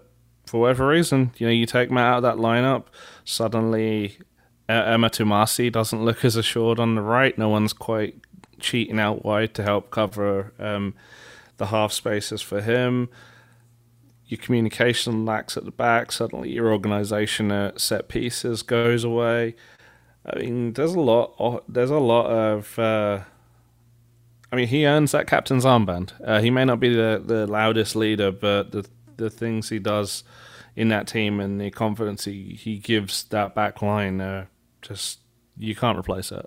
for 0.46 0.60
whatever 0.60 0.86
reason, 0.86 1.32
you 1.36 1.46
know, 1.46 1.52
you 1.52 1.66
take 1.66 1.90
Matt 1.90 2.06
out 2.06 2.16
of 2.18 2.22
that 2.22 2.36
lineup, 2.36 2.84
suddenly 3.24 4.18
Ema 4.68 5.10
Twumasi 5.10 5.70
doesn't 5.72 6.04
look 6.04 6.24
as 6.24 6.36
assured 6.36 6.78
on 6.78 6.94
the 6.94 7.02
right. 7.02 7.36
No 7.36 7.48
one's 7.48 7.72
quite 7.72 8.16
cheating 8.60 9.00
out 9.00 9.24
wide 9.24 9.54
to 9.54 9.62
help 9.64 9.90
cover 9.90 10.52
um, 10.58 10.94
the 11.56 11.66
half 11.66 11.92
spaces 11.92 12.40
for 12.40 12.60
him. 12.60 13.08
Your 14.26 14.38
communication 14.38 15.24
lacks 15.24 15.56
at 15.56 15.64
the 15.64 15.72
back. 15.72 16.12
Suddenly, 16.12 16.52
your 16.52 16.72
organisation 16.72 17.50
at 17.50 17.80
set 17.80 18.06
pieces 18.08 18.62
goes 18.62 19.02
away. 19.02 19.56
I 20.24 20.38
mean, 20.38 20.72
there's 20.74 20.94
a 20.94 21.00
lot. 21.00 21.64
There's 21.68 21.90
a 21.90 21.98
lot 21.98 22.26
of. 22.26 22.78
Uh, 22.78 23.20
I 24.52 24.56
mean, 24.56 24.66
he 24.66 24.86
earns 24.86 25.12
that 25.12 25.26
captain's 25.26 25.64
armband. 25.64 26.12
Uh, 26.24 26.40
he 26.40 26.50
may 26.50 26.64
not 26.64 26.80
be 26.80 26.94
the, 26.94 27.22
the 27.24 27.46
loudest 27.46 27.94
leader, 27.96 28.30
but 28.32 28.72
the 28.72 28.86
the 29.16 29.30
things 29.30 29.68
he 29.68 29.78
does 29.78 30.24
in 30.74 30.88
that 30.88 31.06
team 31.06 31.40
and 31.40 31.60
the 31.60 31.70
confidence 31.70 32.24
he, 32.24 32.58
he 32.58 32.78
gives 32.78 33.24
that 33.24 33.54
back 33.54 33.82
line, 33.82 34.20
uh, 34.20 34.46
just 34.82 35.20
you 35.58 35.74
can't 35.74 35.98
replace 35.98 36.32
it. 36.32 36.46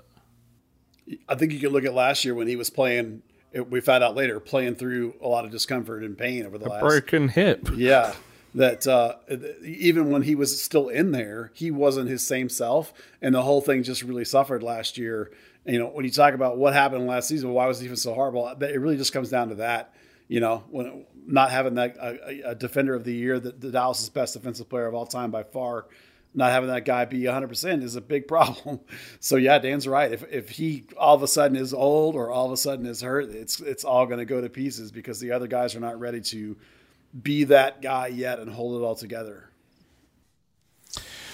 I 1.27 1.36
think 1.36 1.51
you 1.51 1.59
can 1.59 1.69
look 1.69 1.86
at 1.86 1.93
last 1.93 2.25
year 2.25 2.33
when 2.33 2.47
he 2.47 2.55
was 2.55 2.69
playing. 2.69 3.21
We 3.53 3.81
found 3.81 4.03
out 4.03 4.15
later 4.15 4.39
playing 4.39 4.75
through 4.75 5.13
a 5.21 5.27
lot 5.27 5.45
of 5.45 5.51
discomfort 5.51 6.03
and 6.03 6.17
pain 6.17 6.45
over 6.45 6.57
the 6.57 6.65
a 6.65 6.69
last 6.69 6.81
broken 6.81 7.27
hip. 7.27 7.69
Yeah, 7.75 8.13
that 8.55 8.85
uh, 8.85 9.15
even 9.63 10.11
when 10.11 10.21
he 10.23 10.35
was 10.35 10.61
still 10.61 10.89
in 10.89 11.11
there, 11.11 11.51
he 11.53 11.71
wasn't 11.71 12.09
his 12.09 12.25
same 12.25 12.49
self, 12.49 12.93
and 13.21 13.33
the 13.33 13.41
whole 13.41 13.61
thing 13.61 13.83
just 13.83 14.03
really 14.03 14.25
suffered 14.25 14.61
last 14.61 14.97
year. 14.97 15.31
And, 15.65 15.73
you 15.73 15.79
know, 15.79 15.87
when 15.87 16.05
you 16.05 16.11
talk 16.11 16.33
about 16.33 16.57
what 16.57 16.73
happened 16.73 17.07
last 17.07 17.27
season, 17.27 17.51
why 17.51 17.67
was 17.67 17.79
he 17.79 17.85
even 17.85 17.97
so 17.97 18.13
horrible? 18.13 18.47
It 18.47 18.79
really 18.79 18.97
just 18.97 19.13
comes 19.13 19.29
down 19.29 19.49
to 19.49 19.55
that. 19.55 19.93
You 20.27 20.39
know, 20.39 20.63
when 20.69 21.05
not 21.25 21.51
having 21.51 21.75
that 21.75 21.97
a, 21.97 22.51
a 22.51 22.55
defender 22.55 22.93
of 22.93 23.03
the 23.03 23.13
year, 23.13 23.39
the, 23.39 23.51
the 23.51 23.71
Dallas' 23.71 24.09
best 24.09 24.33
defensive 24.33 24.69
player 24.69 24.87
of 24.87 24.95
all 24.95 25.05
time 25.05 25.31
by 25.31 25.43
far, 25.43 25.85
not 26.33 26.51
having 26.51 26.69
that 26.69 26.85
guy 26.85 27.05
be 27.05 27.21
100% 27.21 27.83
is 27.83 27.95
a 27.95 28.01
big 28.01 28.27
problem. 28.27 28.79
So 29.19 29.35
yeah, 29.35 29.59
Dan's 29.59 29.87
right. 29.87 30.11
If 30.11 30.23
if 30.31 30.49
he 30.49 30.85
all 30.97 31.15
of 31.15 31.23
a 31.23 31.27
sudden 31.27 31.57
is 31.57 31.73
old 31.73 32.15
or 32.15 32.31
all 32.31 32.47
of 32.47 32.51
a 32.51 32.57
sudden 32.57 32.85
is 32.85 33.01
hurt, 33.01 33.29
it's 33.29 33.59
it's 33.59 33.83
all 33.83 34.05
going 34.05 34.19
to 34.19 34.25
go 34.25 34.41
to 34.41 34.49
pieces 34.49 34.91
because 34.91 35.19
the 35.19 35.31
other 35.31 35.47
guys 35.47 35.75
are 35.75 35.79
not 35.79 35.99
ready 35.99 36.21
to 36.21 36.55
be 37.21 37.43
that 37.45 37.82
guy 37.82 38.08
yet 38.08 38.39
and 38.39 38.49
hold 38.52 38.82
it 38.82 38.86
all 38.86 38.95
together. 38.95 39.49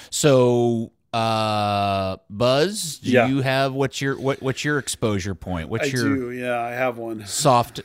So 0.10 0.92
uh 1.14 2.18
Buzz, 2.30 3.00
do 3.00 3.10
Yeah. 3.12 3.28
you 3.28 3.42
have 3.42 3.74
what's 3.74 4.02
your 4.02 4.18
what 4.20 4.42
what's 4.42 4.64
your 4.64 4.78
exposure 4.78 5.36
point? 5.36 5.70
What's 5.70 5.86
I 5.86 5.92
your 5.98 6.04
do, 6.16 6.32
yeah, 6.32 6.60
I 6.60 6.72
have 6.72 6.98
one. 6.98 7.26
soft 7.26 7.82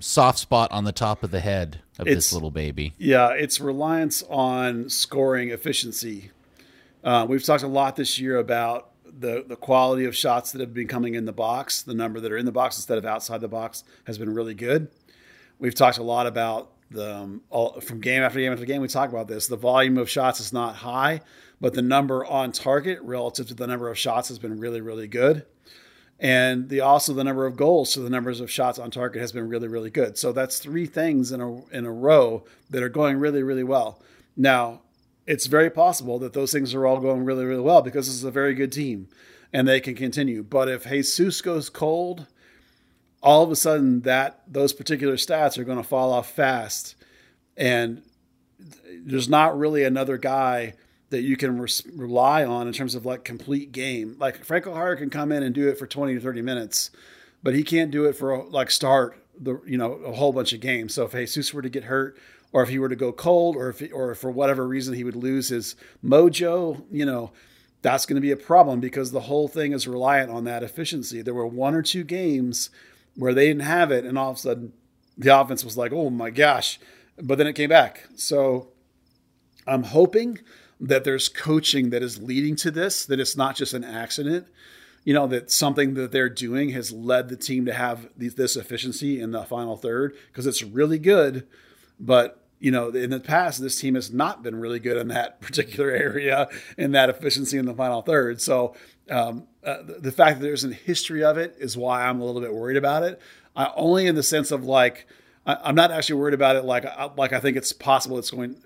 soft 0.00 0.38
spot 0.38 0.70
on 0.70 0.84
the 0.84 0.92
top 0.92 1.24
of 1.24 1.30
the 1.30 1.40
head 1.40 1.78
of 1.98 2.06
It's- 2.06 2.16
this 2.26 2.32
little 2.32 2.50
baby? 2.52 2.94
Yeah, 2.98 3.30
it's 3.30 3.60
reliance 3.60 4.22
on 4.28 4.88
scoring 4.90 5.50
efficiency. 5.50 6.30
Uh, 7.02 7.26
we've 7.28 7.42
talked 7.42 7.62
a 7.64 7.68
lot 7.68 7.96
this 7.96 8.18
year 8.18 8.36
about 8.36 8.90
the 9.04 9.44
the 9.46 9.56
quality 9.56 10.04
of 10.04 10.14
shots 10.14 10.52
that 10.52 10.60
have 10.60 10.72
been 10.74 10.86
coming 10.88 11.14
in 11.14 11.24
the 11.24 11.32
box. 11.32 11.82
The 11.82 11.94
number 11.94 12.20
that 12.20 12.30
are 12.30 12.36
in 12.36 12.46
the 12.46 12.52
box 12.52 12.76
instead 12.76 12.98
of 12.98 13.04
outside 13.04 13.40
the 13.40 13.48
box 13.48 13.82
has 14.04 14.18
been 14.18 14.32
really 14.32 14.54
good. 14.54 14.88
We've 15.58 15.74
talked 15.74 15.98
a 15.98 16.04
lot 16.04 16.28
about 16.28 16.70
the 16.90 17.16
um, 17.16 17.42
all, 17.50 17.80
from 17.80 18.00
game 18.00 18.22
after 18.22 18.40
game 18.40 18.52
after 18.52 18.64
game. 18.64 18.80
We 18.80 18.88
talk 18.88 19.10
about 19.10 19.28
this. 19.28 19.46
The 19.46 19.56
volume 19.56 19.98
of 19.98 20.08
shots 20.08 20.40
is 20.40 20.52
not 20.52 20.76
high, 20.76 21.20
but 21.60 21.74
the 21.74 21.82
number 21.82 22.24
on 22.24 22.52
target 22.52 23.00
relative 23.02 23.48
to 23.48 23.54
the 23.54 23.66
number 23.66 23.88
of 23.88 23.98
shots 23.98 24.28
has 24.28 24.38
been 24.38 24.58
really 24.58 24.80
really 24.80 25.08
good 25.08 25.44
and 26.20 26.68
the 26.68 26.80
also 26.80 27.12
the 27.12 27.22
number 27.22 27.46
of 27.46 27.56
goals 27.56 27.92
so 27.92 28.02
the 28.02 28.10
numbers 28.10 28.40
of 28.40 28.50
shots 28.50 28.78
on 28.78 28.90
target 28.90 29.20
has 29.20 29.32
been 29.32 29.48
really 29.48 29.68
really 29.68 29.90
good 29.90 30.18
so 30.18 30.32
that's 30.32 30.58
three 30.58 30.86
things 30.86 31.30
in 31.30 31.40
a 31.40 31.64
in 31.68 31.84
a 31.84 31.92
row 31.92 32.44
that 32.70 32.82
are 32.82 32.88
going 32.88 33.18
really 33.18 33.42
really 33.42 33.62
well 33.62 34.00
now 34.36 34.80
it's 35.26 35.46
very 35.46 35.70
possible 35.70 36.18
that 36.18 36.32
those 36.32 36.52
things 36.52 36.74
are 36.74 36.86
all 36.86 36.98
going 36.98 37.24
really 37.24 37.44
really 37.44 37.62
well 37.62 37.82
because 37.82 38.06
this 38.06 38.16
is 38.16 38.24
a 38.24 38.30
very 38.30 38.54
good 38.54 38.72
team 38.72 39.08
and 39.52 39.68
they 39.68 39.80
can 39.80 39.94
continue 39.94 40.42
but 40.42 40.68
if 40.68 40.84
Jesus 40.84 41.40
goes 41.40 41.70
cold 41.70 42.26
all 43.22 43.42
of 43.42 43.50
a 43.50 43.56
sudden 43.56 44.02
that 44.02 44.42
those 44.46 44.72
particular 44.72 45.14
stats 45.14 45.58
are 45.58 45.64
going 45.64 45.78
to 45.78 45.84
fall 45.84 46.12
off 46.12 46.30
fast 46.30 46.94
and 47.56 48.02
there's 49.04 49.28
not 49.28 49.58
really 49.58 49.84
another 49.84 50.16
guy 50.16 50.74
that 51.10 51.22
you 51.22 51.36
can 51.36 51.58
rely 51.96 52.44
on 52.44 52.66
in 52.66 52.72
terms 52.72 52.94
of 52.94 53.06
like 53.06 53.24
complete 53.24 53.72
game. 53.72 54.16
Like 54.18 54.44
Franco 54.44 54.74
Jara 54.74 54.96
can 54.96 55.10
come 55.10 55.32
in 55.32 55.42
and 55.42 55.54
do 55.54 55.68
it 55.68 55.78
for 55.78 55.86
20 55.86 56.14
to 56.14 56.20
30 56.20 56.42
minutes, 56.42 56.90
but 57.42 57.54
he 57.54 57.62
can't 57.62 57.90
do 57.90 58.04
it 58.04 58.14
for 58.14 58.32
a, 58.32 58.42
like 58.44 58.70
start 58.70 59.24
the 59.40 59.60
you 59.66 59.78
know 59.78 59.92
a 59.92 60.12
whole 60.12 60.32
bunch 60.32 60.52
of 60.52 60.60
games. 60.60 60.94
So 60.94 61.04
if 61.04 61.12
Jesus 61.12 61.54
were 61.54 61.62
to 61.62 61.68
get 61.68 61.84
hurt 61.84 62.18
or 62.52 62.62
if 62.62 62.68
he 62.68 62.78
were 62.78 62.88
to 62.88 62.96
go 62.96 63.12
cold 63.12 63.56
or 63.56 63.70
if 63.70 63.82
or 63.92 64.12
if 64.12 64.18
for 64.18 64.30
whatever 64.30 64.66
reason 64.66 64.94
he 64.94 65.04
would 65.04 65.16
lose 65.16 65.48
his 65.48 65.76
mojo, 66.04 66.84
you 66.90 67.06
know, 67.06 67.32
that's 67.80 68.04
going 68.04 68.16
to 68.16 68.20
be 68.20 68.32
a 68.32 68.36
problem 68.36 68.80
because 68.80 69.10
the 69.10 69.20
whole 69.20 69.48
thing 69.48 69.72
is 69.72 69.88
reliant 69.88 70.30
on 70.30 70.44
that 70.44 70.62
efficiency. 70.62 71.22
There 71.22 71.34
were 71.34 71.46
one 71.46 71.74
or 71.74 71.82
two 71.82 72.04
games 72.04 72.70
where 73.16 73.34
they 73.34 73.46
didn't 73.46 73.62
have 73.62 73.90
it 73.90 74.04
and 74.04 74.18
all 74.18 74.30
of 74.30 74.36
a 74.36 74.40
sudden 74.40 74.72
the 75.16 75.38
offense 75.38 75.64
was 75.64 75.76
like, 75.76 75.92
"Oh 75.92 76.10
my 76.10 76.30
gosh." 76.30 76.78
But 77.20 77.38
then 77.38 77.46
it 77.48 77.54
came 77.54 77.70
back. 77.70 78.04
So 78.16 78.68
I'm 79.66 79.82
hoping 79.82 80.38
that 80.80 81.04
there's 81.04 81.28
coaching 81.28 81.90
that 81.90 82.02
is 82.02 82.22
leading 82.22 82.56
to 82.56 82.70
this, 82.70 83.04
that 83.06 83.20
it's 83.20 83.36
not 83.36 83.56
just 83.56 83.74
an 83.74 83.84
accident. 83.84 84.46
You 85.04 85.14
know, 85.14 85.26
that 85.28 85.50
something 85.50 85.94
that 85.94 86.12
they're 86.12 86.28
doing 86.28 86.70
has 86.70 86.92
led 86.92 87.28
the 87.28 87.36
team 87.36 87.64
to 87.66 87.72
have 87.72 88.08
these, 88.16 88.34
this 88.34 88.56
efficiency 88.56 89.20
in 89.20 89.30
the 89.30 89.44
final 89.44 89.76
third 89.76 90.14
because 90.28 90.46
it's 90.46 90.62
really 90.62 90.98
good. 90.98 91.46
But, 91.98 92.46
you 92.60 92.70
know, 92.70 92.88
in 92.88 93.10
the 93.10 93.20
past, 93.20 93.60
this 93.60 93.80
team 93.80 93.94
has 93.94 94.12
not 94.12 94.42
been 94.42 94.56
really 94.56 94.80
good 94.80 94.96
in 94.96 95.08
that 95.08 95.40
particular 95.40 95.90
area 95.90 96.48
in 96.76 96.92
that 96.92 97.08
efficiency 97.08 97.58
in 97.58 97.66
the 97.66 97.74
final 97.74 98.02
third. 98.02 98.40
So 98.40 98.74
um, 99.10 99.46
uh, 99.64 99.82
the, 99.82 99.94
the 100.00 100.12
fact 100.12 100.38
that 100.38 100.44
there's 100.44 100.64
a 100.64 100.72
history 100.72 101.22
of 101.24 101.38
it 101.38 101.56
is 101.58 101.76
why 101.76 102.06
I'm 102.06 102.20
a 102.20 102.24
little 102.24 102.40
bit 102.40 102.52
worried 102.52 102.76
about 102.76 103.02
it. 103.02 103.20
I, 103.56 103.72
only 103.76 104.06
in 104.06 104.14
the 104.14 104.22
sense 104.22 104.50
of 104.50 104.64
like, 104.64 105.06
I, 105.46 105.56
I'm 105.62 105.74
not 105.74 105.90
actually 105.90 106.20
worried 106.20 106.34
about 106.34 106.56
it 106.56 106.64
like, 106.64 106.84
I- 106.84 107.10
like 107.16 107.32
I 107.32 107.40
think 107.40 107.56
it's 107.56 107.72
possible 107.72 108.18
it's 108.18 108.30
going 108.30 108.56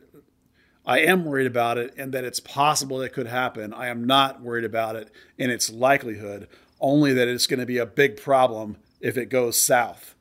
I 0.84 1.00
am 1.00 1.24
worried 1.24 1.46
about 1.46 1.78
it 1.78 1.94
and 1.96 2.12
that 2.12 2.24
it's 2.24 2.40
possible 2.40 3.00
it 3.02 3.12
could 3.12 3.28
happen. 3.28 3.72
I 3.72 3.86
am 3.86 4.04
not 4.04 4.40
worried 4.40 4.64
about 4.64 4.96
it 4.96 5.10
in 5.38 5.48
its 5.48 5.70
likelihood, 5.70 6.48
only 6.80 7.12
that 7.12 7.28
it's 7.28 7.46
going 7.46 7.60
to 7.60 7.66
be 7.66 7.78
a 7.78 7.86
big 7.86 8.20
problem 8.20 8.78
if 9.00 9.16
it 9.16 9.26
goes 9.26 9.60
south. 9.60 10.11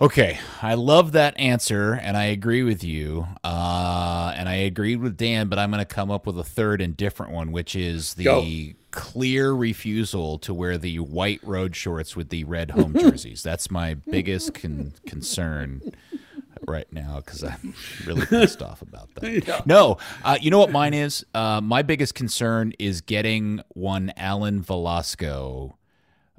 Okay, 0.00 0.38
I 0.60 0.74
love 0.74 1.12
that 1.12 1.38
answer, 1.38 1.92
and 1.92 2.16
I 2.16 2.24
agree 2.24 2.62
with 2.64 2.82
you. 2.82 3.26
Uh, 3.44 4.32
and 4.36 4.48
I 4.48 4.54
agreed 4.54 4.96
with 4.96 5.16
Dan, 5.16 5.48
but 5.48 5.58
I'm 5.60 5.70
going 5.70 5.78
to 5.78 5.84
come 5.84 6.10
up 6.10 6.26
with 6.26 6.36
a 6.38 6.44
third 6.44 6.80
and 6.80 6.96
different 6.96 7.30
one, 7.32 7.52
which 7.52 7.76
is 7.76 8.14
the 8.14 8.24
Go. 8.24 8.44
clear 8.90 9.52
refusal 9.52 10.38
to 10.40 10.52
wear 10.52 10.76
the 10.76 10.98
white 10.98 11.40
road 11.44 11.76
shorts 11.76 12.16
with 12.16 12.30
the 12.30 12.42
red 12.44 12.72
home 12.72 12.94
jerseys. 12.98 13.44
That's 13.44 13.70
my 13.70 13.94
biggest 13.94 14.54
con- 14.54 14.92
concern 15.06 15.82
right 16.66 16.90
now 16.92 17.22
because 17.24 17.44
I'm 17.44 17.74
really 18.04 18.26
pissed 18.26 18.60
off 18.62 18.82
about 18.82 19.14
that. 19.16 19.62
No, 19.66 19.98
uh, 20.24 20.36
you 20.40 20.50
know 20.50 20.58
what 20.58 20.72
mine 20.72 20.94
is? 20.94 21.24
Uh, 21.32 21.60
my 21.60 21.82
biggest 21.82 22.14
concern 22.16 22.72
is 22.80 23.02
getting 23.02 23.60
one 23.68 24.12
Alan 24.16 24.62
Velasco 24.62 25.76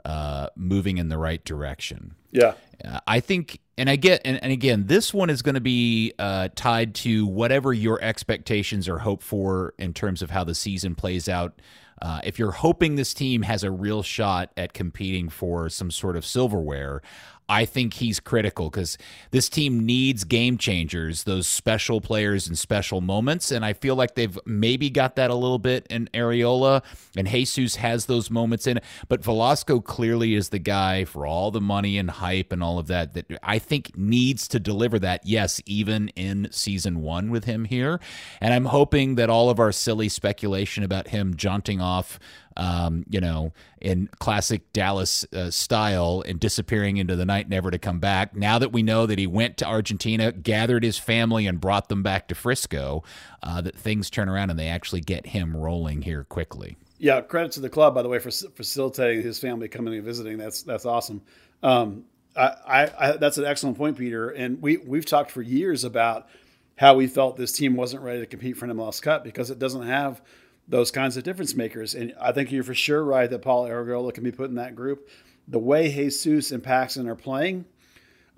uh, 0.04 0.50
moving 0.58 0.98
in 0.98 1.08
the 1.08 1.18
right 1.18 1.44
direction. 1.46 2.16
Yeah. 2.34 2.56
Uh, 2.84 3.00
I 3.08 3.22
think, 3.22 3.60
and 3.78 3.90
I 3.90 3.96
get, 3.96 4.22
and, 4.26 4.44
and 4.44 4.52
again, 4.52 4.88
this 4.88 5.14
one 5.14 5.30
is 5.30 5.42
going 5.42 5.56
to 5.56 5.62
be 5.62 6.14
uh, 6.20 6.50
tied 6.56 6.96
to 6.96 7.26
whatever 7.26 7.72
your 7.72 8.02
expectations 8.04 8.90
or 8.90 9.00
hope 9.00 9.24
for 9.24 9.74
in 9.78 9.94
terms 9.94 10.22
of 10.22 10.32
how 10.32 10.44
the 10.44 10.56
season 10.56 10.96
plays 10.96 11.30
out. 11.30 11.62
Uh, 12.02 12.20
if 12.26 12.38
you're 12.38 12.52
hoping 12.52 12.96
this 12.96 13.14
team 13.14 13.44
has 13.44 13.64
a 13.64 13.72
real 13.72 14.04
shot 14.04 14.52
at 14.58 14.74
competing 14.74 15.30
for 15.30 15.70
some 15.70 15.90
sort 15.90 16.18
of 16.18 16.26
silverware, 16.26 17.02
I 17.50 17.66
think 17.66 17.96
he's 17.96 18.20
critical 18.20 18.70
because 18.70 18.98
this 19.32 19.50
team 19.50 19.86
needs 19.86 20.24
game 20.24 20.58
changers, 20.58 21.24
those 21.24 21.48
special 21.48 22.02
players 22.02 22.48
and 22.48 22.58
special 22.58 23.02
moments. 23.02 23.52
And 23.52 23.66
I 23.66 23.74
feel 23.74 23.96
like 23.96 24.16
they've 24.16 24.38
maybe 24.46 24.90
got 24.90 25.16
that 25.18 25.30
a 25.30 25.36
little 25.36 25.60
bit 25.60 25.86
in 25.90 26.10
Arriola, 26.14 26.84
and 27.16 27.28
Jesus 27.28 27.76
has 27.76 28.06
those 28.06 28.30
moments 28.30 28.68
in 28.68 28.78
it. 28.78 28.84
But 29.08 29.24
Velasco 29.24 29.80
clearly 29.80 30.36
is 30.36 30.50
the 30.50 30.60
guy 30.60 31.06
for 31.06 31.26
all 31.26 31.52
the 31.52 31.62
money 31.62 31.98
and 31.98 32.10
hype 32.10 32.52
and 32.52 32.64
all 32.64 32.80
of 32.80 32.88
that 32.88 33.14
that 33.14 33.26
I 33.44 33.60
think 33.60 33.98
needs 33.98 34.48
to 34.50 34.60
deliver 34.60 35.00
that, 35.00 35.22
yes, 35.26 35.62
even 35.66 36.10
in 36.10 36.48
season 36.52 37.02
one 37.02 37.30
with 37.30 37.46
him 37.46 37.66
here. 37.66 38.00
And 38.40 38.54
I'm 38.54 38.66
hoping 38.66 39.16
that 39.16 39.30
all 39.30 39.50
of 39.50 39.60
our 39.60 39.72
silly 39.72 40.10
speculation 40.10 40.84
about 40.84 41.10
him 41.10 41.36
jaunting 41.36 41.82
off 41.82 42.20
um, 42.58 43.06
you 43.10 43.20
know, 43.20 43.54
in 43.82 44.10
classic 44.20 44.72
Dallas 44.74 45.26
uh, 45.34 45.52
style 45.52 46.24
and 46.26 46.40
disappearing 46.40 46.98
into 46.98 47.16
the 47.16 47.26
night, 47.26 47.50
never 47.50 47.72
to 47.72 47.80
come 47.80 48.00
back. 48.00 48.36
Now 48.36 48.60
that 48.60 48.72
we 48.72 48.84
know 48.84 49.06
that 49.06 49.20
he 49.20 49.28
went 49.28 49.58
to 49.58 49.66
Argentina, 49.66 50.32
gathered 50.32 50.84
his 50.84 50.98
family, 50.98 51.48
and 51.48 51.60
brought 51.60 51.90
them 51.90 52.04
back 52.04 52.28
to 52.30 52.36
Frisco, 52.36 53.04
uh, 53.42 53.62
that 53.62 53.76
things 53.76 54.10
turn 54.10 54.30
around 54.30 54.50
and 54.50 54.60
they 54.60 54.68
actually 54.68 55.02
get 55.02 55.28
him 55.28 55.56
rolling 55.56 56.04
here 56.04 56.24
quickly. 56.24 56.78
Yeah. 56.98 57.22
Credit 57.22 57.52
to 57.54 57.60
the 57.60 57.70
club, 57.70 57.96
by 57.96 58.02
the 58.02 58.10
way, 58.10 58.20
for 58.20 58.32
facilitating 58.32 59.24
his 59.24 59.40
family 59.40 59.68
coming 59.68 59.94
and 59.94 60.04
visiting. 60.04 60.38
That's 60.38 60.64
that's 60.64 60.86
awesome. 60.86 61.22
Um, 61.62 62.06
I, 62.36 62.48
I, 62.68 62.92
I 63.00 63.12
that's 63.18 63.38
an 63.38 63.46
excellent 63.46 63.78
point, 63.78 63.98
Peter. 63.98 64.30
And 64.30 64.62
we 64.62 64.78
we've 64.78 65.06
talked 65.06 65.32
for 65.32 65.42
years 65.42 65.84
about 65.84 66.28
how 66.76 66.96
we 66.96 67.08
felt 67.08 67.38
this 67.38 67.52
team 67.52 67.76
wasn't 67.76 68.04
ready 68.04 68.20
to 68.20 68.26
compete 68.26 68.58
for 68.58 68.66
an 68.66 68.72
MLS 68.72 69.02
Cup 69.02 69.24
because 69.24 69.52
it 69.52 69.60
doesn't 69.60 69.84
have 69.84 70.22
those 70.68 70.92
kinds 70.92 71.18
of 71.18 71.24
difference 71.24 71.56
makers. 71.56 71.94
And 71.94 72.14
I 72.20 72.32
think 72.32 72.52
you're 72.52 72.64
for 72.64 72.74
sure 72.74 73.04
right 73.04 73.30
that 73.30 73.42
Paul 73.42 73.68
Arriola 73.68 74.14
can 74.14 74.24
be 74.24 74.32
put 74.32 74.50
in 74.50 74.56
that 74.56 74.76
group. 74.76 75.10
The 75.48 75.60
way 75.60 75.92
Jesus 75.92 76.52
and 76.52 76.64
Paxton 76.64 77.08
are 77.08 77.16
playing, 77.16 77.66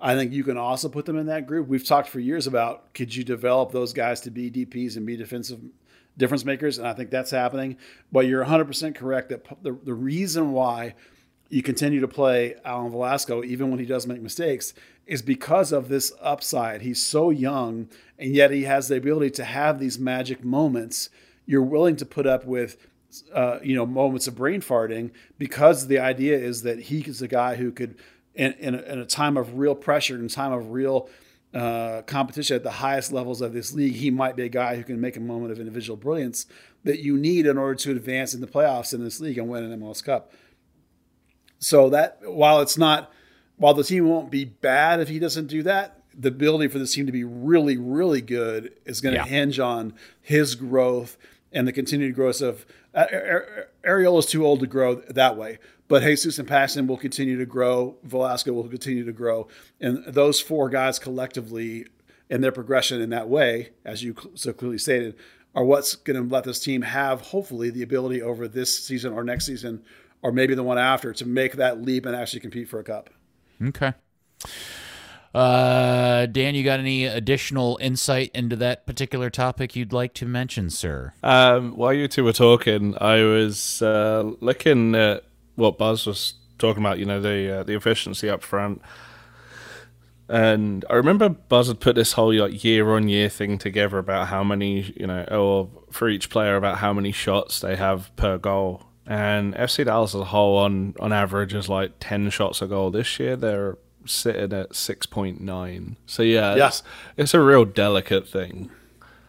I 0.00 0.14
think 0.14 0.32
you 0.32 0.44
can 0.44 0.56
also 0.56 0.88
put 0.88 1.06
them 1.06 1.16
in 1.16 1.26
that 1.26 1.46
group. 1.46 1.68
We've 1.68 1.86
talked 1.86 2.08
for 2.08 2.20
years 2.20 2.46
about 2.46 2.92
could 2.94 3.14
you 3.14 3.24
develop 3.24 3.72
those 3.72 3.92
guys 3.92 4.20
to 4.22 4.30
be 4.30 4.50
DPs 4.50 4.96
and 4.96 5.06
be 5.06 5.16
defensive 5.16 5.60
difference 6.18 6.44
makers, 6.44 6.78
and 6.78 6.86
I 6.86 6.94
think 6.94 7.10
that's 7.10 7.30
happening. 7.30 7.76
But 8.10 8.26
you're 8.26 8.44
100% 8.44 8.94
correct 8.94 9.28
that 9.30 9.44
the, 9.62 9.72
the 9.72 9.94
reason 9.94 10.52
why 10.52 10.94
you 11.48 11.62
continue 11.62 12.00
to 12.00 12.08
play 12.08 12.56
Alan 12.64 12.90
Velasco, 12.90 13.44
even 13.44 13.70
when 13.70 13.78
he 13.78 13.86
does 13.86 14.06
make 14.06 14.20
mistakes, 14.20 14.74
is 15.06 15.22
because 15.22 15.72
of 15.72 15.88
this 15.88 16.12
upside. 16.20 16.82
He's 16.82 17.04
so 17.04 17.30
young, 17.30 17.88
and 18.18 18.34
yet 18.34 18.50
he 18.50 18.64
has 18.64 18.88
the 18.88 18.96
ability 18.96 19.30
to 19.32 19.44
have 19.44 19.78
these 19.78 19.98
magic 19.98 20.44
moments. 20.44 21.08
You're 21.46 21.62
willing 21.62 21.96
to 21.96 22.06
put 22.06 22.26
up 22.26 22.44
with, 22.44 22.76
uh, 23.32 23.58
you 23.62 23.74
know, 23.74 23.86
moments 23.86 24.26
of 24.26 24.34
brain 24.36 24.60
farting 24.60 25.12
because 25.38 25.86
the 25.86 25.98
idea 25.98 26.36
is 26.36 26.62
that 26.62 26.80
he 26.80 27.00
is 27.00 27.22
a 27.22 27.28
guy 27.28 27.56
who 27.56 27.72
could, 27.72 27.96
in, 28.34 28.52
in, 28.54 28.74
a, 28.74 28.82
in 28.82 28.98
a 28.98 29.06
time 29.06 29.36
of 29.36 29.58
real 29.58 29.74
pressure, 29.74 30.16
in 30.16 30.26
a 30.26 30.28
time 30.28 30.52
of 30.52 30.70
real 30.70 31.08
uh, 31.54 32.02
competition 32.02 32.56
at 32.56 32.62
the 32.62 32.70
highest 32.70 33.12
levels 33.12 33.40
of 33.40 33.52
this 33.52 33.72
league, 33.72 33.94
he 33.94 34.10
might 34.10 34.36
be 34.36 34.42
a 34.42 34.48
guy 34.48 34.76
who 34.76 34.82
can 34.82 35.00
make 35.00 35.16
a 35.16 35.20
moment 35.20 35.52
of 35.52 35.58
individual 35.58 35.96
brilliance 35.96 36.46
that 36.84 37.00
you 37.00 37.16
need 37.16 37.46
in 37.46 37.56
order 37.56 37.74
to 37.74 37.90
advance 37.92 38.34
in 38.34 38.40
the 38.40 38.46
playoffs 38.46 38.92
in 38.92 39.02
this 39.02 39.20
league 39.20 39.38
and 39.38 39.48
win 39.48 39.64
an 39.64 39.80
MLS 39.80 40.04
Cup. 40.04 40.32
So 41.58 41.88
that 41.90 42.18
while 42.22 42.60
it's 42.60 42.76
not, 42.76 43.10
while 43.56 43.74
the 43.74 43.84
team 43.84 44.08
won't 44.08 44.30
be 44.30 44.44
bad 44.44 45.00
if 45.00 45.08
he 45.08 45.18
doesn't 45.18 45.46
do 45.46 45.62
that, 45.62 46.02
the 46.18 46.28
ability 46.28 46.68
for 46.68 46.78
this 46.78 46.94
team 46.94 47.06
to 47.06 47.12
be 47.12 47.24
really, 47.24 47.76
really 47.76 48.20
good 48.20 48.72
is 48.84 49.00
going 49.00 49.14
to 49.14 49.20
yeah. 49.20 49.26
hinge 49.26 49.58
on 49.58 49.94
his 50.20 50.54
growth 50.54 51.16
and 51.56 51.66
the 51.66 51.72
continued 51.72 52.14
growth 52.14 52.42
of 52.42 52.66
uh, 52.94 53.06
Arriola 53.84 54.18
is 54.18 54.26
too 54.26 54.46
old 54.46 54.60
to 54.60 54.66
grow 54.66 54.96
that 54.96 55.36
way. 55.36 55.58
But 55.88 56.02
Jesus 56.02 56.38
and 56.38 56.46
Paxton 56.46 56.86
will 56.86 56.96
continue 56.96 57.38
to 57.38 57.46
grow. 57.46 57.96
Velasco 58.02 58.52
will 58.52 58.68
continue 58.68 59.04
to 59.04 59.12
grow, 59.12 59.48
and 59.80 60.04
those 60.06 60.40
four 60.40 60.68
guys 60.68 60.98
collectively 60.98 61.86
and 62.28 62.42
their 62.42 62.52
progression 62.52 63.00
in 63.00 63.10
that 63.10 63.28
way, 63.28 63.70
as 63.84 64.02
you 64.02 64.14
so 64.34 64.52
clearly 64.52 64.78
stated, 64.78 65.16
are 65.54 65.64
what's 65.64 65.94
going 65.94 66.20
to 66.20 66.34
let 66.34 66.44
this 66.44 66.60
team 66.60 66.82
have 66.82 67.20
hopefully 67.20 67.70
the 67.70 67.82
ability 67.82 68.20
over 68.20 68.48
this 68.48 68.84
season 68.84 69.12
or 69.12 69.24
next 69.24 69.46
season 69.46 69.82
or 70.22 70.32
maybe 70.32 70.54
the 70.54 70.62
one 70.62 70.76
after 70.76 71.12
to 71.12 71.24
make 71.24 71.52
that 71.52 71.80
leap 71.80 72.04
and 72.04 72.16
actually 72.16 72.40
compete 72.40 72.68
for 72.68 72.80
a 72.80 72.84
cup. 72.84 73.10
Okay. 73.62 73.94
Uh, 75.36 76.24
Dan, 76.24 76.54
you 76.54 76.64
got 76.64 76.80
any 76.80 77.04
additional 77.04 77.78
insight 77.82 78.30
into 78.34 78.56
that 78.56 78.86
particular 78.86 79.28
topic 79.28 79.76
you'd 79.76 79.92
like 79.92 80.14
to 80.14 80.24
mention, 80.24 80.70
sir? 80.70 81.12
Um, 81.22 81.76
while 81.76 81.92
you 81.92 82.08
two 82.08 82.24
were 82.24 82.32
talking, 82.32 82.96
I 83.02 83.22
was 83.22 83.82
uh, 83.82 84.32
looking 84.40 84.94
at 84.94 85.24
what 85.56 85.76
Buzz 85.76 86.06
was 86.06 86.34
talking 86.56 86.82
about. 86.82 86.98
You 86.98 87.04
know, 87.04 87.20
the 87.20 87.58
uh, 87.58 87.62
the 87.64 87.74
efficiency 87.74 88.30
up 88.30 88.42
front, 88.42 88.80
and 90.26 90.86
I 90.88 90.94
remember 90.94 91.28
Buzz 91.28 91.68
had 91.68 91.80
put 91.80 91.96
this 91.96 92.14
whole 92.14 92.32
like, 92.32 92.64
year 92.64 92.94
on 92.94 93.08
year 93.08 93.28
thing 93.28 93.58
together 93.58 93.98
about 93.98 94.28
how 94.28 94.42
many, 94.42 94.94
you 94.96 95.06
know, 95.06 95.22
or 95.30 95.68
for 95.92 96.08
each 96.08 96.30
player 96.30 96.56
about 96.56 96.78
how 96.78 96.94
many 96.94 97.12
shots 97.12 97.60
they 97.60 97.76
have 97.76 98.10
per 98.16 98.38
goal 98.38 98.86
and 99.06 99.54
FC 99.54 99.84
Dallas 99.84 100.14
as 100.14 100.22
a 100.22 100.24
whole, 100.24 100.56
on 100.56 100.94
on 100.98 101.12
average, 101.12 101.54
is 101.54 101.68
like 101.68 101.92
ten 102.00 102.30
shots 102.30 102.62
a 102.62 102.66
goal. 102.66 102.90
This 102.90 103.20
year, 103.20 103.36
they're 103.36 103.76
sitting 104.06 104.52
at 104.52 104.74
six 104.74 105.06
point 105.06 105.40
nine. 105.40 105.96
So 106.06 106.22
yeah, 106.22 106.54
yeah. 106.54 106.68
It's, 106.68 106.82
it's 107.16 107.34
a 107.34 107.40
real 107.40 107.64
delicate 107.64 108.28
thing. 108.28 108.70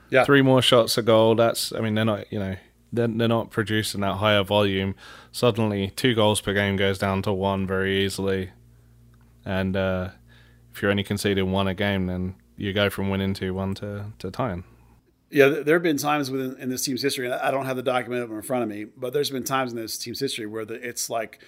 Yeah, 0.09 0.23
three 0.23 0.41
more 0.41 0.61
shots 0.61 0.97
of 0.97 1.05
goal. 1.05 1.35
That's 1.35 1.73
I 1.73 1.81
mean 1.81 1.95
they're 1.95 2.05
not 2.05 2.31
you 2.31 2.39
know 2.39 2.55
they're, 2.93 3.07
they're 3.07 3.27
not 3.27 3.51
producing 3.51 4.01
that 4.01 4.15
higher 4.15 4.43
volume. 4.43 4.95
Suddenly, 5.31 5.91
two 5.95 6.15
goals 6.15 6.41
per 6.41 6.53
game 6.53 6.77
goes 6.77 6.97
down 6.97 7.21
to 7.23 7.33
one 7.33 7.67
very 7.67 8.03
easily, 8.03 8.51
and 9.45 9.75
uh, 9.75 10.09
if 10.73 10.81
you're 10.81 10.91
only 10.91 11.03
conceding 11.03 11.51
one 11.51 11.67
a 11.67 11.73
game, 11.73 12.07
then 12.07 12.35
you 12.55 12.73
go 12.73 12.89
from 12.89 13.09
winning 13.09 13.33
two 13.33 13.53
one 13.53 13.75
to 13.75 14.05
to 14.19 14.31
tying. 14.31 14.63
Yeah, 15.29 15.49
there 15.49 15.75
have 15.75 15.83
been 15.83 15.97
times 15.97 16.31
within 16.31 16.55
in 16.57 16.69
this 16.69 16.85
team's 16.85 17.01
history, 17.01 17.25
and 17.25 17.35
I 17.35 17.51
don't 17.51 17.65
have 17.65 17.75
the 17.75 17.83
document 17.83 18.23
up 18.23 18.29
in 18.29 18.41
front 18.41 18.63
of 18.63 18.69
me, 18.69 18.85
but 18.85 19.11
there's 19.11 19.29
been 19.29 19.43
times 19.43 19.73
in 19.73 19.77
this 19.77 19.97
team's 19.97 20.21
history 20.21 20.45
where 20.45 20.63
the, 20.63 20.75
it's 20.75 21.09
like 21.09 21.39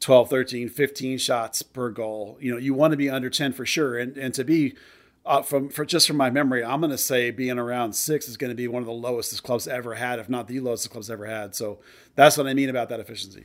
12, 0.00 0.30
13, 0.30 0.68
15 0.68 1.18
shots 1.18 1.62
per 1.62 1.90
goal. 1.90 2.38
You 2.40 2.52
know, 2.52 2.58
you 2.58 2.74
want 2.74 2.92
to 2.92 2.96
be 2.96 3.10
under 3.10 3.30
10 3.30 3.52
for 3.52 3.66
sure. 3.66 3.98
And, 3.98 4.16
and 4.16 4.32
to 4.34 4.44
be 4.44 4.74
uh, 5.26 5.42
from 5.42 5.68
for 5.68 5.84
just 5.84 6.06
from 6.06 6.16
my 6.16 6.30
memory, 6.30 6.64
I'm 6.64 6.80
going 6.80 6.90
to 6.90 6.98
say 6.98 7.30
being 7.30 7.58
around 7.58 7.92
six 7.92 8.28
is 8.28 8.36
going 8.36 8.50
to 8.50 8.54
be 8.54 8.66
one 8.66 8.82
of 8.82 8.86
the 8.86 8.92
lowest 8.92 9.30
this 9.30 9.40
club's 9.40 9.68
ever 9.68 9.94
had, 9.94 10.18
if 10.18 10.28
not 10.28 10.48
the 10.48 10.60
lowest 10.60 10.84
the 10.84 10.88
club's 10.88 11.10
ever 11.10 11.26
had. 11.26 11.54
So 11.54 11.80
that's 12.14 12.38
what 12.38 12.46
I 12.46 12.54
mean 12.54 12.70
about 12.70 12.88
that 12.88 12.98
efficiency. 12.98 13.44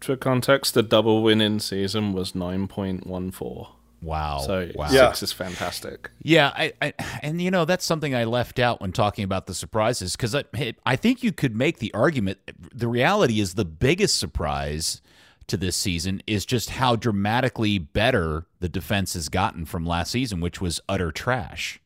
For 0.00 0.16
context, 0.16 0.74
the 0.74 0.82
double 0.82 1.22
win 1.22 1.40
in 1.40 1.60
season 1.60 2.12
was 2.12 2.32
9.14. 2.32 3.68
Wow. 4.02 4.38
So 4.38 4.70
wow. 4.74 4.88
six 4.88 5.22
is 5.22 5.32
fantastic. 5.32 6.10
Yeah, 6.22 6.50
I, 6.56 6.72
I, 6.82 6.94
and 7.22 7.40
you 7.40 7.52
know 7.52 7.64
that's 7.64 7.84
something 7.84 8.14
I 8.14 8.24
left 8.24 8.58
out 8.58 8.80
when 8.80 8.90
talking 8.90 9.24
about 9.24 9.46
the 9.46 9.54
surprises 9.54 10.16
because 10.16 10.34
I, 10.34 10.44
I 10.84 10.96
think 10.96 11.22
you 11.22 11.30
could 11.30 11.54
make 11.54 11.78
the 11.78 11.94
argument. 11.94 12.38
The 12.74 12.88
reality 12.88 13.38
is 13.38 13.54
the 13.54 13.64
biggest 13.64 14.18
surprise 14.18 15.02
to 15.48 15.56
this 15.56 15.76
season 15.76 16.22
is 16.26 16.46
just 16.46 16.70
how 16.70 16.96
dramatically 16.96 17.78
better 17.78 18.46
the 18.60 18.68
defense 18.68 19.14
has 19.14 19.28
gotten 19.28 19.64
from 19.64 19.86
last 19.86 20.10
season, 20.10 20.40
which 20.40 20.60
was 20.60 20.80
utter 20.88 21.10
trash. 21.10 21.80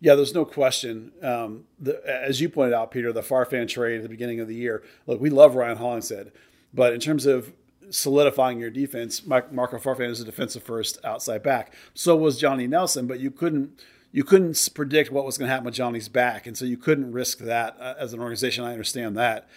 Yeah, 0.00 0.14
there's 0.14 0.34
no 0.34 0.44
question. 0.44 1.12
Um, 1.22 1.64
the, 1.78 2.00
as 2.06 2.40
you 2.40 2.48
pointed 2.48 2.74
out, 2.74 2.90
Peter, 2.90 3.12
the 3.12 3.22
Farfan 3.22 3.68
trade 3.68 3.96
at 3.96 4.02
the 4.02 4.08
beginning 4.08 4.38
of 4.38 4.46
the 4.46 4.54
year. 4.54 4.82
Look, 5.06 5.20
we 5.20 5.28
love 5.28 5.56
Ryan 5.56 5.76
Hollingshead, 5.76 6.30
but 6.72 6.92
in 6.92 7.00
terms 7.00 7.26
of 7.26 7.52
solidifying 7.90 8.60
your 8.60 8.70
defense. 8.70 9.24
Marco 9.26 9.78
Farfan 9.78 10.10
is 10.10 10.20
a 10.20 10.24
defensive 10.24 10.62
first 10.62 10.98
outside 11.04 11.42
back. 11.42 11.72
So 11.94 12.16
was 12.16 12.38
Johnny 12.38 12.66
Nelson, 12.66 13.06
but 13.06 13.20
you 13.20 13.30
couldn't 13.30 13.80
you 14.10 14.24
couldn't 14.24 14.68
predict 14.74 15.10
what 15.12 15.26
was 15.26 15.36
going 15.36 15.48
to 15.48 15.52
happen 15.52 15.66
with 15.66 15.74
Johnny's 15.74 16.08
back, 16.08 16.46
and 16.46 16.56
so 16.56 16.64
you 16.64 16.78
couldn't 16.78 17.12
risk 17.12 17.38
that 17.40 17.76
uh, 17.78 17.94
as 17.98 18.14
an 18.14 18.20
organization. 18.20 18.64
I 18.64 18.72
understand 18.72 19.16
that. 19.18 19.48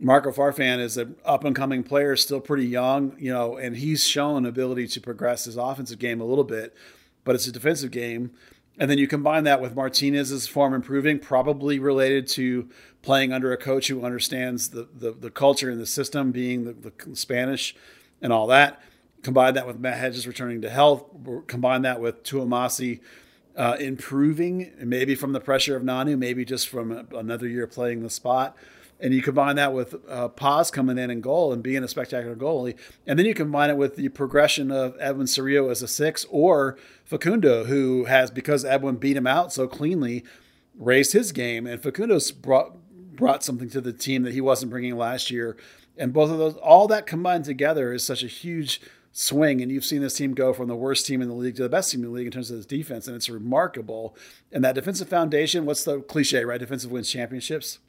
Marco 0.00 0.30
Farfan 0.30 0.78
is 0.78 0.96
an 0.96 1.16
up 1.24 1.44
and 1.44 1.56
coming 1.56 1.82
player, 1.82 2.14
still 2.14 2.40
pretty 2.40 2.66
young, 2.66 3.16
you 3.18 3.32
know, 3.32 3.56
and 3.56 3.76
he's 3.76 4.04
shown 4.04 4.46
ability 4.46 4.86
to 4.88 5.00
progress 5.00 5.44
his 5.44 5.56
offensive 5.56 5.98
game 5.98 6.20
a 6.20 6.24
little 6.24 6.44
bit, 6.44 6.74
but 7.24 7.34
it's 7.34 7.48
a 7.48 7.52
defensive 7.52 7.90
game. 7.90 8.30
And 8.78 8.88
then 8.88 8.98
you 8.98 9.08
combine 9.08 9.42
that 9.44 9.60
with 9.60 9.74
Martinez's 9.74 10.46
form 10.46 10.72
improving, 10.72 11.18
probably 11.18 11.80
related 11.80 12.28
to 12.28 12.68
playing 13.02 13.32
under 13.32 13.52
a 13.52 13.56
coach 13.56 13.88
who 13.88 14.04
understands 14.04 14.70
the, 14.70 14.88
the, 14.94 15.10
the 15.10 15.30
culture 15.30 15.68
and 15.68 15.80
the 15.80 15.86
system, 15.86 16.30
being 16.30 16.64
the, 16.64 16.90
the, 16.90 17.16
Spanish 17.16 17.74
and 18.22 18.32
all 18.32 18.46
that. 18.46 18.80
Combine 19.22 19.54
that 19.54 19.66
with 19.66 19.80
Matt 19.80 19.98
Hedges 19.98 20.28
returning 20.28 20.60
to 20.62 20.70
health. 20.70 21.04
Combine 21.48 21.82
that 21.82 22.00
with 22.00 22.22
Twumasi 22.22 23.00
uh, 23.56 23.76
improving, 23.80 24.70
maybe 24.78 25.16
from 25.16 25.32
the 25.32 25.40
pressure 25.40 25.74
of 25.74 25.82
Nanu, 25.82 26.16
maybe 26.16 26.44
just 26.44 26.68
from 26.68 27.08
another 27.12 27.48
year 27.48 27.66
playing 27.66 28.04
the 28.04 28.10
spot. 28.10 28.56
And 29.00 29.14
you 29.14 29.22
combine 29.22 29.56
that 29.56 29.72
with 29.72 29.94
uh, 30.08 30.28
Paes 30.28 30.72
coming 30.72 30.98
in 30.98 31.10
and 31.10 31.22
goal 31.22 31.52
and 31.52 31.62
being 31.62 31.84
a 31.84 31.88
spectacular 31.88 32.34
goalie. 32.34 32.76
And 33.06 33.18
then 33.18 33.26
you 33.26 33.34
combine 33.34 33.70
it 33.70 33.76
with 33.76 33.94
the 33.94 34.08
progression 34.08 34.72
of 34.72 34.96
Edwin 34.98 35.26
Cerrillo 35.26 35.70
as 35.70 35.82
a 35.82 35.88
six 35.88 36.26
or 36.30 36.76
Facundo, 37.04 37.64
who 37.64 38.06
has, 38.06 38.30
because 38.30 38.64
Edwin 38.64 38.96
beat 38.96 39.16
him 39.16 39.26
out 39.26 39.52
so 39.52 39.68
cleanly, 39.68 40.24
raised 40.76 41.12
his 41.12 41.30
game. 41.30 41.66
And 41.66 41.80
Facundo's 41.80 42.32
brought 42.32 42.72
brought 43.18 43.42
something 43.42 43.68
to 43.68 43.80
the 43.80 43.92
team 43.92 44.22
that 44.22 44.32
he 44.32 44.40
wasn't 44.40 44.70
bringing 44.70 44.96
last 44.96 45.30
year. 45.30 45.56
And 45.96 46.12
both 46.12 46.30
of 46.30 46.38
those, 46.38 46.54
all 46.54 46.86
that 46.86 47.06
combined 47.06 47.44
together 47.44 47.92
is 47.92 48.06
such 48.06 48.22
a 48.22 48.28
huge 48.28 48.80
swing. 49.12 49.60
And 49.60 49.70
you've 49.72 49.84
seen 49.84 50.00
this 50.00 50.16
team 50.16 50.34
go 50.34 50.52
from 50.52 50.68
the 50.68 50.76
worst 50.76 51.04
team 51.04 51.20
in 51.20 51.28
the 51.28 51.34
league 51.34 51.56
to 51.56 51.62
the 51.62 51.68
best 51.68 51.90
team 51.90 52.02
in 52.02 52.06
the 52.06 52.12
league 52.12 52.26
in 52.26 52.32
terms 52.32 52.50
of 52.50 52.58
its 52.58 52.66
defense. 52.66 53.08
And 53.08 53.16
it's 53.16 53.28
remarkable. 53.28 54.16
And 54.52 54.64
that 54.64 54.76
defensive 54.76 55.08
foundation, 55.08 55.66
what's 55.66 55.82
the 55.82 56.00
cliche, 56.02 56.44
right? 56.44 56.60
Defensive 56.60 56.92
wins 56.92 57.10
championships. 57.10 57.80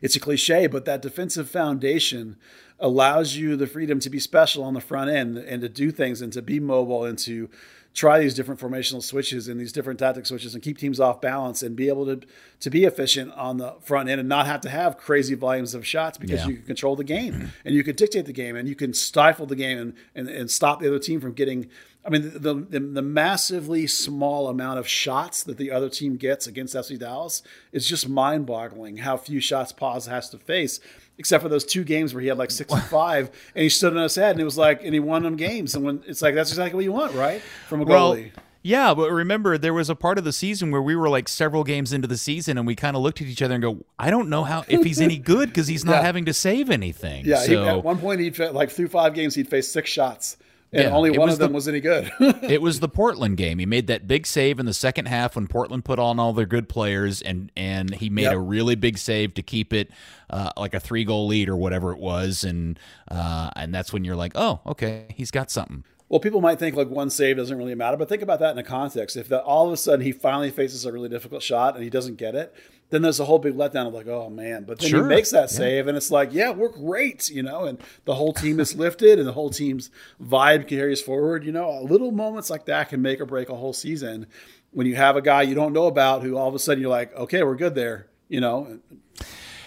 It's 0.00 0.16
a 0.16 0.20
cliche, 0.20 0.66
but 0.66 0.84
that 0.84 1.02
defensive 1.02 1.48
foundation 1.48 2.36
allows 2.78 3.36
you 3.36 3.56
the 3.56 3.66
freedom 3.66 4.00
to 4.00 4.10
be 4.10 4.18
special 4.18 4.64
on 4.64 4.74
the 4.74 4.80
front 4.80 5.10
end 5.10 5.36
and 5.36 5.60
to 5.62 5.68
do 5.68 5.90
things 5.90 6.22
and 6.22 6.32
to 6.32 6.42
be 6.42 6.58
mobile 6.58 7.04
and 7.04 7.18
to 7.18 7.50
try 7.92 8.20
these 8.20 8.34
different 8.34 8.60
formational 8.60 9.02
switches 9.02 9.48
and 9.48 9.60
these 9.60 9.72
different 9.72 9.98
tactic 9.98 10.24
switches 10.24 10.54
and 10.54 10.62
keep 10.62 10.78
teams 10.78 11.00
off 11.00 11.20
balance 11.20 11.60
and 11.62 11.74
be 11.74 11.88
able 11.88 12.06
to 12.06 12.20
to 12.60 12.70
be 12.70 12.84
efficient 12.84 13.32
on 13.32 13.56
the 13.56 13.74
front 13.80 14.08
end 14.08 14.20
and 14.20 14.28
not 14.28 14.46
have 14.46 14.60
to 14.60 14.68
have 14.68 14.96
crazy 14.96 15.34
volumes 15.34 15.74
of 15.74 15.84
shots 15.84 16.16
because 16.16 16.42
yeah. 16.42 16.46
you 16.46 16.54
can 16.56 16.64
control 16.64 16.94
the 16.94 17.04
game 17.04 17.50
and 17.64 17.74
you 17.74 17.82
can 17.82 17.96
dictate 17.96 18.26
the 18.26 18.32
game 18.32 18.54
and 18.54 18.68
you 18.68 18.76
can 18.76 18.94
stifle 18.94 19.44
the 19.44 19.56
game 19.56 19.78
and, 19.78 19.94
and, 20.14 20.28
and 20.28 20.50
stop 20.50 20.80
the 20.80 20.86
other 20.86 21.00
team 21.00 21.20
from 21.20 21.32
getting 21.32 21.68
I 22.04 22.08
mean 22.08 22.32
the, 22.32 22.54
the, 22.54 22.80
the 22.80 23.02
massively 23.02 23.86
small 23.86 24.48
amount 24.48 24.78
of 24.78 24.88
shots 24.88 25.42
that 25.44 25.58
the 25.58 25.70
other 25.70 25.88
team 25.88 26.16
gets 26.16 26.46
against 26.46 26.74
FC 26.74 26.98
Dallas 26.98 27.42
is 27.72 27.86
just 27.86 28.08
mind-boggling 28.08 28.98
how 28.98 29.16
few 29.16 29.40
shots 29.40 29.72
Paes 29.72 30.08
has 30.08 30.30
to 30.30 30.38
face 30.38 30.80
except 31.18 31.42
for 31.42 31.50
those 31.50 31.64
two 31.64 31.84
games 31.84 32.14
where 32.14 32.22
he 32.22 32.28
had 32.28 32.38
like 32.38 32.50
65 32.50 33.30
and 33.54 33.62
he 33.62 33.68
stood 33.68 33.96
on 33.96 34.02
his 34.02 34.14
head 34.14 34.32
and 34.32 34.40
it 34.40 34.44
was 34.44 34.56
like 34.56 34.82
and 34.82 34.94
he 34.94 35.00
won 35.00 35.22
them 35.22 35.36
games 35.36 35.74
and 35.74 35.84
when 35.84 36.02
it's 36.06 36.22
like 36.22 36.34
that's 36.34 36.50
exactly 36.50 36.76
what 36.76 36.84
you 36.84 36.92
want 36.92 37.14
right 37.14 37.42
from 37.68 37.82
a 37.82 37.84
goalie 37.84 37.88
well, 37.88 38.44
Yeah, 38.62 38.92
but 38.92 39.10
remember, 39.10 39.56
there 39.56 39.72
was 39.72 39.88
a 39.88 39.94
part 39.94 40.18
of 40.18 40.24
the 40.24 40.34
season 40.34 40.70
where 40.70 40.82
we 40.82 40.94
were 40.94 41.08
like 41.08 41.28
several 41.28 41.64
games 41.64 41.94
into 41.94 42.06
the 42.06 42.18
season, 42.18 42.58
and 42.58 42.66
we 42.66 42.76
kind 42.76 42.94
of 42.94 43.02
looked 43.02 43.22
at 43.22 43.26
each 43.26 43.40
other 43.40 43.54
and 43.54 43.62
go, 43.62 43.86
"I 43.98 44.10
don't 44.10 44.28
know 44.28 44.44
how 44.44 44.64
if 44.68 44.84
he's 44.84 45.00
any 45.00 45.16
good 45.16 45.48
because 45.48 45.66
he's 45.66 45.82
not 45.86 45.92
yeah. 45.92 46.02
having 46.02 46.26
to 46.26 46.34
save 46.34 46.68
anything." 46.68 47.24
Yeah, 47.24 47.38
so, 47.38 47.48
he, 47.48 47.56
at 47.56 47.82
one 47.82 47.98
point, 47.98 48.20
he'd 48.20 48.38
like 48.38 48.70
through 48.70 48.88
five 48.88 49.14
games, 49.14 49.34
he'd 49.34 49.48
face 49.48 49.72
six 49.72 49.88
shots, 49.88 50.36
and 50.72 50.84
yeah, 50.84 50.90
only 50.90 51.10
one 51.10 51.28
of 51.28 51.38
them 51.38 51.50
the, 51.50 51.54
was 51.54 51.66
any 51.66 51.80
good. 51.80 52.12
it 52.20 52.62
was 52.62 52.78
the 52.78 52.88
Portland 52.88 53.36
game. 53.36 53.58
He 53.58 53.66
made 53.66 53.88
that 53.88 54.06
big 54.06 54.26
save 54.26 54.60
in 54.60 54.66
the 54.66 54.74
second 54.74 55.06
half 55.06 55.34
when 55.34 55.48
Portland 55.48 55.84
put 55.84 55.98
on 55.98 56.20
all 56.20 56.32
their 56.32 56.46
good 56.46 56.68
players, 56.68 57.20
and 57.20 57.50
and 57.56 57.94
he 57.94 58.08
made 58.08 58.22
yep. 58.22 58.34
a 58.34 58.38
really 58.38 58.76
big 58.76 58.96
save 58.96 59.34
to 59.34 59.42
keep 59.42 59.72
it 59.72 59.90
uh, 60.30 60.50
like 60.56 60.74
a 60.74 60.80
three 60.80 61.04
goal 61.04 61.26
lead 61.26 61.48
or 61.48 61.56
whatever 61.56 61.92
it 61.92 61.98
was, 61.98 62.44
and 62.44 62.78
uh, 63.10 63.50
and 63.56 63.74
that's 63.74 63.92
when 63.92 64.04
you're 64.04 64.16
like, 64.16 64.32
oh, 64.36 64.60
okay, 64.64 65.06
he's 65.16 65.32
got 65.32 65.50
something. 65.50 65.84
Well, 66.08 66.20
people 66.20 66.40
might 66.40 66.58
think 66.58 66.74
like 66.76 66.88
one 66.88 67.08
save 67.08 67.36
doesn't 67.36 67.56
really 67.56 67.74
matter, 67.74 67.96
but 67.96 68.08
think 68.08 68.22
about 68.22 68.40
that 68.40 68.50
in 68.50 68.58
a 68.58 68.64
context. 68.64 69.16
If 69.16 69.28
the, 69.28 69.40
all 69.42 69.68
of 69.68 69.72
a 69.72 69.76
sudden 69.76 70.04
he 70.04 70.10
finally 70.10 70.50
faces 70.50 70.84
a 70.84 70.92
really 70.92 71.08
difficult 71.08 71.42
shot 71.42 71.76
and 71.76 71.84
he 71.84 71.90
doesn't 71.90 72.16
get 72.16 72.34
it, 72.34 72.52
then 72.90 73.02
there's 73.02 73.20
a 73.20 73.24
whole 73.24 73.38
big 73.38 73.54
letdown 73.54 73.86
of 73.86 73.94
like, 73.94 74.08
oh 74.08 74.28
man. 74.28 74.64
But 74.64 74.80
then 74.80 74.90
sure. 74.90 75.02
he 75.02 75.08
makes 75.08 75.30
that 75.30 75.50
save, 75.50 75.84
yeah. 75.84 75.88
and 75.88 75.96
it's 75.96 76.10
like, 76.10 76.32
yeah, 76.32 76.50
we're 76.50 76.68
great, 76.68 77.30
you 77.30 77.42
know, 77.42 77.64
and 77.64 77.80
the 78.04 78.14
whole 78.14 78.32
team 78.32 78.60
is 78.60 78.74
lifted, 78.74 79.18
and 79.18 79.26
the 79.26 79.32
whole 79.32 79.50
team's 79.50 79.90
vibe 80.22 80.68
carries 80.68 81.00
forward. 81.00 81.44
You 81.44 81.52
know, 81.52 81.80
little 81.82 82.12
moments 82.12 82.50
like 82.50 82.66
that 82.66 82.88
can 82.88 83.00
make 83.00 83.20
or 83.20 83.26
break 83.26 83.48
a 83.48 83.56
whole 83.56 83.72
season. 83.72 84.26
When 84.72 84.86
you 84.86 84.94
have 84.96 85.16
a 85.16 85.22
guy 85.22 85.42
you 85.42 85.54
don't 85.54 85.72
know 85.72 85.86
about 85.86 86.22
who 86.22 86.36
all 86.36 86.48
of 86.48 86.54
a 86.54 86.58
sudden 86.58 86.80
you're 86.80 86.90
like, 86.90 87.14
okay, 87.16 87.42
we're 87.42 87.56
good 87.56 87.74
there, 87.74 88.06
you 88.28 88.40
know. 88.40 88.78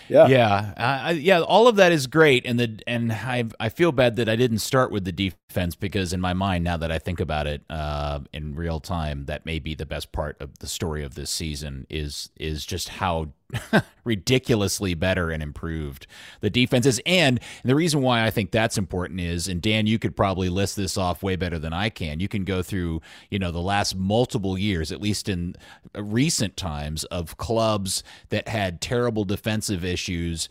Yeah, 0.07 0.27
yeah, 0.27 1.05
uh, 1.07 1.13
yeah. 1.15 1.41
All 1.41 1.67
of 1.67 1.77
that 1.77 1.91
is 1.91 2.07
great, 2.07 2.45
and 2.45 2.59
the 2.59 2.79
and 2.85 3.11
I 3.11 3.45
I 3.59 3.69
feel 3.69 3.91
bad 3.91 4.17
that 4.17 4.27
I 4.29 4.35
didn't 4.35 4.59
start 4.59 4.91
with 4.91 5.05
the 5.05 5.11
defense 5.11 5.75
because 5.75 6.13
in 6.13 6.21
my 6.21 6.33
mind 6.33 6.63
now 6.63 6.77
that 6.77 6.91
I 6.91 6.99
think 6.99 7.19
about 7.19 7.47
it 7.47 7.63
uh, 7.69 8.19
in 8.33 8.55
real 8.55 8.79
time, 8.79 9.25
that 9.25 9.45
may 9.45 9.59
be 9.59 9.75
the 9.75 9.85
best 9.85 10.11
part 10.11 10.37
of 10.41 10.59
the 10.59 10.67
story 10.67 11.03
of 11.03 11.15
this 11.15 11.29
season 11.29 11.87
is 11.89 12.29
is 12.37 12.65
just 12.65 12.89
how 12.89 13.29
ridiculously 14.03 14.93
better 14.93 15.31
and 15.31 15.41
improved 15.43 16.07
the 16.41 16.49
defenses. 16.49 16.99
And 17.05 17.39
the 17.63 17.75
reason 17.75 18.01
why 18.01 18.25
I 18.25 18.29
think 18.29 18.51
that's 18.51 18.77
important 18.77 19.19
is, 19.19 19.47
and 19.47 19.61
Dan, 19.61 19.87
you 19.87 19.99
could 19.99 20.15
probably 20.15 20.49
list 20.49 20.75
this 20.75 20.97
off 20.97 21.23
way 21.23 21.35
better 21.35 21.59
than 21.59 21.73
I 21.73 21.89
can. 21.89 22.19
You 22.19 22.27
can 22.27 22.43
go 22.43 22.61
through, 22.61 23.01
you 23.29 23.39
know, 23.39 23.51
the 23.51 23.59
last 23.59 23.95
multiple 23.95 24.57
years, 24.57 24.91
at 24.91 25.01
least 25.01 25.29
in 25.29 25.55
recent 25.95 26.57
times, 26.57 27.03
of 27.05 27.37
clubs 27.37 28.03
that 28.29 28.47
had 28.47 28.81
terrible 28.81 29.25
defensive 29.25 29.85
issues 29.85 30.49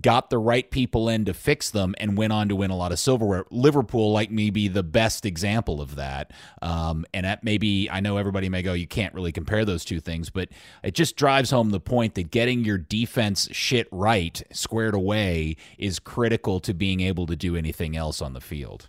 got 0.00 0.30
the 0.30 0.38
right 0.38 0.70
people 0.70 1.08
in 1.08 1.24
to 1.26 1.34
fix 1.34 1.70
them 1.70 1.94
and 1.98 2.16
went 2.16 2.32
on 2.32 2.48
to 2.48 2.56
win 2.56 2.70
a 2.70 2.76
lot 2.76 2.92
of 2.92 2.98
silverware. 2.98 3.44
Liverpool, 3.50 4.12
like 4.12 4.30
me, 4.30 4.50
be 4.50 4.68
the 4.68 4.82
best 4.82 5.26
example 5.26 5.80
of 5.80 5.96
that. 5.96 6.30
Um, 6.62 7.04
and 7.12 7.26
that 7.26 7.44
maybe 7.44 7.90
I 7.90 8.00
know 8.00 8.16
everybody 8.16 8.48
may 8.48 8.62
go, 8.62 8.72
you 8.72 8.86
can't 8.86 9.14
really 9.14 9.32
compare 9.32 9.64
those 9.64 9.84
two 9.84 10.00
things, 10.00 10.30
but 10.30 10.48
it 10.82 10.94
just 10.94 11.16
drives 11.16 11.50
home 11.50 11.70
the 11.70 11.80
point 11.80 12.14
that 12.14 12.30
getting 12.30 12.64
your 12.64 12.78
defense 12.78 13.48
shit 13.52 13.88
right, 13.90 14.42
squared 14.52 14.94
away, 14.94 15.56
is 15.78 15.98
critical 15.98 16.60
to 16.60 16.72
being 16.72 17.00
able 17.00 17.26
to 17.26 17.36
do 17.36 17.56
anything 17.56 17.96
else 17.96 18.22
on 18.22 18.32
the 18.32 18.40
field. 18.40 18.88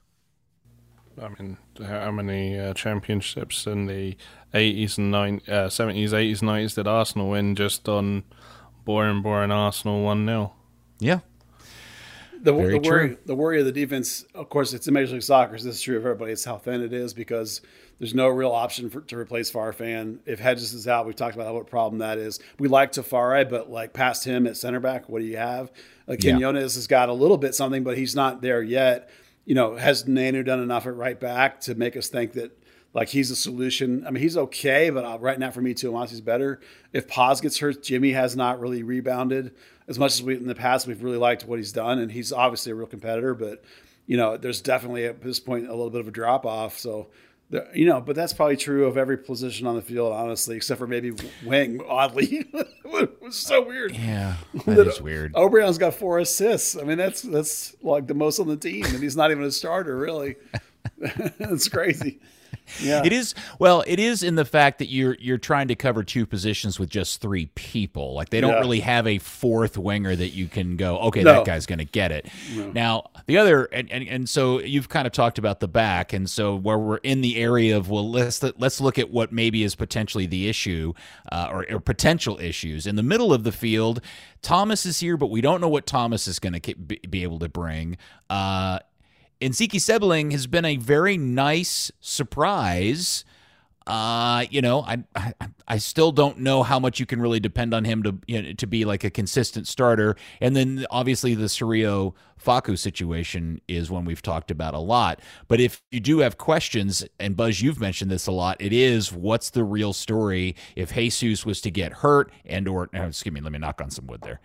I 1.21 1.29
mean, 1.29 1.57
how 1.79 2.11
many 2.11 2.57
uh, 2.57 2.73
championships 2.73 3.67
in 3.67 3.85
the 3.85 4.17
80s 4.53 4.97
and 4.97 5.13
90s, 5.13 5.49
uh, 5.49 5.67
70s, 5.67 6.09
80s, 6.09 6.39
90s 6.39 6.75
did 6.75 6.87
Arsenal 6.87 7.29
win 7.29 7.55
just 7.55 7.87
on 7.87 8.23
boring, 8.83 9.21
boring 9.21 9.51
Arsenal 9.51 10.03
1 10.03 10.25
0? 10.25 10.53
Yeah. 11.03 11.19
The, 12.41 12.51
the 12.51 12.79
worry, 12.79 13.17
the 13.25 13.35
worry 13.35 13.59
of 13.59 13.65
the 13.65 13.71
defense, 13.71 14.25
of 14.35 14.49
course, 14.49 14.73
it's 14.73 14.87
in 14.87 14.93
Major 14.93 15.13
League 15.13 15.23
Soccer. 15.23 15.57
So 15.57 15.65
this 15.65 15.75
is 15.75 15.81
true 15.81 15.95
of 15.95 16.05
everybody. 16.05 16.33
It's 16.33 16.43
how 16.43 16.57
thin 16.57 16.81
it 16.81 16.91
is 16.91 17.13
because 17.13 17.61
there's 17.99 18.13
no 18.13 18.27
real 18.27 18.51
option 18.51 18.89
for, 18.89 18.99
to 18.99 19.17
replace 19.17 19.49
Farfan. 19.49 20.19
If 20.25 20.39
Hedges 20.39 20.73
is 20.73 20.85
out, 20.85 21.05
we've 21.05 21.15
talked 21.15 21.35
about 21.35 21.47
how 21.47 21.53
what 21.53 21.67
problem 21.67 21.99
that 21.99 22.17
is. 22.17 22.39
We 22.59 22.67
like 22.67 22.91
Tafari, 22.91 23.49
but 23.49 23.69
like 23.69 23.93
past 23.93 24.25
him 24.25 24.45
at 24.45 24.57
center 24.57 24.81
back, 24.81 25.07
what 25.07 25.19
do 25.19 25.25
you 25.25 25.37
have? 25.37 25.71
Like 26.05 26.19
Quinones 26.19 26.75
has 26.75 26.87
got 26.87 27.07
a 27.07 27.13
little 27.13 27.37
bit 27.37 27.55
something, 27.55 27.83
but 27.83 27.97
he's 27.97 28.13
not 28.13 28.41
there 28.41 28.61
yet. 28.61 29.09
You 29.45 29.55
know, 29.55 29.77
has 29.77 30.03
Nanu 30.03 30.45
done 30.45 30.59
enough 30.59 30.85
at 30.85 30.95
right 30.95 31.17
back 31.17 31.61
to 31.61 31.75
make 31.75 31.95
us 31.95 32.09
think 32.09 32.33
that 32.33 32.51
like 32.93 33.07
he's 33.07 33.31
a 33.31 33.37
solution? 33.37 34.05
I 34.05 34.11
mean, 34.11 34.21
he's 34.21 34.35
okay, 34.35 34.89
but 34.89 35.05
uh, 35.05 35.17
right 35.17 35.39
now 35.39 35.51
for 35.51 35.61
me, 35.61 35.73
too, 35.73 35.91
Twumasi's 35.91 36.19
better. 36.19 36.59
If 36.91 37.07
Paes 37.07 37.41
gets 37.41 37.59
hurt, 37.59 37.83
Jimmy 37.83 38.11
has 38.11 38.35
not 38.35 38.59
really 38.59 38.83
rebounded 38.83 39.53
as 39.87 39.99
much 39.99 40.13
as 40.13 40.23
we 40.23 40.35
in 40.35 40.47
the 40.47 40.55
past 40.55 40.87
we've 40.87 41.03
really 41.03 41.17
liked 41.17 41.45
what 41.45 41.59
he's 41.59 41.71
done, 41.71 41.99
and 41.99 42.11
he's 42.11 42.31
obviously 42.31 42.71
a 42.71 42.75
real 42.75 42.87
competitor. 42.87 43.33
But 43.33 43.63
you 44.05 44.17
know, 44.17 44.37
there's 44.37 44.61
definitely 44.61 45.05
at 45.05 45.21
this 45.21 45.39
point 45.39 45.67
a 45.67 45.71
little 45.71 45.89
bit 45.89 46.01
of 46.01 46.07
a 46.07 46.11
drop 46.11 46.45
off. 46.45 46.77
So. 46.77 47.07
The, 47.49 47.67
you 47.75 47.85
know, 47.85 48.01
but 48.01 48.15
that's 48.15 48.33
probably 48.33 48.55
true 48.55 48.85
of 48.85 48.97
every 48.97 49.17
position 49.17 49.67
on 49.67 49.75
the 49.75 49.81
field, 49.81 50.11
honestly, 50.11 50.55
except 50.55 50.79
for 50.79 50.87
maybe 50.87 51.11
wing. 51.45 51.81
Oddly, 51.87 52.47
it 52.53 53.21
was 53.21 53.35
so 53.35 53.63
weird. 53.67 53.95
Yeah, 53.95 54.37
that, 54.53 54.75
that 54.75 54.87
is 54.87 55.01
weird. 55.01 55.33
Obrian's 55.33 55.77
got 55.77 55.93
four 55.93 56.17
assists. 56.17 56.75
I 56.75 56.83
mean, 56.83 56.97
that's 56.97 57.21
that's 57.21 57.75
like 57.83 58.07
the 58.07 58.15
most 58.15 58.39
on 58.39 58.47
the 58.47 58.57
team, 58.57 58.85
and 58.85 59.03
he's 59.03 59.15
not 59.15 59.29
even 59.29 59.43
a 59.43 59.51
starter, 59.51 59.95
really. 59.95 60.37
it's 60.97 61.67
crazy 61.67 62.21
yeah. 62.81 63.01
It 63.03 63.13
is 63.13 63.35
well, 63.59 63.83
it 63.85 63.99
is 63.99 64.23
in 64.23 64.35
the 64.35 64.45
fact 64.45 64.79
that 64.79 64.89
you're 64.89 65.15
you're 65.19 65.37
trying 65.37 65.67
to 65.67 65.75
cover 65.75 66.03
two 66.03 66.25
positions 66.25 66.79
with 66.79 66.89
just 66.89 67.21
three 67.21 67.47
people. 67.55 68.13
Like 68.13 68.29
they 68.29 68.41
don't 68.41 68.53
yeah. 68.53 68.59
really 68.59 68.79
have 68.81 69.07
a 69.07 69.19
fourth 69.19 69.77
winger 69.77 70.15
that 70.15 70.29
you 70.29 70.47
can 70.47 70.77
go, 70.77 70.97
okay, 70.99 71.23
no. 71.23 71.33
that 71.33 71.45
guy's 71.45 71.65
going 71.65 71.79
to 71.79 71.85
get 71.85 72.11
it. 72.11 72.27
No. 72.55 72.71
Now, 72.71 73.09
the 73.25 73.37
other 73.37 73.65
and, 73.65 73.91
and 73.91 74.07
and 74.07 74.29
so 74.29 74.59
you've 74.59 74.89
kind 74.89 75.07
of 75.07 75.13
talked 75.13 75.37
about 75.37 75.59
the 75.59 75.67
back 75.67 76.13
and 76.13 76.29
so 76.29 76.55
where 76.55 76.77
we're 76.77 76.97
in 76.97 77.21
the 77.21 77.37
area 77.37 77.77
of 77.77 77.89
well, 77.89 78.09
let's 78.09 78.41
let's 78.57 78.81
look 78.81 78.97
at 78.97 79.09
what 79.11 79.31
maybe 79.31 79.63
is 79.63 79.75
potentially 79.75 80.25
the 80.25 80.47
issue 80.49 80.93
uh, 81.31 81.49
or, 81.51 81.65
or 81.69 81.79
potential 81.79 82.39
issues. 82.39 82.87
In 82.87 82.95
the 82.95 83.03
middle 83.03 83.33
of 83.33 83.43
the 83.43 83.51
field, 83.51 84.01
Thomas 84.41 84.85
is 84.85 84.99
here, 84.99 85.17
but 85.17 85.27
we 85.27 85.41
don't 85.41 85.61
know 85.61 85.69
what 85.69 85.85
Thomas 85.85 86.27
is 86.27 86.39
going 86.39 86.59
to 86.59 86.75
be 86.75 87.23
able 87.23 87.39
to 87.39 87.49
bring. 87.49 87.97
Uh, 88.29 88.79
and 89.43 89.53
Tsiki 89.53 89.75
Ntsabeling 89.75 90.31
has 90.31 90.47
been 90.47 90.65
a 90.65 90.77
very 90.77 91.17
nice 91.17 91.91
surprise. 91.99 93.25
Uh, 93.85 94.45
you 94.49 94.61
know, 94.61 94.81
I, 94.81 95.03
I, 95.13 95.33
I 95.67 95.77
still 95.77 96.13
don't 96.13 96.39
know 96.39 96.63
how 96.63 96.79
much 96.79 97.01
you 97.01 97.05
can 97.05 97.21
really 97.21 97.41
depend 97.41 97.73
on 97.73 97.83
him 97.83 98.01
to 98.03 98.17
you 98.27 98.41
know, 98.41 98.53
to 98.53 98.65
be 98.65 98.85
like 98.85 99.03
a 99.03 99.09
consistent 99.09 99.67
starter. 99.67 100.15
And 100.39 100.55
then 100.55 100.85
obviously 100.89 101.35
the 101.35 101.47
Cirio 101.47 102.13
Faku 102.37 102.77
situation 102.77 103.59
is 103.67 103.91
one 103.91 104.05
we've 104.05 104.21
talked 104.21 104.51
about 104.51 104.73
a 104.73 104.79
lot. 104.79 105.19
But 105.49 105.59
if 105.59 105.81
you 105.91 105.99
do 105.99 106.19
have 106.19 106.37
questions, 106.37 107.03
and 107.19 107.35
Buzz, 107.35 107.61
you've 107.61 107.81
mentioned 107.81 108.09
this 108.09 108.25
a 108.27 108.31
lot, 108.31 108.55
it 108.61 108.71
is 108.71 109.11
what's 109.11 109.49
the 109.49 109.65
real 109.65 109.91
story 109.91 110.55
if 110.77 110.93
Jesus 110.93 111.45
was 111.45 111.59
to 111.61 111.71
get 111.71 111.91
hurt 111.91 112.31
and 112.45 112.69
or 112.69 112.89
excuse 112.93 113.33
me, 113.33 113.41
let 113.41 113.51
me 113.51 113.59
knock 113.59 113.81
on 113.81 113.89
some 113.89 114.07
wood 114.07 114.21
there 114.21 114.39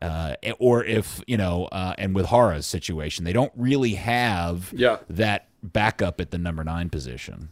uh, 0.00 0.34
or 0.58 0.84
if 0.84 1.22
you 1.26 1.36
know, 1.36 1.66
uh, 1.72 1.94
and 1.98 2.14
with 2.14 2.26
Jara's 2.26 2.66
situation, 2.66 3.24
they 3.24 3.32
don't 3.32 3.52
really 3.56 3.94
have 3.94 4.72
yeah. 4.76 4.98
that 5.08 5.48
backup 5.62 6.20
at 6.20 6.30
the 6.30 6.38
number 6.38 6.64
nine 6.64 6.90
position. 6.90 7.50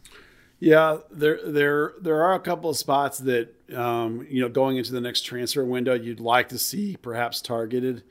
Yeah, 0.59 0.99
there 1.11 1.39
there 1.45 1.93
there 2.01 2.23
are 2.23 2.33
a 2.33 2.39
couple 2.39 2.69
of 2.69 2.77
spots 2.77 3.19
that 3.19 3.53
um, 3.75 4.25
you 4.29 4.41
know 4.41 4.49
going 4.49 4.77
into 4.77 4.91
the 4.91 5.01
next 5.01 5.21
transfer 5.21 5.63
window 5.63 5.93
you'd 5.93 6.19
like 6.19 6.49
to 6.49 6.57
see 6.57 6.97
perhaps 7.01 7.41
targeted. 7.41 8.03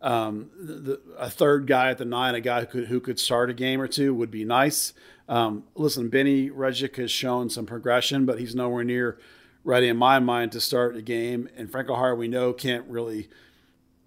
Um, 0.00 0.50
the, 0.58 1.00
a 1.16 1.30
third 1.30 1.68
guy 1.68 1.90
at 1.90 1.98
the 1.98 2.04
nine, 2.04 2.34
a 2.34 2.40
guy 2.40 2.60
who 2.60 2.66
could 2.66 2.88
who 2.88 2.98
could 3.00 3.20
start 3.20 3.50
a 3.50 3.54
game 3.54 3.80
or 3.80 3.86
two 3.86 4.12
would 4.14 4.32
be 4.32 4.44
nice. 4.44 4.94
Um, 5.28 5.64
listen, 5.76 6.08
Beni 6.08 6.50
Redzic 6.50 6.96
has 6.96 7.10
shown 7.10 7.48
some 7.50 7.66
progression, 7.66 8.26
but 8.26 8.40
he's 8.40 8.54
nowhere 8.54 8.82
near 8.82 9.18
ready 9.64 9.88
in 9.88 9.96
my 9.96 10.18
mind 10.18 10.52
to 10.52 10.60
start 10.60 10.96
a 10.96 11.02
game. 11.02 11.48
And 11.56 11.70
Franco 11.70 11.94
Jara, 11.94 12.14
we 12.14 12.28
know, 12.28 12.52
can't 12.52 12.84
really 12.88 13.28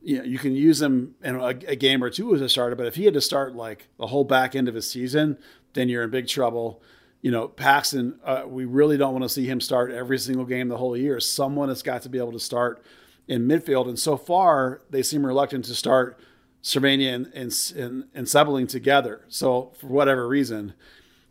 you 0.05 0.19
know, 0.19 0.23
you 0.23 0.37
can 0.37 0.53
use 0.53 0.79
him 0.79 1.15
in 1.23 1.35
a, 1.35 1.47
a, 1.47 1.75
game 1.75 2.03
or 2.03 2.11
two 2.11 2.35
as 2.35 2.39
a 2.39 2.47
starter, 2.47 2.75
but 2.75 2.85
if 2.85 2.93
he 2.93 3.05
had 3.05 3.15
to 3.15 3.21
start 3.21 3.55
like 3.55 3.87
the 3.97 4.05
whole 4.05 4.23
back 4.23 4.55
end 4.55 4.67
of 4.67 4.75
his 4.75 4.87
season, 4.89 5.35
then 5.73 5.89
you're 5.89 6.03
in 6.03 6.11
big 6.11 6.27
trouble. 6.27 6.83
You 7.23 7.31
know, 7.31 7.47
Paxton, 7.47 8.19
uh, 8.23 8.43
we 8.45 8.65
really 8.65 8.97
don't 8.97 9.13
want 9.13 9.23
to 9.23 9.29
see 9.29 9.47
him 9.47 9.59
start 9.59 9.91
every 9.91 10.19
single 10.19 10.45
game 10.45 10.67
the 10.67 10.77
whole 10.77 10.95
year. 10.95 11.19
Someone 11.19 11.69
has 11.69 11.81
got 11.81 12.03
to 12.03 12.09
be 12.09 12.19
able 12.19 12.33
to 12.33 12.39
start 12.39 12.85
in 13.27 13.47
midfield, 13.47 13.87
and 13.87 13.97
so 13.97 14.15
far 14.15 14.83
they 14.91 15.01
seem 15.01 15.25
reluctant 15.25 15.65
to 15.65 15.73
start 15.73 16.19
Servania 16.61 17.15
and 17.15 17.25
and, 17.33 17.73
and, 17.75 18.03
and 18.13 18.27
Ntsabeling 18.27 18.69
together. 18.69 19.25
So 19.27 19.71
for 19.79 19.87
whatever 19.87 20.27
reason, 20.27 20.75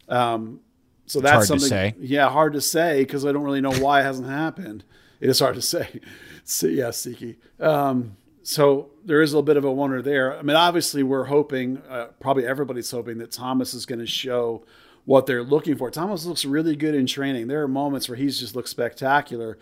um, 0.09 0.59
so 1.07 1.21
it's 1.21 1.31
that's 1.31 1.47
something. 1.47 1.95
Yeah, 2.01 2.29
hard 2.29 2.55
to 2.55 2.61
say 2.61 3.03
because 3.03 3.25
I 3.25 3.31
don't 3.31 3.45
really 3.45 3.61
know 3.61 3.75
why 3.75 4.01
it 4.01 4.03
hasn't 4.05 4.29
happened. 4.29 4.83
It 5.21 5.31
is 5.31 5.39
hard 5.39 5.55
to 5.55 5.63
say. 5.63 6.01
so, 6.45 6.67
yeah, 6.67 6.89
Tsiki. 6.89 7.37
Um, 7.61 8.17
so 8.45 8.91
there 9.07 9.23
is 9.23 9.33
a 9.33 9.37
little 9.37 9.43
bit 9.45 9.57
of 9.57 9.65
a 9.65 9.73
wonder 9.73 10.03
there. 10.03 10.39
I 10.39 10.43
mean, 10.43 10.55
obviously, 10.55 11.03
we're 11.03 11.25
hoping, 11.25 11.79
uh, 11.89 12.09
probably 12.21 12.47
everybody's 12.47 12.91
hoping 12.91 13.17
that 13.19 13.33
Thomas 13.33 13.73
is 13.73 13.87
going 13.87 14.01
to 14.01 14.07
show 14.07 14.63
what 15.07 15.25
they're 15.25 15.43
looking 15.43 15.77
for. 15.77 15.91
Thomas 15.91 16.27
looks 16.27 16.45
really 16.45 16.77
good 16.77 16.95
in 16.95 17.07
training. 17.07 17.49
There 17.49 17.63
are 17.63 17.69
moments 17.69 18.07
where 18.07 18.17
he's 18.17 18.39
just 18.39 18.55
looks 18.55 18.71
spectacular. 18.71 19.59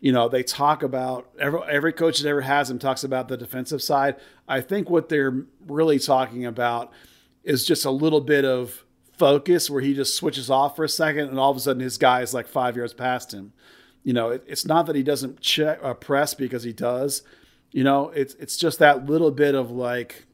You 0.00 0.12
know, 0.12 0.30
they 0.30 0.42
talk 0.42 0.82
about 0.82 1.28
every, 1.38 1.60
every 1.68 1.92
coach 1.92 2.18
that 2.20 2.28
ever 2.28 2.40
has 2.40 2.70
him 2.70 2.78
talks 2.78 3.04
about 3.04 3.28
the 3.28 3.36
defensive 3.36 3.82
side. 3.82 4.16
I 4.48 4.62
think 4.62 4.88
what 4.88 5.10
they're 5.10 5.44
really 5.66 5.98
talking 5.98 6.46
about 6.46 6.92
is 7.42 7.66
just 7.66 7.84
a 7.84 7.90
little 7.90 8.22
bit 8.22 8.46
of 8.46 8.86
focus 9.18 9.68
where 9.68 9.82
he 9.82 9.92
just 9.92 10.16
switches 10.16 10.48
off 10.48 10.76
for 10.76 10.84
a 10.84 10.88
second 10.88 11.28
and 11.28 11.38
all 11.38 11.50
of 11.50 11.58
a 11.58 11.60
sudden 11.60 11.80
his 11.80 11.98
guy 11.98 12.22
is 12.22 12.32
like 12.32 12.48
five 12.48 12.74
yards 12.74 12.94
past 12.94 13.34
him. 13.34 13.52
You 14.02 14.14
know, 14.14 14.30
it, 14.30 14.44
it's 14.46 14.64
not 14.64 14.86
that 14.86 14.96
he 14.96 15.02
doesn't 15.02 15.40
check 15.40 15.78
uh, 15.82 15.92
press 15.92 16.32
because 16.32 16.62
he 16.62 16.72
does. 16.72 17.22
You 17.74 17.82
know, 17.82 18.10
it's 18.10 18.34
it's 18.34 18.56
just 18.56 18.78
that 18.78 19.06
little 19.06 19.32
bit 19.32 19.56
of 19.56 19.72
like 19.72 20.26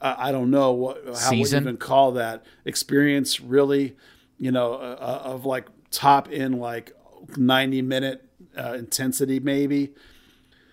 uh, 0.00 0.14
I 0.16 0.32
don't 0.32 0.50
know 0.50 0.72
what 0.72 1.04
how 1.20 1.30
we 1.30 1.42
even 1.42 1.76
call 1.76 2.12
that 2.12 2.46
experience 2.64 3.38
really. 3.38 3.96
You 4.38 4.50
know, 4.50 4.72
uh, 4.72 4.96
uh, 4.98 5.28
of 5.28 5.44
like 5.44 5.66
top 5.90 6.30
in 6.30 6.52
like 6.52 6.92
ninety 7.36 7.82
minute 7.82 8.24
uh, 8.56 8.76
intensity 8.78 9.40
maybe. 9.40 9.92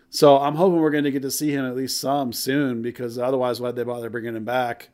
So 0.09 0.37
I'm 0.37 0.55
hoping 0.55 0.79
we're 0.79 0.91
going 0.91 1.03
to 1.03 1.11
get 1.11 1.23
to 1.23 1.29
see 1.29 1.51
him 1.51 1.65
at 1.65 1.75
least 1.75 1.99
some 1.99 2.31
soon 2.31 2.81
because 2.81 3.19
otherwise, 3.19 3.59
why'd 3.59 3.75
they 3.75 3.83
bother 3.83 4.09
bringing 4.09 4.37
him 4.37 4.45
back? 4.45 4.87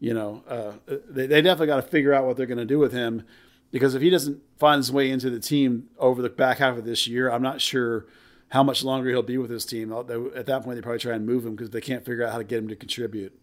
You 0.00 0.14
know, 0.14 0.44
uh, 0.48 0.72
they, 1.10 1.26
they 1.26 1.42
definitely 1.42 1.66
got 1.66 1.76
to 1.76 1.82
figure 1.82 2.14
out 2.14 2.24
what 2.24 2.38
they're 2.38 2.46
going 2.46 2.56
to 2.56 2.64
do 2.64 2.78
with 2.78 2.94
him 2.94 3.24
because 3.70 3.94
if 3.94 4.00
he 4.00 4.08
doesn't 4.08 4.40
find 4.56 4.78
his 4.78 4.90
way 4.90 5.10
into 5.10 5.28
the 5.28 5.40
team 5.40 5.90
over 5.98 6.22
the 6.22 6.30
back 6.30 6.56
half 6.56 6.78
of 6.78 6.86
this 6.86 7.06
year, 7.06 7.30
I'm 7.30 7.42
not 7.42 7.60
sure 7.60 8.06
how 8.54 8.62
much 8.62 8.84
longer 8.84 9.10
he'll 9.10 9.20
be 9.20 9.36
with 9.36 9.50
this 9.50 9.64
team. 9.64 9.92
Uh, 9.92 10.02
at 10.36 10.46
that 10.46 10.62
point, 10.62 10.76
they 10.76 10.80
probably 10.80 11.00
try 11.00 11.12
and 11.12 11.26
move 11.26 11.44
him 11.44 11.56
because 11.56 11.70
they 11.70 11.80
can't 11.80 12.04
figure 12.04 12.24
out 12.24 12.30
how 12.30 12.38
to 12.38 12.44
get 12.44 12.60
him 12.60 12.68
to 12.68 12.76
contribute. 12.76 13.36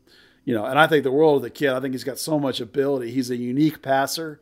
You 0.45 0.55
know, 0.55 0.63
and 0.63 0.79
I 0.79 0.87
think 0.87 1.03
the 1.03 1.11
world 1.11 1.35
of 1.35 1.41
the 1.41 1.49
kid. 1.49 1.71
I 1.71 1.81
think 1.81 1.93
he's 1.93 2.05
got 2.05 2.17
so 2.17 2.39
much 2.39 2.61
ability. 2.61 3.11
He's 3.11 3.29
a 3.29 3.35
unique 3.35 3.81
passer. 3.81 4.39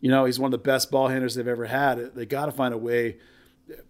You 0.00 0.10
know, 0.10 0.24
he's 0.24 0.40
one 0.40 0.52
of 0.52 0.60
the 0.60 0.64
best 0.66 0.90
ball 0.90 1.06
handlers 1.06 1.36
they've 1.36 1.46
ever 1.46 1.66
had. 1.66 2.16
They 2.16 2.26
got 2.26 2.46
to 2.46 2.52
find 2.52 2.74
a 2.74 2.78
way. 2.78 3.18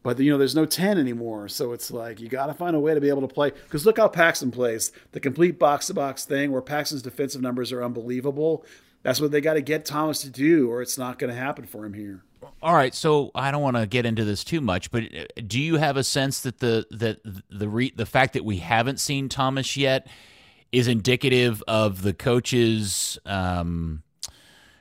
But 0.03 0.19
you 0.19 0.31
know, 0.31 0.37
there's 0.37 0.55
no 0.55 0.67
ten 0.67 0.99
anymore, 0.99 1.49
so 1.49 1.73
it's 1.73 1.91
like 1.91 2.21
you 2.21 2.29
got 2.29 2.49
to 2.49 2.55
find 2.55 2.77
a 2.77 2.81
way 2.81 2.93
to 2.93 3.01
be 3.01 3.09
able 3.09 3.27
to 3.27 3.35
play. 3.35 3.51
Because 3.51 3.87
look 3.87 3.97
how 3.97 4.09
Paxton 4.09 4.51
plays 4.51 4.93
the 5.13 5.21
complete 5.21 5.59
box 5.59 5.87
to 5.87 5.95
box 5.95 6.27
thing, 6.27 6.53
where 6.53 6.61
Paxton's 6.61 7.01
defensive 7.01 7.41
numbers 7.41 7.73
are 7.73 7.83
unbelievable. 7.83 8.67
That's 9.03 9.19
what 9.21 9.31
they 9.31 9.41
got 9.41 9.55
to 9.55 9.63
get 9.63 9.87
Thomas 9.87 10.21
to 10.21 10.31
do, 10.31 10.71
or 10.71 10.83
it's 10.83 10.99
not 10.99 11.19
going 11.19 11.33
to 11.33 11.41
happen 11.41 11.65
for 11.65 11.87
him 11.87 11.95
here. 11.95 12.23
All 12.63 12.75
right, 12.75 12.95
so 12.95 13.31
I 13.35 13.51
don't 13.51 13.63
want 13.63 13.77
to 13.77 13.87
get 13.87 14.05
into 14.05 14.25
this 14.25 14.43
too 14.43 14.61
much, 14.61 14.91
but 14.91 15.05
uh, 15.05 15.25
do 15.47 15.61
you 15.61 15.77
have 15.77 15.97
a 15.97 16.05
sense 16.05 16.41
that 16.41 16.59
the 16.59 16.87
that 16.91 17.21
the 17.51 17.69
re, 17.69 17.93
the 17.95 18.07
fact 18.07 18.33
that 18.35 18.45
we 18.45 18.59
haven't 18.59 18.99
seen 18.99 19.29
Thomas 19.29 19.77
yet 19.77 20.09
is 20.73 20.89
indicative 20.89 21.63
of 21.67 22.03
the 22.03 22.13
coach's 22.13 23.19
um, 23.25 24.03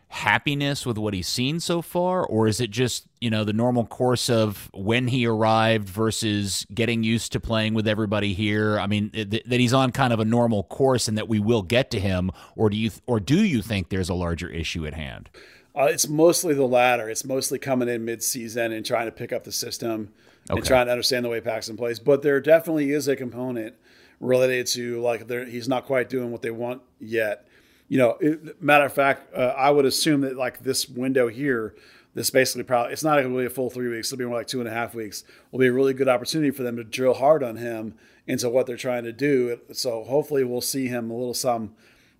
happiness 0.09 0.85
with 0.85 0.97
what 0.97 1.13
he's 1.13 1.27
seen 1.27 1.59
so 1.59 1.81
far, 1.81 2.25
or 2.25 2.47
is 2.47 2.59
it 2.59 2.71
just 2.71 3.05
you 3.21 3.29
know 3.29 3.43
the 3.43 3.53
normal 3.53 3.85
course 3.85 4.29
of 4.29 4.69
when 4.73 5.07
he 5.07 5.27
arrived 5.27 5.87
versus 5.87 6.65
getting 6.73 7.03
used 7.03 7.31
to 7.33 7.39
playing 7.39 7.73
with 7.73 7.87
everybody 7.87 8.33
here? 8.33 8.79
I 8.79 8.87
mean, 8.87 9.11
th- 9.11 9.43
that 9.45 9.59
he's 9.59 9.73
on 9.73 9.91
kind 9.91 10.13
of 10.13 10.19
a 10.19 10.25
normal 10.25 10.63
course 10.63 11.07
and 11.07 11.17
that 11.17 11.27
we 11.29 11.39
will 11.39 11.61
get 11.61 11.91
to 11.91 11.99
him, 11.99 12.31
or 12.55 12.69
do 12.69 12.77
you 12.77 12.91
or 13.05 13.19
do 13.19 13.43
you 13.43 13.61
think 13.61 13.89
there's 13.89 14.09
a 14.09 14.15
larger 14.15 14.49
issue 14.49 14.85
at 14.87 14.93
hand? 14.93 15.29
Uh, 15.77 15.85
it's 15.85 16.07
mostly 16.07 16.53
the 16.53 16.65
latter. 16.65 17.09
It's 17.09 17.23
mostly 17.23 17.59
coming 17.59 17.87
in 17.87 18.03
mid-season 18.03 18.71
and 18.71 18.85
trying 18.85 19.05
to 19.05 19.11
pick 19.11 19.31
up 19.31 19.43
the 19.43 19.51
system 19.51 20.11
okay. 20.49 20.57
and 20.57 20.65
trying 20.65 20.87
to 20.87 20.91
understand 20.91 21.23
the 21.23 21.29
way 21.29 21.39
Paxton 21.39 21.77
plays. 21.77 21.99
But 21.99 22.23
there 22.23 22.41
definitely 22.41 22.91
is 22.91 23.07
a 23.07 23.15
component 23.15 23.75
related 24.19 24.65
to 24.65 24.99
like 25.01 25.29
he's 25.29 25.67
not 25.67 25.85
quite 25.85 26.09
doing 26.09 26.31
what 26.31 26.41
they 26.41 26.49
want 26.49 26.81
yet 26.99 27.47
you 27.89 27.97
know, 27.97 28.17
it, 28.19 28.61
matter 28.61 28.85
of 28.85 28.93
fact, 28.93 29.33
uh, 29.33 29.53
I 29.57 29.69
would 29.69 29.85
assume 29.85 30.21
that 30.21 30.35
like 30.35 30.59
this 30.59 30.89
window 30.89 31.27
here, 31.27 31.75
this 32.13 32.29
basically 32.29 32.63
probably 32.63 32.93
it's 32.93 33.03
not 33.03 33.21
going 33.21 33.31
to 33.31 33.39
be 33.39 33.45
a 33.45 33.49
full 33.49 33.69
three 33.69 33.87
weeks. 33.89 34.11
It'll 34.11 34.19
be 34.19 34.25
more 34.25 34.37
like 34.37 34.47
two 34.47 34.59
and 34.59 34.67
a 34.67 34.73
half 34.73 34.93
weeks. 34.93 35.23
Will 35.51 35.59
be 35.59 35.67
a 35.67 35.73
really 35.73 35.93
good 35.93 36.09
opportunity 36.09 36.51
for 36.51 36.63
them 36.63 36.75
to 36.77 36.83
drill 36.83 37.13
hard 37.13 37.43
on 37.43 37.55
him 37.57 37.95
into 38.25 38.49
what 38.49 38.65
they're 38.65 38.77
trying 38.77 39.03
to 39.03 39.13
do. 39.13 39.59
So 39.71 40.03
hopefully 40.03 40.43
we'll 40.43 40.61
see 40.61 40.87
him 40.87 41.09
a 41.09 41.15
little 41.15 41.33
some 41.33 41.75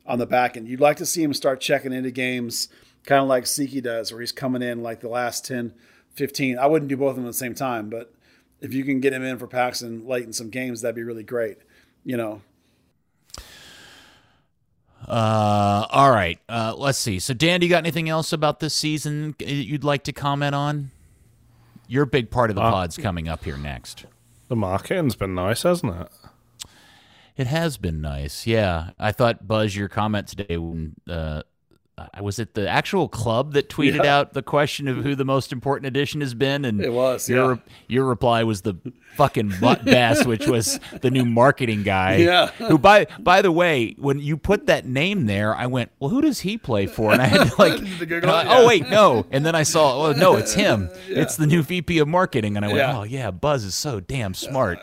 on 0.05 0.19
the 0.19 0.25
back 0.25 0.55
end. 0.55 0.69
You'd 0.69 0.79
like 0.79 0.97
to 0.97 1.05
see 1.05 1.21
him 1.21 1.33
start 1.33 1.59
checking 1.59 1.91
into 1.91 2.11
games, 2.11 2.69
kind 3.07 3.23
of 3.23 3.27
like 3.27 3.45
Tsiki 3.45 3.81
does, 3.81 4.11
where 4.11 4.21
he's 4.21 4.31
coming 4.31 4.61
in 4.61 4.83
like 4.83 4.99
the 4.99 5.09
last 5.09 5.45
10, 5.45 5.73
15. 6.13 6.59
I 6.59 6.67
wouldn't 6.67 6.89
do 6.89 6.97
both 6.97 7.11
of 7.11 7.15
them 7.15 7.25
at 7.25 7.29
the 7.29 7.33
same 7.33 7.55
time, 7.55 7.89
but 7.89 8.13
if 8.61 8.73
you 8.73 8.83
can 8.83 8.99
get 8.99 9.13
him 9.13 9.23
in 9.23 9.39
for 9.39 9.47
Paxton 9.47 10.05
late 10.05 10.25
in 10.25 10.33
some 10.33 10.49
games, 10.49 10.81
that'd 10.81 10.95
be 10.95 11.03
really 11.03 11.23
great. 11.23 11.57
You 12.03 12.17
know, 12.17 12.41
uh, 15.07 15.85
all 15.89 16.11
right. 16.11 16.39
Uh, 16.49 16.73
let's 16.77 16.97
see. 16.97 17.19
So, 17.19 17.33
Dan, 17.33 17.59
do 17.59 17.65
you 17.65 17.69
got 17.69 17.79
anything 17.79 18.09
else 18.09 18.33
about 18.33 18.59
this 18.59 18.73
season 18.73 19.35
you'd 19.39 19.83
like 19.83 20.03
to 20.03 20.13
comment 20.13 20.53
on? 20.55 20.91
Your 21.87 22.05
big 22.05 22.29
part 22.29 22.49
of 22.49 22.55
the 22.55 22.61
uh, 22.61 22.71
pod's 22.71 22.97
coming 22.97 23.29
up 23.29 23.45
here 23.45 23.57
next. 23.57 24.05
The 24.49 24.55
marketing's 24.55 25.15
been 25.15 25.35
nice, 25.35 25.63
hasn't 25.63 25.95
it? 25.95 26.09
It 27.37 27.47
has 27.47 27.77
been 27.77 28.01
nice. 28.01 28.47
Yeah, 28.47 28.91
I 28.99 29.11
thought 29.11 29.47
Buzz, 29.47 29.75
your 29.75 29.87
comment 29.87 30.27
today 30.27 30.57
when 30.57 30.95
uh, 31.07 31.43
uh, 31.97 32.07
was 32.21 32.37
it 32.37 32.53
the 32.53 32.69
actual 32.69 33.09
club 33.09 33.53
that 33.53 33.69
tweeted 33.69 34.03
yeah. 34.03 34.17
out 34.17 34.33
the 34.33 34.43
question 34.43 34.87
of 34.87 34.97
who 34.97 35.15
the 35.15 35.25
most 35.25 35.51
important 35.51 35.87
addition 35.87 36.21
has 36.21 36.35
been? 36.35 36.63
And 36.63 36.79
it 36.79 36.93
was 36.93 37.27
your 37.27 37.53
yeah. 37.53 37.61
your 37.87 38.05
reply 38.05 38.43
was 38.43 38.61
the 38.61 38.75
fucking 39.15 39.53
butt 39.59 39.83
bass, 39.85 40.23
which 40.23 40.45
was 40.45 40.79
the 41.01 41.09
new 41.09 41.25
marketing 41.25 41.81
guy. 41.81 42.17
Yeah. 42.17 42.47
Who 42.67 42.77
by 42.77 43.07
by 43.19 43.41
the 43.41 43.51
way, 43.51 43.95
when 43.97 44.19
you 44.19 44.37
put 44.37 44.67
that 44.67 44.85
name 44.85 45.25
there, 45.25 45.55
I 45.55 45.65
went, 45.65 45.91
well, 45.99 46.11
who 46.11 46.21
does 46.21 46.41
he 46.41 46.57
play 46.57 46.85
for? 46.85 47.11
And 47.11 47.21
I 47.21 47.25
had 47.25 47.49
to 47.49 47.55
like, 47.57 47.81
uh, 48.23 48.45
oh 48.47 48.67
wait, 48.67 48.87
no. 48.89 49.25
And 49.31 49.43
then 49.43 49.55
I 49.55 49.63
saw, 49.63 50.05
oh 50.05 50.11
no, 50.11 50.35
it's 50.35 50.53
him. 50.53 50.89
Yeah. 51.07 51.21
It's 51.21 51.37
the 51.37 51.47
new 51.47 51.63
VP 51.63 51.99
of 51.99 52.07
marketing. 52.07 52.57
And 52.57 52.65
I 52.65 52.67
went, 52.67 52.93
oh 52.93 53.03
yeah, 53.03 53.31
Buzz 53.31 53.63
is 53.63 53.75
so 53.75 54.01
damn 54.01 54.33
smart. 54.33 54.79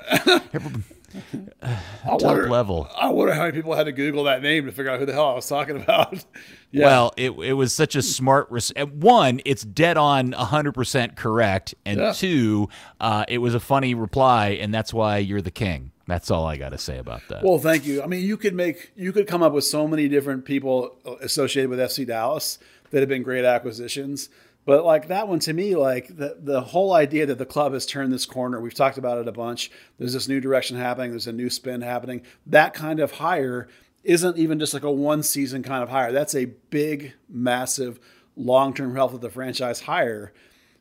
Top 2.04 2.22
wonder, 2.22 2.48
level. 2.48 2.88
I 2.96 3.08
wonder 3.10 3.34
how 3.34 3.42
many 3.42 3.52
people 3.52 3.74
had 3.74 3.84
to 3.84 3.92
Google 3.92 4.24
that 4.24 4.42
name 4.42 4.66
to 4.66 4.72
figure 4.72 4.90
out 4.90 4.98
who 5.00 5.06
the 5.06 5.12
hell 5.12 5.30
I 5.30 5.34
was 5.34 5.48
talking 5.48 5.76
about. 5.76 6.24
yeah. 6.70 6.86
Well, 6.86 7.14
it 7.16 7.30
it 7.30 7.54
was 7.54 7.72
such 7.72 7.96
a 7.96 8.02
smart. 8.02 8.50
Res- 8.50 8.72
one, 8.76 9.40
it's 9.44 9.62
dead 9.62 9.96
on, 9.96 10.32
hundred 10.32 10.72
percent 10.72 11.16
correct, 11.16 11.74
and 11.84 11.98
yeah. 11.98 12.12
two, 12.12 12.68
uh, 13.00 13.24
it 13.28 13.38
was 13.38 13.54
a 13.54 13.60
funny 13.60 13.94
reply, 13.94 14.50
and 14.50 14.72
that's 14.72 14.92
why 14.92 15.18
you're 15.18 15.42
the 15.42 15.50
king. 15.50 15.92
That's 16.06 16.30
all 16.30 16.46
I 16.46 16.56
got 16.56 16.70
to 16.70 16.78
say 16.78 16.98
about 16.98 17.22
that. 17.28 17.42
Well, 17.42 17.58
thank 17.58 17.86
you. 17.86 18.02
I 18.02 18.06
mean, 18.06 18.24
you 18.24 18.36
could 18.36 18.54
make 18.54 18.92
you 18.94 19.12
could 19.12 19.26
come 19.26 19.42
up 19.42 19.52
with 19.52 19.64
so 19.64 19.88
many 19.88 20.08
different 20.08 20.44
people 20.44 20.96
associated 21.20 21.70
with 21.70 21.78
FC 21.78 22.06
Dallas 22.06 22.58
that 22.90 23.00
have 23.00 23.08
been 23.08 23.22
great 23.22 23.44
acquisitions. 23.44 24.28
But 24.66 24.84
like 24.84 25.08
that 25.08 25.28
one 25.28 25.40
to 25.40 25.52
me, 25.52 25.76
like 25.76 26.16
the 26.16 26.38
the 26.40 26.60
whole 26.60 26.94
idea 26.94 27.26
that 27.26 27.38
the 27.38 27.46
club 27.46 27.74
has 27.74 27.84
turned 27.84 28.12
this 28.12 28.24
corner, 28.24 28.60
we've 28.60 28.74
talked 28.74 28.96
about 28.96 29.18
it 29.18 29.28
a 29.28 29.32
bunch. 29.32 29.70
There's 29.98 30.14
this 30.14 30.28
new 30.28 30.40
direction 30.40 30.76
happening, 30.76 31.10
there's 31.10 31.26
a 31.26 31.32
new 31.32 31.50
spin 31.50 31.82
happening. 31.82 32.22
That 32.46 32.72
kind 32.72 33.00
of 33.00 33.12
hire 33.12 33.68
isn't 34.04 34.38
even 34.38 34.58
just 34.58 34.74
like 34.74 34.82
a 34.82 34.90
one 34.90 35.22
season 35.22 35.62
kind 35.62 35.82
of 35.82 35.88
hire. 35.88 36.12
That's 36.12 36.34
a 36.34 36.46
big, 36.46 37.14
massive, 37.28 37.98
long 38.36 38.72
term 38.74 38.94
health 38.94 39.14
of 39.14 39.20
the 39.20 39.30
franchise 39.30 39.80
hire. 39.80 40.32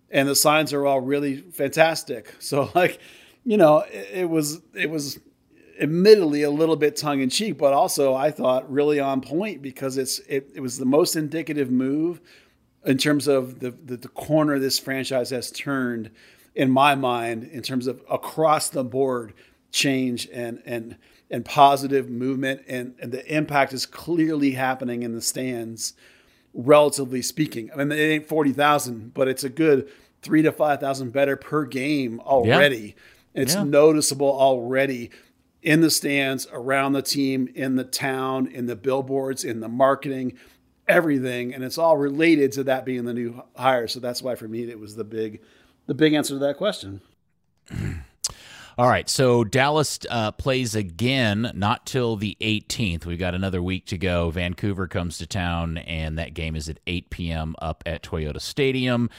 And 0.10 0.30
the 0.30 0.36
signs 0.36 0.74
are 0.74 0.86
all 0.86 1.02
really 1.02 1.38
fantastic. 1.38 2.34
So 2.40 2.70
like, 2.76 3.00
you 3.44 3.58
know, 3.58 3.80
it, 3.80 4.10
it 4.14 4.30
was 4.30 4.62
it 4.74 4.90
was 4.90 5.20
admittedly 5.80 6.44
a 6.44 6.52
little 6.52 6.76
bit 6.76 6.96
tongue 6.96 7.20
in 7.20 7.30
cheek, 7.30 7.58
but 7.58 7.74
also 7.74 8.14
I 8.14 8.32
thought 8.32 8.72
really 8.72 9.00
on 9.00 9.22
point 9.22 9.62
because 9.62 9.98
it's 9.98 10.20
it, 10.20 10.52
it 10.56 10.62
was 10.62 10.78
the 10.78 10.86
most 10.86 11.16
indicative 11.16 11.72
move 11.72 12.22
in 12.86 12.98
terms 12.98 13.28
of 13.28 13.60
the, 13.60 13.72
the, 13.72 13.98
the 13.98 14.08
corner 14.10 14.60
this 14.60 14.80
franchise 14.80 15.30
has 15.30 15.52
turned 15.52 16.12
in 16.56 16.70
my 16.70 16.96
mind 16.96 17.44
in 17.44 17.62
terms 17.62 17.88
of 17.88 18.02
across 18.10 18.70
the 18.70 18.84
board 18.84 19.34
change 19.72 20.28
and 20.32 20.62
and 20.66 20.98
and 21.32 21.46
positive 21.46 22.10
movement 22.10 22.62
and, 22.68 22.94
and 23.00 23.12
the 23.12 23.36
impact 23.36 23.74
is 23.74 23.88
clearly 23.88 24.52
happening 24.52 25.02
in 25.02 25.14
the 25.14 25.22
stands 25.22 25.94
relatively 26.54 27.22
speaking 27.22 27.72
i 27.74 27.78
mean 27.78 27.92
it 27.92 28.04
ain't 28.04 28.28
40000 28.28 29.14
but 29.14 29.28
it's 29.28 29.44
a 29.44 29.50
good 29.50 29.90
three 30.22 30.44
to 30.44 30.52
five 30.52 30.80
thousand 30.80 31.12
better 31.12 31.36
per 31.36 31.66
game 31.66 32.20
already 32.20 32.96
yeah. 33.34 33.42
it's 33.42 33.56
yeah. 33.56 33.64
noticeable 33.64 34.32
already 34.32 35.10
in 35.64 35.82
the 35.82 35.90
stands 35.90 36.48
around 36.52 36.94
the 36.94 37.02
team 37.02 37.50
in 37.56 37.78
the 37.78 37.84
town 37.84 38.46
in 38.46 38.68
the 38.68 38.76
billboards 38.76 39.44
in 39.44 39.60
the 39.60 39.70
marketing 39.70 40.34
everything, 40.88 41.54
and 41.54 41.64
it's 41.64 41.78
all 41.78 41.98
related 41.98 42.52
to 42.54 42.64
that 42.66 42.86
being 42.86 43.06
the 43.06 43.14
new 43.14 43.42
hire. 43.56 43.88
So 43.88 44.00
that's 44.00 44.22
why 44.22 44.36
for 44.36 44.48
me 44.48 44.70
it 44.70 44.80
was 44.80 44.96
the 44.96 45.04
big, 45.04 45.42
the 45.88 45.94
big 45.94 46.14
answer 46.14 46.36
to 46.36 46.40
that 46.40 46.58
question. 46.58 47.02
All 48.76 48.90
right, 48.90 49.08
so 49.08 49.44
Dallas 49.44 50.00
uh, 50.10 50.32
plays 50.32 50.74
again, 50.74 51.52
not 51.54 51.86
till 51.86 52.16
the 52.16 52.36
18th. 52.42 53.06
We've 53.06 53.20
got 53.20 53.36
another 53.36 53.62
week 53.62 53.86
to 53.88 54.00
go. 54.00 54.32
Vancouver 54.32 54.88
comes 54.88 55.20
to 55.20 55.28
town, 55.28 55.78
and 55.78 56.18
that 56.18 56.34
game 56.34 56.56
is 56.56 56.68
at 56.68 56.80
8 56.88 57.12
p.m. 57.12 57.56
up 57.62 57.84
at 57.86 58.02
Toyota 58.02 58.42
Stadium. 58.42 59.12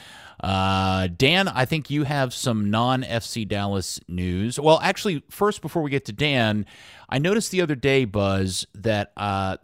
Uh, 0.43 1.07
Dan, 1.07 1.47
I 1.47 1.63
think 1.63 1.89
you 1.89 2.03
have 2.03 2.33
some 2.33 2.69
non 2.69 3.03
FC 3.03 3.47
Dallas 3.47 4.01
news. 4.09 4.59
Well, 4.59 4.81
actually, 4.83 5.23
first, 5.29 5.61
before 5.61 5.83
we 5.83 5.89
get 5.89 6.03
to 6.05 6.11
Dan, 6.11 6.65
I 7.07 7.19
noticed 7.19 7.51
the 7.51 7.61
other 7.61 7.75
day, 7.75 8.03
Buzz, 8.03 8.67
that 8.75 9.13
uh, 9.15 9.55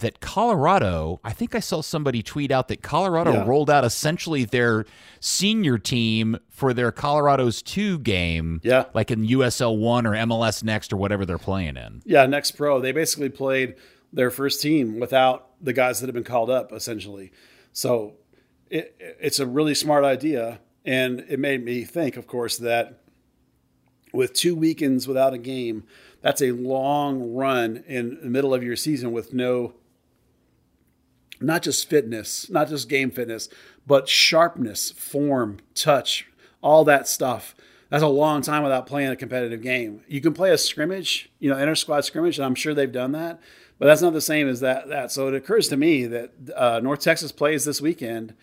that 0.00 0.20
Colorado, 0.20 1.20
I 1.24 1.32
think 1.32 1.54
I 1.54 1.60
saw 1.60 1.80
somebody 1.80 2.22
tweet 2.22 2.50
out 2.50 2.68
that 2.68 2.82
Colorado 2.82 3.32
yeah. 3.32 3.44
rolled 3.46 3.70
out 3.70 3.84
essentially 3.84 4.44
their 4.44 4.84
senior 5.20 5.78
team 5.78 6.38
for 6.50 6.74
their 6.74 6.92
Colorado's 6.92 7.62
2 7.62 7.98
game. 8.00 8.60
Yeah. 8.62 8.86
Like 8.92 9.10
in 9.10 9.26
USL 9.26 9.78
1 9.78 10.06
or 10.06 10.12
MLS 10.12 10.62
Next 10.62 10.92
or 10.92 10.96
whatever 10.96 11.24
they're 11.24 11.38
playing 11.38 11.76
in. 11.76 12.02
Yeah, 12.04 12.26
Next 12.26 12.52
Pro. 12.52 12.80
They 12.80 12.92
basically 12.92 13.30
played 13.30 13.76
their 14.12 14.30
first 14.30 14.60
team 14.60 14.98
without 14.98 15.50
the 15.60 15.72
guys 15.72 16.00
that 16.00 16.06
have 16.06 16.14
been 16.14 16.24
called 16.24 16.50
up, 16.50 16.72
essentially. 16.72 17.32
So 17.72 18.14
it, 18.68 18.96
it's 18.98 19.38
a 19.38 19.46
really 19.46 19.74
smart 19.74 20.04
idea. 20.04 20.60
And 20.84 21.20
it 21.28 21.38
made 21.38 21.64
me 21.64 21.84
think, 21.84 22.16
of 22.16 22.26
course, 22.26 22.56
that 22.58 23.00
with 24.12 24.32
two 24.32 24.56
weekends 24.56 25.06
without 25.06 25.34
a 25.34 25.38
game, 25.38 25.84
that's 26.20 26.42
a 26.42 26.52
long 26.52 27.34
run 27.34 27.84
in 27.86 28.18
the 28.22 28.28
middle 28.28 28.52
of 28.52 28.62
your 28.62 28.76
season 28.76 29.12
with 29.12 29.32
no, 29.32 29.74
not 31.40 31.62
just 31.62 31.88
fitness, 31.88 32.48
not 32.50 32.68
just 32.68 32.88
game 32.88 33.10
fitness, 33.10 33.48
but 33.86 34.08
sharpness, 34.08 34.90
form, 34.90 35.58
touch, 35.74 36.26
all 36.62 36.84
that 36.84 37.08
stuff. 37.08 37.54
That's 37.88 38.04
a 38.04 38.08
long 38.08 38.42
time 38.42 38.62
without 38.62 38.86
playing 38.86 39.10
a 39.10 39.16
competitive 39.16 39.62
game. 39.62 40.02
You 40.06 40.20
can 40.20 40.32
play 40.32 40.52
a 40.52 40.58
scrimmage, 40.58 41.28
you 41.40 41.50
know, 41.50 41.58
inter 41.58 41.74
squad 41.74 42.04
scrimmage, 42.04 42.38
and 42.38 42.46
I'm 42.46 42.54
sure 42.54 42.72
they've 42.72 42.90
done 42.90 43.12
that, 43.12 43.40
but 43.78 43.86
that's 43.86 44.02
not 44.02 44.12
the 44.12 44.20
same 44.20 44.48
as 44.48 44.60
that. 44.60 44.88
That 44.88 45.10
so 45.10 45.26
it 45.28 45.34
occurs 45.34 45.68
to 45.68 45.76
me 45.76 46.06
that 46.06 46.30
uh, 46.54 46.80
North 46.80 47.00
Texas 47.00 47.32
plays 47.32 47.64
this 47.64 47.80
weekend, 47.80 48.34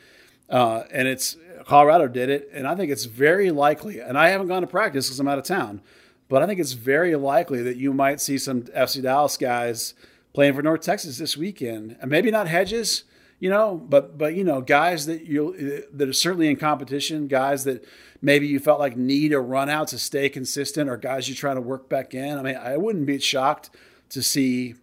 uh, 0.50 0.84
and 0.92 1.08
it's 1.08 1.38
Colorado 1.66 2.08
did 2.08 2.30
it, 2.30 2.50
and 2.52 2.68
I 2.68 2.76
think 2.76 2.92
it's 2.92 3.06
very 3.06 3.52
likely. 3.52 4.00
And 4.00 4.18
I 4.18 4.30
haven't 4.30 4.48
gone 4.48 4.62
to 4.62 4.68
practice 4.68 5.08
because 5.08 5.20
I'm 5.20 5.28
out 5.28 5.38
of 5.38 5.46
town, 5.46 5.82
but 6.28 6.44
I 6.44 6.46
think 6.46 6.60
it's 6.60 6.74
very 6.74 7.16
likely 7.16 7.62
that 7.64 7.78
you 7.78 7.94
might 7.94 8.20
see 8.20 8.38
some 8.38 8.64
FC 8.64 9.02
Dallas 9.02 9.38
guys 9.38 9.94
playing 10.38 10.54
for 10.54 10.62
North 10.62 10.82
Texas 10.82 11.18
this 11.18 11.36
weekend, 11.36 11.98
and 12.00 12.12
maybe 12.12 12.30
not 12.30 12.48
Hedges, 12.48 13.06
you 13.40 13.50
know, 13.50 13.76
but 13.76 14.20
but 14.20 14.36
you 14.36 14.44
know, 14.44 14.62
guys 14.62 15.08
that 15.08 15.26
you 15.26 15.84
that 15.92 16.08
are 16.08 16.14
certainly 16.14 16.48
in 16.48 16.58
competition, 16.58 17.28
guys 17.28 17.64
that 17.64 17.84
maybe 18.22 18.46
you 18.46 18.60
felt 18.60 18.80
like 18.80 18.96
need 18.96 19.34
a 19.34 19.40
run 19.40 19.68
out 19.68 19.88
to 19.88 19.98
stay 19.98 20.30
consistent, 20.30 20.92
or 20.92 20.96
guys 20.96 21.28
you're 21.28 21.36
trying 21.36 21.56
to 21.56 21.62
work 21.62 21.90
back 21.90 22.14
in. 22.14 22.38
I 22.38 22.44
mean, 22.44 22.56
I 22.56 22.78
wouldn't 22.78 23.08
be 23.08 23.18
shocked 23.18 23.72
to 24.10 24.22
see 24.22 24.76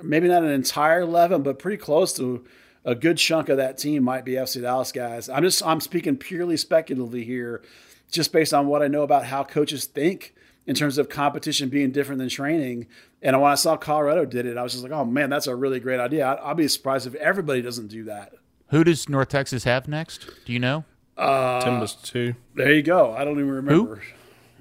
maybe 0.00 0.28
not 0.28 0.44
an 0.44 0.50
entire 0.52 1.00
eleven, 1.00 1.42
but 1.42 1.58
pretty 1.58 1.78
close 1.78 2.12
to 2.18 2.44
a 2.84 2.94
good 2.94 3.18
chunk 3.18 3.48
of 3.48 3.56
that 3.56 3.78
team 3.78 4.04
might 4.04 4.24
be 4.24 4.34
FC 4.34 4.62
Dallas 4.62 4.92
guys. 4.92 5.28
I'm 5.28 5.42
just 5.42 5.60
I'm 5.66 5.80
speaking 5.80 6.18
purely 6.18 6.56
speculatively 6.56 7.24
here, 7.24 7.64
just 8.12 8.32
based 8.32 8.54
on 8.54 8.68
what 8.68 8.80
I 8.80 8.86
know 8.86 9.02
about 9.02 9.24
how 9.24 9.42
coaches 9.42 9.86
think 9.86 10.36
in 10.66 10.76
terms 10.76 10.98
of 10.98 11.08
competition 11.08 11.68
being 11.68 11.90
different 11.90 12.20
than 12.20 12.28
training. 12.28 12.86
And 13.22 13.40
when 13.40 13.50
I 13.50 13.54
saw 13.54 13.76
Colorado 13.76 14.24
did 14.24 14.46
it, 14.46 14.56
I 14.56 14.62
was 14.62 14.72
just 14.72 14.82
like, 14.82 14.92
oh 14.92 15.04
man, 15.04 15.30
that's 15.30 15.46
a 15.46 15.54
really 15.54 15.80
great 15.80 16.00
idea. 16.00 16.26
I'll 16.26 16.54
be 16.54 16.68
surprised 16.68 17.06
if 17.06 17.14
everybody 17.16 17.60
doesn't 17.62 17.88
do 17.88 18.04
that. 18.04 18.32
Who 18.68 18.84
does 18.84 19.08
North 19.08 19.28
Texas 19.28 19.64
have 19.64 19.88
next? 19.88 20.28
Do 20.46 20.52
you 20.52 20.58
know? 20.58 20.84
Uh, 21.16 21.60
Timbers 21.60 21.94
two. 21.94 22.34
There 22.54 22.72
you 22.72 22.82
go. 22.82 23.12
I 23.12 23.24
don't 23.24 23.34
even 23.34 23.50
remember. 23.50 23.96
Who? 23.96 24.02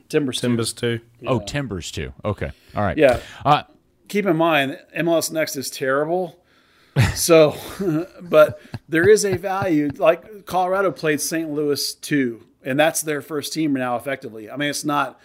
Timbers. 0.10 0.42
Timbers 0.42 0.74
two. 0.74 1.00
Yeah. 1.22 1.30
Oh, 1.30 1.40
Timbers 1.40 1.92
two. 1.92 2.14
Okay. 2.26 2.52
All 2.76 2.84
right. 2.84 2.98
Yeah. 2.98 3.22
Uh, 3.46 3.64
Keep 4.10 4.26
in 4.26 4.36
mind, 4.36 4.80
MLS 4.98 5.32
Next 5.32 5.56
is 5.56 5.70
terrible. 5.70 6.44
so, 7.14 7.56
but 8.22 8.60
there 8.90 9.08
is 9.08 9.24
a 9.24 9.38
value. 9.38 9.90
Like 9.96 10.46
Colorado 10.46 10.92
played 10.92 11.22
St. 11.22 11.50
Louis 11.50 11.94
two, 11.94 12.46
and 12.64 12.80
that's 12.80 13.02
their 13.04 13.22
first 13.22 13.54
team 13.54 13.74
now, 13.74 13.96
effectively. 13.96 14.50
I 14.50 14.58
mean, 14.58 14.70
it's 14.70 14.84
not 14.84 15.20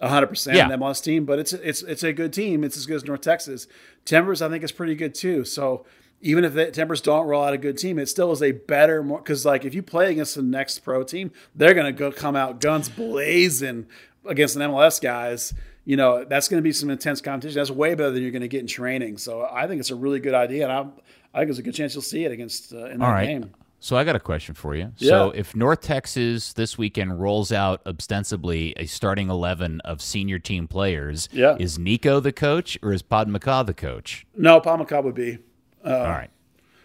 hundred 0.00 0.28
percent 0.28 0.56
yeah. 0.56 0.68
MLS 0.70 1.02
team, 1.02 1.24
but 1.24 1.38
it's 1.38 1.52
it's 1.52 1.82
it's 1.82 2.02
a 2.02 2.12
good 2.12 2.32
team. 2.32 2.64
It's 2.64 2.76
as 2.76 2.86
good 2.86 2.96
as 2.96 3.04
North 3.04 3.20
Texas. 3.20 3.66
Timbers, 4.04 4.42
I 4.42 4.48
think, 4.48 4.62
is 4.62 4.72
pretty 4.72 4.94
good 4.94 5.14
too. 5.14 5.44
So 5.44 5.84
even 6.20 6.44
if 6.44 6.54
the 6.54 6.70
Timbers 6.70 7.00
don't 7.00 7.26
roll 7.26 7.44
out 7.44 7.52
a 7.52 7.58
good 7.58 7.78
team, 7.78 7.98
it 7.98 8.08
still 8.08 8.32
is 8.32 8.42
a 8.42 8.52
better 8.52 9.02
more 9.02 9.18
because 9.18 9.44
like 9.44 9.64
if 9.64 9.74
you 9.74 9.82
play 9.82 10.10
against 10.10 10.34
the 10.34 10.42
next 10.42 10.80
pro 10.80 11.02
team, 11.02 11.30
they're 11.54 11.74
gonna 11.74 11.92
go 11.92 12.12
come 12.12 12.36
out 12.36 12.60
guns 12.60 12.88
blazing 12.88 13.86
against 14.26 14.56
an 14.56 14.62
MLS 14.62 15.00
guys. 15.00 15.54
You 15.84 15.96
know 15.96 16.24
that's 16.24 16.48
going 16.48 16.58
to 16.58 16.62
be 16.62 16.72
some 16.72 16.90
intense 16.90 17.22
competition. 17.22 17.58
That's 17.58 17.70
way 17.70 17.94
better 17.94 18.10
than 18.10 18.22
you're 18.22 18.30
going 18.30 18.42
to 18.42 18.48
get 18.48 18.60
in 18.60 18.66
training. 18.66 19.16
So 19.16 19.48
I 19.50 19.66
think 19.66 19.80
it's 19.80 19.90
a 19.90 19.94
really 19.94 20.20
good 20.20 20.34
idea, 20.34 20.64
and 20.64 20.72
I, 20.72 20.80
I 20.80 21.38
think 21.38 21.48
there's 21.48 21.58
a 21.58 21.62
good 21.62 21.74
chance 21.74 21.94
you'll 21.94 22.02
see 22.02 22.26
it 22.26 22.32
against 22.32 22.74
uh, 22.74 22.86
in 22.86 22.98
that 22.98 23.08
right. 23.08 23.26
game. 23.26 23.54
So 23.80 23.96
I 23.96 24.04
got 24.04 24.16
a 24.16 24.20
question 24.20 24.54
for 24.54 24.74
you. 24.74 24.92
Yeah. 24.96 25.08
So 25.08 25.30
if 25.30 25.54
North 25.54 25.80
Texas 25.80 26.52
this 26.52 26.76
weekend 26.76 27.20
rolls 27.20 27.52
out 27.52 27.80
ostensibly 27.86 28.74
a 28.76 28.86
starting 28.86 29.30
eleven 29.30 29.80
of 29.82 30.02
senior 30.02 30.38
team 30.38 30.66
players, 30.66 31.28
yeah. 31.32 31.56
is 31.58 31.78
Nico 31.78 32.18
the 32.20 32.32
coach 32.32 32.76
or 32.82 32.92
is 32.92 33.02
Pod 33.02 33.28
McCaw 33.28 33.64
the 33.64 33.74
coach? 33.74 34.26
No, 34.36 34.60
Pod 34.60 34.80
McCaw 34.80 35.04
would 35.04 35.14
be. 35.14 35.38
Uh, 35.84 35.96
All 35.96 36.08
right. 36.08 36.30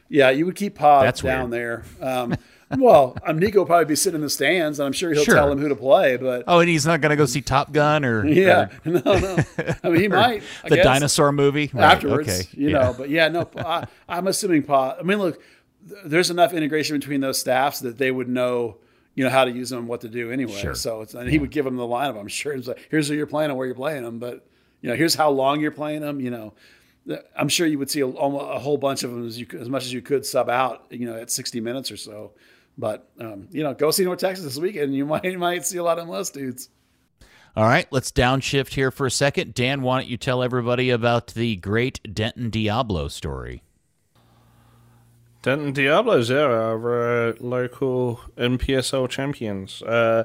Yeah, 0.10 0.30
you 0.30 0.46
would 0.46 0.56
keep 0.56 0.76
Pod 0.76 1.06
That's 1.06 1.22
down 1.22 1.50
weird. 1.50 1.84
there. 2.00 2.08
Um, 2.08 2.36
well, 2.78 3.18
um, 3.26 3.40
Nico 3.40 3.60
will 3.60 3.66
probably 3.66 3.86
be 3.86 3.96
sitting 3.96 4.16
in 4.16 4.22
the 4.22 4.30
stands, 4.30 4.80
and 4.80 4.86
I'm 4.86 4.94
sure 4.94 5.12
he'll 5.14 5.24
sure. 5.24 5.34
tell 5.36 5.52
him 5.52 5.58
who 5.58 5.70
to 5.70 5.76
play. 5.76 6.18
But 6.18 6.44
oh, 6.48 6.60
and 6.60 6.70
he's 6.70 6.86
not 6.86 7.02
going 7.02 7.10
to 7.10 7.16
go 7.16 7.26
see 7.26 7.42
Top 7.42 7.72
Gun 7.72 8.06
or 8.06 8.26
yeah, 8.28 8.70
or, 8.86 8.92
no, 8.92 9.00
no. 9.00 9.38
I 9.84 9.90
mean, 9.90 10.02
he 10.02 10.08
might 10.10 10.44
the 10.64 10.76
guess, 10.76 10.84
dinosaur 10.84 11.32
movie 11.32 11.72
right. 11.74 11.94
afterwards. 11.94 12.30
Okay. 12.30 12.48
You 12.54 12.70
yeah. 12.70 12.80
know, 12.80 12.96
but 12.96 13.10
yeah, 13.10 13.28
no. 13.30 13.50
I, 13.58 13.88
I'm 14.08 14.28
assuming 14.28 14.64
Pod. 14.64 14.98
I 15.00 15.04
mean, 15.04 15.18
look, 15.18 15.42
there's 16.06 16.30
enough 16.30 16.54
integration 16.54 16.98
between 16.98 17.22
those 17.22 17.40
staffs 17.40 17.80
that 17.82 17.98
they 17.98 18.12
would 18.12 18.30
know 18.30 18.78
you 19.16 19.24
know 19.24 19.30
how 19.30 19.46
to 19.46 19.52
use 19.52 19.70
them 19.70 19.80
and 19.80 19.88
what 19.88 20.02
to 20.02 20.10
do 20.10 20.32
anyway. 20.32 20.60
Sure. 20.60 20.76
So 20.76 21.02
it's, 21.02 21.14
and 21.14 21.30
he 21.30 21.38
would 21.38 21.52
give 21.52 21.66
them 21.66 21.76
the 21.76 21.84
lineup. 21.84 22.20
I'm 22.20 22.28
sure 22.28 22.54
it's 22.54 22.68
like, 22.68 22.88
here's 22.90 23.08
who 23.08 23.14
you're 23.14 23.28
playing 23.28 23.52
and 23.52 23.58
where 23.58 23.68
you're 23.68 23.76
playing 23.76 24.04
them, 24.04 24.18
but 24.20 24.48
you 24.82 24.90
know, 24.90 24.96
here's 24.96 25.16
how 25.16 25.30
long 25.30 25.62
you're 25.62 25.72
playing 25.72 26.02
them. 26.02 26.20
You 26.20 26.32
know, 26.32 26.54
I'm 27.36 27.48
sure 27.48 27.68
you 27.68 27.80
would 27.80 27.90
see 27.90 28.02
a, 28.02 28.08
a 28.08 28.60
whole 28.60 28.78
bunch 28.78 29.04
of 29.04 29.12
them 29.12 29.26
as 29.26 29.40
you 29.40 29.48
as 29.60 29.70
much 29.70 29.84
as 29.84 29.94
you 29.94 30.02
could 30.02 30.26
sub 30.26 30.50
out. 30.50 30.86
You 30.90 31.06
know, 31.06 31.16
at 31.16 31.32
60 31.32 31.62
minutes 31.62 31.92
or 31.92 31.98
so. 31.98 32.34
But 32.78 33.08
um, 33.20 33.48
you 33.52 33.64
know, 33.64 33.74
go 33.74 33.92
see 33.92 34.04
North 34.04 34.20
Texas 34.20 34.46
this 34.46 34.58
weekend. 34.58 34.94
You 34.94 35.06
might 35.08 35.24
you 35.24 35.38
might 35.38 35.66
see 35.66 35.78
a 35.78 35.84
lot 35.84 36.00
of 36.00 36.08
less 36.08 36.30
dudes. 36.30 36.70
All 37.56 37.66
right, 37.66 37.88
let's 37.92 38.12
downshift 38.12 38.74
here 38.74 38.90
for 38.90 39.06
a 39.06 39.12
second. 39.12 39.54
Dan, 39.54 39.84
why 39.84 40.00
don't 40.00 40.10
you 40.10 40.18
tell 40.18 40.42
everybody 40.42 40.90
about 40.90 41.28
the 41.28 41.56
great 41.58 42.00
Denton 42.12 42.50
Diablo 42.50 43.08
story? 43.08 43.62
Denton 45.44 45.74
Diablos, 45.74 46.28
Zero 46.28 46.78
are 46.78 47.28
uh, 47.28 47.34
local 47.42 48.22
NPSL 48.38 49.10
champions. 49.10 49.82
Uh, 49.82 50.24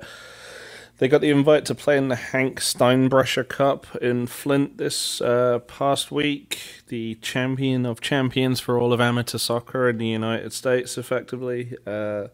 they 0.98 1.08
got 1.08 1.20
the 1.20 1.30
invite 1.30 1.64
to 1.64 1.74
play 1.74 1.98
in 1.98 2.06
the 2.06 2.14
Hank 2.14 2.60
Steinbrecher 2.60 3.48
Cup 3.48 3.96
in 3.96 4.28
Flint 4.28 4.78
this 4.78 5.20
uh, 5.20 5.58
past 5.66 6.12
week. 6.12 6.60
The 6.86 7.16
champion 7.16 7.84
of 7.84 8.00
champions 8.00 8.60
for 8.60 8.78
all 8.78 8.92
of 8.92 9.00
amateur 9.00 9.38
soccer 9.38 9.88
in 9.88 9.98
the 9.98 10.06
United 10.06 10.52
States, 10.52 10.96
effectively. 10.96 11.74
Uh, 11.84 12.28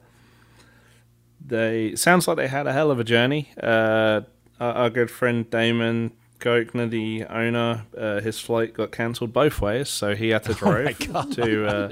they 1.43 1.97
sounds 1.97 2.29
like 2.29 2.37
they 2.37 2.49
had 2.49 2.67
a 2.67 2.75
hell 2.75 2.91
of 2.91 3.01
a 3.01 3.05
journey. 3.05 3.51
Uh, 3.63 4.23
our, 4.61 4.73
our 4.75 4.91
good 4.91 5.11
friend 5.11 5.49
Damon 5.49 6.13
Gochner, 6.41 6.91
the 6.91 7.25
owner, 7.25 7.85
uh, 7.97 8.21
his 8.21 8.39
flight 8.41 8.75
got 8.75 8.93
cancelled 8.93 9.33
both 9.33 9.61
ways, 9.61 9.89
so 9.89 10.15
he 10.15 10.31
had 10.31 10.45
to 10.45 10.53
oh 10.53 10.55
drive 10.55 10.97
oh 11.15 11.31
to 11.33 11.67
uh, 11.67 11.89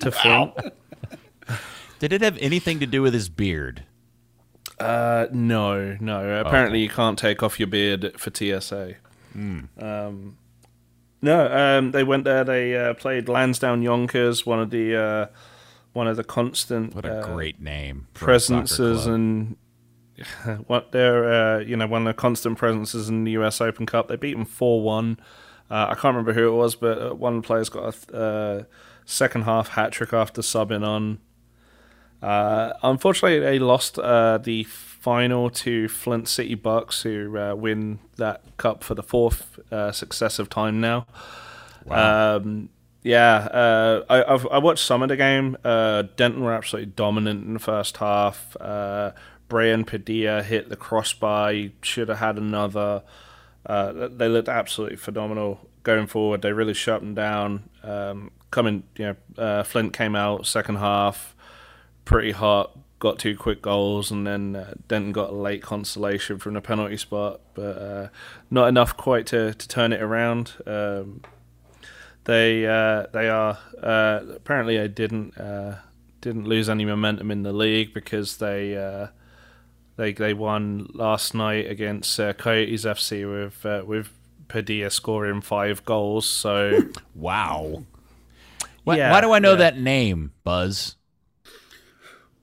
to 0.00 0.10
Flint. 0.10 0.52
Did 1.98 2.12
it 2.12 2.20
have 2.22 2.36
anything 2.38 2.80
to 2.80 2.86
do 2.86 3.02
with 3.02 3.14
his 3.14 3.28
beard? 3.28 3.84
Uh, 4.78 5.26
no, 5.32 5.96
no. 6.00 6.40
Apparently, 6.40 6.78
okay. 6.78 6.82
you 6.82 6.88
can't 6.88 7.18
take 7.18 7.42
off 7.42 7.60
your 7.60 7.68
beard 7.68 8.18
for 8.18 8.30
TSA. 8.34 8.96
Mm. 9.36 9.82
Um, 9.82 10.36
no, 11.22 11.78
um, 11.78 11.92
they 11.92 12.04
went 12.04 12.24
there. 12.24 12.44
They 12.44 12.76
uh, 12.76 12.94
played 12.94 13.28
Lansdowne 13.28 13.82
Yonkers, 13.82 14.44
one 14.44 14.60
of 14.60 14.70
the 14.70 14.96
uh, 14.96 15.26
one 15.92 16.06
of 16.06 16.16
the 16.16 16.24
constant. 16.24 16.94
What 16.94 17.04
a 17.04 17.20
uh, 17.20 17.34
great 17.34 17.60
name! 17.60 18.08
Presences 18.12 19.06
and 19.06 19.56
what 20.66 20.92
they're 20.92 21.56
uh, 21.56 21.58
you 21.58 21.76
know 21.76 21.86
one 21.86 22.06
of 22.06 22.16
the 22.16 22.20
constant 22.20 22.58
presences 22.58 23.08
in 23.08 23.24
the 23.24 23.32
U.S. 23.32 23.60
Open 23.60 23.86
Cup. 23.86 24.08
They 24.08 24.16
beat 24.16 24.34
them 24.34 24.44
four 24.44 24.82
one. 24.82 25.18
Uh, 25.70 25.86
I 25.90 25.94
can't 25.94 26.14
remember 26.14 26.34
who 26.34 26.48
it 26.48 26.56
was, 26.56 26.74
but 26.74 26.98
uh, 27.00 27.14
one 27.14 27.42
player's 27.42 27.68
got 27.68 27.96
a 28.10 28.16
uh, 28.16 28.64
second 29.04 29.42
half 29.42 29.68
hat 29.68 29.92
trick 29.92 30.12
after 30.12 30.42
subbing 30.42 30.86
on. 30.86 31.18
Uh, 32.22 32.74
unfortunately, 32.82 33.40
they 33.40 33.58
lost 33.58 33.98
uh, 33.98 34.38
the 34.38 34.64
final 34.64 35.50
to 35.50 35.88
Flint 35.88 36.28
City 36.28 36.54
Bucks, 36.54 37.02
who 37.02 37.30
win 37.56 37.98
that 38.16 38.42
cup 38.56 38.84
for 38.84 38.94
the 38.94 39.02
fourth 39.02 39.58
successive 39.92 40.48
time 40.48 40.80
now. 40.80 41.06
Wow. 41.84 42.36
Um, 42.36 42.70
yeah, 43.02 44.02
I, 44.08 44.32
I've, 44.32 44.46
I 44.46 44.58
watched 44.58 44.84
some 44.86 45.02
of 45.02 45.10
the 45.10 45.16
game. 45.16 45.58
Denton 45.62 46.42
were 46.42 46.54
absolutely 46.54 46.92
dominant 46.92 47.44
in 47.44 47.54
the 47.54 47.58
first 47.58 47.98
half. 47.98 48.56
Brian 49.54 49.84
Padilla 49.84 50.42
hit 50.42 50.68
the 50.68 50.74
crossbar. 50.74 51.52
He 51.52 51.74
should 51.80 52.08
have 52.08 52.18
had 52.18 52.38
another. 52.38 53.04
Uh, 53.64 54.08
they 54.08 54.26
looked 54.26 54.48
absolutely 54.48 54.96
phenomenal 54.96 55.60
going 55.84 56.08
forward. 56.08 56.42
They 56.42 56.52
really 56.52 56.74
shut 56.74 57.00
them 57.00 57.14
down. 57.14 57.70
Um, 57.84 58.32
coming, 58.50 58.82
you 58.96 59.04
know, 59.04 59.16
uh, 59.40 59.62
Flint 59.62 59.92
came 59.92 60.16
out 60.16 60.48
second 60.48 60.78
half 60.78 61.36
pretty 62.04 62.32
hot, 62.32 62.76
got 62.98 63.20
two 63.20 63.36
quick 63.36 63.62
goals, 63.62 64.10
and 64.10 64.26
then 64.26 64.56
uh, 64.56 64.74
Denton 64.88 65.12
got 65.12 65.30
a 65.30 65.36
late 65.36 65.62
consolation 65.62 66.40
from 66.40 66.54
the 66.54 66.60
penalty 66.60 66.96
spot, 66.96 67.40
but 67.54 67.78
uh, 67.78 68.08
not 68.50 68.66
enough 68.66 68.96
quite 68.96 69.24
to, 69.26 69.54
to 69.54 69.68
turn 69.68 69.92
it 69.92 70.02
around. 70.02 70.54
Um, 70.66 71.22
they 72.24 72.66
uh, 72.66 73.06
they 73.12 73.28
are 73.28 73.56
uh, 73.80 74.20
apparently 74.34 74.78
they 74.78 74.88
didn't 74.88 75.34
didn't 76.20 76.48
lose 76.48 76.68
any 76.68 76.84
momentum 76.84 77.30
in 77.30 77.44
the 77.44 77.52
league 77.52 77.94
because 77.94 78.38
they 78.38 78.74
they 79.96 80.12
they 80.12 80.34
won 80.34 80.88
last 80.92 81.34
night 81.34 81.70
against 81.70 82.18
uh, 82.18 82.32
Coyotes 82.32 82.84
FC 82.84 83.30
with 83.30 83.64
uh, 83.64 83.84
with 83.84 84.10
Padilla 84.48 84.90
scoring 84.90 85.40
five 85.40 85.84
goals. 85.84 86.28
So 86.28 86.80
wow. 87.14 87.84
Why, 88.84 88.98
yeah, 88.98 89.10
why 89.10 89.20
do 89.22 89.32
I 89.32 89.38
know 89.38 89.52
yeah. 89.52 89.56
that 89.58 89.78
name, 89.78 90.32
Buzz? 90.44 90.96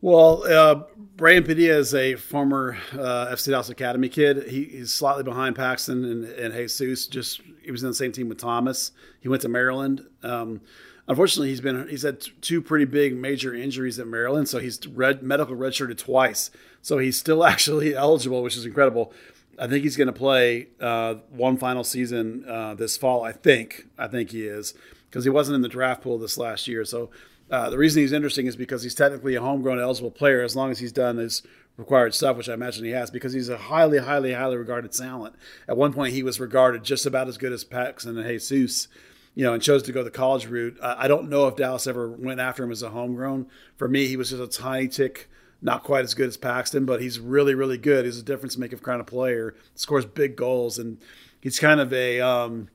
Well, 0.01 0.43
uh, 0.51 0.83
Brian 1.15 1.43
Padilla 1.43 1.77
is 1.77 1.93
a 1.93 2.15
former 2.15 2.77
uh, 2.93 3.27
FC 3.27 3.51
Dallas 3.51 3.69
Academy 3.69 4.09
kid. 4.09 4.47
He, 4.47 4.63
he's 4.63 4.91
slightly 4.91 5.23
behind 5.23 5.55
Paxton 5.55 6.03
and, 6.03 6.25
and, 6.25 6.53
Jesus. 6.55 7.05
Just 7.05 7.41
he 7.61 7.69
was 7.69 7.83
in 7.83 7.89
the 7.89 7.95
same 7.95 8.11
team 8.11 8.27
with 8.27 8.39
Thomas. 8.39 8.91
He 9.19 9.29
went 9.29 9.43
to 9.43 9.49
Maryland. 9.49 10.01
Um, 10.23 10.61
unfortunately, 11.07 11.49
he's 11.49 11.61
been 11.61 11.87
he's 11.87 12.03
had 12.03 12.21
two 12.41 12.61
pretty 12.61 12.85
big 12.85 13.15
major 13.15 13.53
injuries 13.53 13.99
at 13.99 14.07
Maryland, 14.07 14.49
so 14.49 14.59
he's 14.59 14.85
red 14.87 15.23
medical 15.23 15.55
redshirted 15.55 15.97
twice. 15.97 16.51
So 16.81 16.97
he's 16.97 17.17
still 17.17 17.43
actually 17.45 17.95
eligible, 17.95 18.43
which 18.43 18.57
is 18.57 18.65
incredible. 18.65 19.13
I 19.59 19.67
think 19.67 19.83
he's 19.83 19.97
going 19.97 20.07
to 20.07 20.13
play 20.13 20.69
uh, 20.79 21.15
one 21.29 21.57
final 21.57 21.83
season 21.83 22.45
uh, 22.47 22.73
this 22.73 22.97
fall. 22.97 23.23
I 23.23 23.31
think. 23.31 23.87
I 23.97 24.07
think 24.07 24.31
he 24.31 24.45
is 24.45 24.73
because 25.09 25.23
he 25.23 25.29
wasn't 25.29 25.55
in 25.55 25.61
the 25.61 25.69
draft 25.69 26.01
pool 26.01 26.17
this 26.17 26.37
last 26.37 26.67
year. 26.67 26.85
So 26.85 27.09
uh, 27.51 27.69
the 27.69 27.77
reason 27.77 28.01
he's 28.01 28.13
interesting 28.13 28.47
is 28.47 28.55
because 28.55 28.81
he's 28.81 28.95
technically 28.95 29.35
a 29.35 29.41
homegrown 29.41 29.79
eligible 29.79 30.09
player 30.09 30.41
as 30.41 30.55
long 30.55 30.71
as 30.71 30.79
he's 30.79 30.93
done 30.93 31.17
his 31.17 31.43
required 31.77 32.13
stuff, 32.15 32.37
which 32.37 32.47
I 32.47 32.53
imagine 32.53 32.85
he 32.85 32.91
has, 32.91 33.11
because 33.11 33.33
he's 33.33 33.49
a 33.49 33.57
highly, 33.57 33.97
highly, 33.97 34.33
highly 34.33 34.55
regarded 34.55 34.93
talent. 34.93 35.35
At 35.67 35.77
one 35.77 35.91
point, 35.91 36.13
he 36.13 36.23
was 36.23 36.39
regarded 36.39 36.83
just 36.83 37.05
about 37.05 37.27
as 37.27 37.37
good 37.37 37.51
as 37.51 37.63
Paxton 37.63 38.17
and 38.17 38.39
Jesus, 38.39 38.87
you 39.33 39.43
know, 39.45 39.53
and 39.53 39.63
chose 39.63 39.83
to 39.83 39.91
go 39.91 40.03
the 40.03 40.11
college 40.11 40.45
route. 40.45 40.77
I 40.81 41.07
don't 41.07 41.29
know 41.29 41.47
if 41.47 41.55
Dallas 41.55 41.87
ever 41.87 42.09
went 42.09 42.39
after 42.39 42.63
him 42.63 42.71
as 42.71 42.83
a 42.83 42.89
homegrown. 42.89 43.47
For 43.77 43.87
me, 43.87 44.07
he 44.07 44.17
was 44.17 44.29
just 44.31 44.41
a 44.41 44.47
tiny 44.47 44.87
tick, 44.87 45.29
not 45.61 45.83
quite 45.83 46.03
as 46.03 46.13
good 46.13 46.27
as 46.27 46.37
Paxton, 46.37 46.85
but 46.85 47.01
he's 47.01 47.19
really, 47.19 47.53
really 47.55 47.77
good. 47.77 48.05
He's 48.05 48.19
a 48.19 48.23
difference 48.23 48.57
making 48.57 48.79
kind 48.79 48.99
of 48.99 49.07
player, 49.07 49.55
scores 49.75 50.05
big 50.05 50.35
goals, 50.35 50.77
and 50.77 50.97
he's 51.39 51.59
kind 51.59 51.79
of 51.79 51.93
a. 51.93 52.19
Um, 52.19 52.69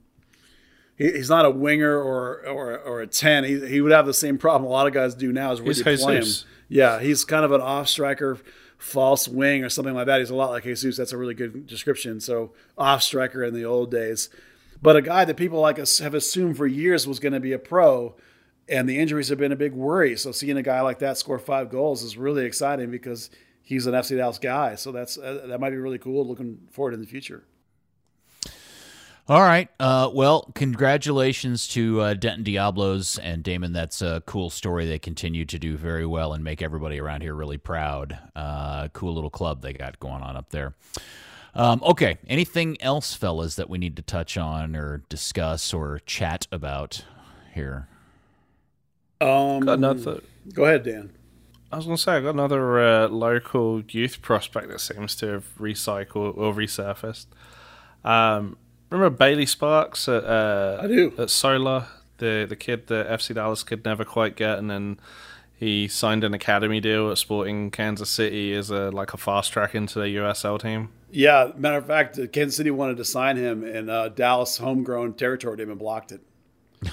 he, 0.96 1.12
he's 1.12 1.28
not 1.28 1.44
a 1.44 1.50
winger 1.50 1.94
or 1.94 2.46
or, 2.46 2.78
or 2.78 3.00
a 3.02 3.06
ten. 3.06 3.44
He, 3.44 3.66
he 3.68 3.80
would 3.80 3.92
have 3.92 4.06
the 4.06 4.14
same 4.14 4.38
problem 4.38 4.68
a 4.68 4.72
lot 4.72 4.86
of 4.86 4.94
guys 4.94 5.14
do 5.14 5.32
now. 5.32 5.52
Is 5.52 5.60
where 5.60 5.68
he's 5.68 5.78
you 5.78 5.96
play 5.98 6.16
him. 6.16 6.26
Yeah, 6.68 7.00
he's 7.00 7.24
kind 7.24 7.44
of 7.44 7.52
an 7.52 7.60
off 7.60 7.88
striker, 7.88 8.38
false 8.78 9.28
wing 9.28 9.62
or 9.62 9.68
something 9.68 9.94
like 9.94 10.06
that. 10.06 10.20
He's 10.20 10.30
a 10.30 10.34
lot 10.34 10.50
like 10.50 10.64
Jesus. 10.64 10.96
That's 10.96 11.12
a 11.12 11.16
really 11.18 11.34
good 11.34 11.66
description. 11.66 12.20
So 12.20 12.52
off 12.78 13.02
striker 13.02 13.44
in 13.44 13.54
the 13.54 13.64
old 13.64 13.90
days, 13.90 14.30
but 14.86 14.94
a 14.94 15.02
guy 15.02 15.24
that 15.24 15.36
people 15.36 15.58
like 15.58 15.80
us 15.80 15.98
have 15.98 16.14
assumed 16.14 16.56
for 16.56 16.64
years 16.64 17.08
was 17.08 17.18
going 17.18 17.32
to 17.32 17.40
be 17.40 17.52
a 17.52 17.58
pro. 17.58 18.14
And 18.68 18.88
the 18.88 19.00
injuries 19.00 19.30
have 19.30 19.38
been 19.38 19.50
a 19.50 19.56
big 19.56 19.72
worry. 19.72 20.16
So 20.16 20.30
seeing 20.30 20.56
a 20.56 20.62
guy 20.62 20.80
like 20.80 21.00
that 21.00 21.18
score 21.18 21.40
five 21.40 21.70
goals 21.70 22.04
is 22.04 22.16
really 22.16 22.44
exciting 22.44 22.92
because 22.92 23.28
he's 23.64 23.88
an 23.88 23.94
FC 23.94 24.16
Dallas 24.16 24.38
guy. 24.38 24.76
So 24.76 24.92
that's 24.92 25.18
uh, 25.18 25.46
that 25.48 25.58
might 25.58 25.70
be 25.70 25.76
really 25.76 25.98
cool. 25.98 26.24
Looking 26.24 26.68
forward 26.70 26.94
in 26.94 27.00
the 27.00 27.06
future. 27.08 27.42
All 29.28 29.40
right. 29.40 29.68
Uh, 29.80 30.08
well, 30.14 30.52
congratulations 30.54 31.66
to 31.70 32.00
uh, 32.00 32.14
Denton 32.14 32.44
Diablos 32.44 33.18
and 33.18 33.42
Damon. 33.42 33.72
That's 33.72 34.02
a 34.02 34.22
cool 34.24 34.50
story. 34.50 34.86
They 34.86 35.00
continue 35.00 35.44
to 35.46 35.58
do 35.58 35.76
very 35.76 36.06
well 36.06 36.32
and 36.32 36.44
make 36.44 36.62
everybody 36.62 37.00
around 37.00 37.22
here 37.22 37.34
really 37.34 37.58
proud. 37.58 38.16
Uh, 38.36 38.86
cool 38.92 39.14
little 39.14 39.30
club 39.30 39.62
they 39.62 39.72
got 39.72 39.98
going 39.98 40.22
on 40.22 40.36
up 40.36 40.50
there. 40.50 40.76
Um, 41.56 41.82
okay. 41.82 42.18
Anything 42.28 42.80
else, 42.80 43.14
fellas, 43.14 43.56
that 43.56 43.70
we 43.70 43.78
need 43.78 43.96
to 43.96 44.02
touch 44.02 44.36
on 44.36 44.76
or 44.76 44.98
discuss 45.08 45.72
or 45.72 46.00
chat 46.04 46.46
about 46.52 47.04
here? 47.54 47.88
Um, 49.20 49.60
got 49.60 49.78
another. 49.78 50.20
Go 50.52 50.64
ahead, 50.64 50.84
Dan. 50.84 51.10
I 51.72 51.76
was 51.76 51.86
going 51.86 51.96
to 51.96 52.02
say, 52.02 52.12
I 52.12 52.20
got 52.20 52.30
another 52.30 52.78
uh, 52.78 53.08
local 53.08 53.82
youth 53.88 54.22
prospect 54.22 54.68
that 54.68 54.80
seems 54.80 55.16
to 55.16 55.26
have 55.28 55.58
recycled 55.58 56.36
or 56.36 56.52
resurfaced. 56.52 57.26
Um, 58.04 58.58
Remember 58.90 59.16
Bailey 59.16 59.46
Sparks 59.46 60.08
at 60.08 60.24
uh, 60.24 60.78
I 60.80 60.86
do 60.86 61.12
at 61.18 61.28
Solar, 61.30 61.86
the 62.18 62.46
the 62.48 62.54
kid 62.54 62.86
that 62.86 63.08
FC 63.08 63.34
Dallas 63.34 63.64
could 63.64 63.84
never 63.84 64.04
quite 64.04 64.36
get, 64.36 64.58
and 64.58 64.70
then 64.70 65.00
he 65.56 65.88
signed 65.88 66.22
an 66.22 66.32
academy 66.32 66.80
deal 66.80 67.10
at 67.10 67.18
Sporting 67.18 67.70
Kansas 67.72 68.08
City 68.08 68.54
as 68.54 68.70
a 68.70 68.90
like 68.90 69.12
a 69.12 69.16
fast 69.16 69.52
track 69.52 69.74
into 69.74 69.98
the 69.98 70.06
USL 70.06 70.60
team. 70.60 70.90
Yeah, 71.10 71.52
matter 71.56 71.78
of 71.78 71.86
fact, 71.86 72.18
Kansas 72.32 72.56
City 72.56 72.70
wanted 72.70 72.96
to 72.96 73.04
sign 73.04 73.36
him, 73.36 73.62
and 73.64 73.88
uh, 73.88 74.08
Dallas 74.08 74.56
homegrown 74.56 75.14
territory 75.14 75.56
team 75.56 75.70
and 75.70 75.78
blocked 75.78 76.12
it. 76.12 76.20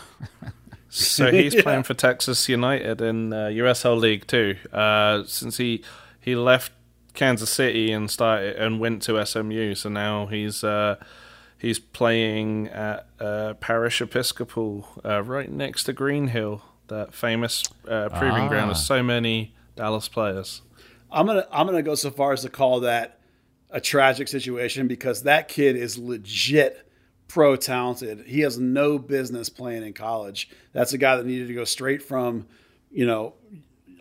so 0.89 1.31
he's 1.31 1.53
yeah. 1.55 1.61
playing 1.63 1.83
for 1.83 1.93
Texas 1.93 2.47
United 2.47 3.01
in 3.01 3.33
uh, 3.33 3.47
USL 3.47 3.99
League 3.99 4.27
too. 4.27 4.55
Uh, 4.71 5.23
since 5.25 5.57
he 5.57 5.83
he 6.19 6.35
left 6.35 6.71
Kansas 7.13 7.49
City 7.49 7.91
and 7.91 8.09
started 8.09 8.55
and 8.55 8.79
went 8.79 9.01
to 9.03 9.25
SMU, 9.25 9.75
so 9.75 9.89
now 9.89 10.27
he's 10.27 10.63
uh, 10.63 10.95
He's 11.63 11.79
playing 11.79 12.67
at 12.67 13.07
uh, 13.21 13.53
Parish 13.53 14.01
Episcopal, 14.01 14.85
uh, 15.05 15.23
right 15.23 15.49
next 15.49 15.85
to 15.85 15.93
Greenhill, 15.93 16.61
that 16.89 17.13
famous 17.13 17.63
uh, 17.87 18.09
proving 18.09 18.43
ah. 18.43 18.47
ground 18.49 18.71
of 18.71 18.75
so 18.75 19.01
many 19.01 19.55
Dallas 19.77 20.09
players. 20.09 20.61
I'm 21.09 21.25
gonna 21.25 21.47
I'm 21.53 21.65
gonna 21.65 21.81
go 21.81 21.95
so 21.95 22.11
far 22.11 22.33
as 22.33 22.41
to 22.41 22.49
call 22.49 22.81
that 22.81 23.17
a 23.73 23.81
tragic 23.81 24.27
situation 24.27 24.87
because 24.87 25.23
that 25.23 25.49
kid 25.49 25.75
is 25.75 25.97
legit 25.97 26.87
pro 27.27 27.55
talented. 27.55 28.23
He 28.27 28.41
has 28.41 28.59
no 28.59 28.99
business 28.99 29.49
playing 29.49 29.83
in 29.83 29.93
college. 29.93 30.49
That's 30.71 30.93
a 30.93 30.97
guy 30.97 31.17
that 31.17 31.25
needed 31.25 31.47
to 31.47 31.53
go 31.55 31.65
straight 31.65 32.03
from, 32.03 32.45
you 32.91 33.07
know, 33.07 33.33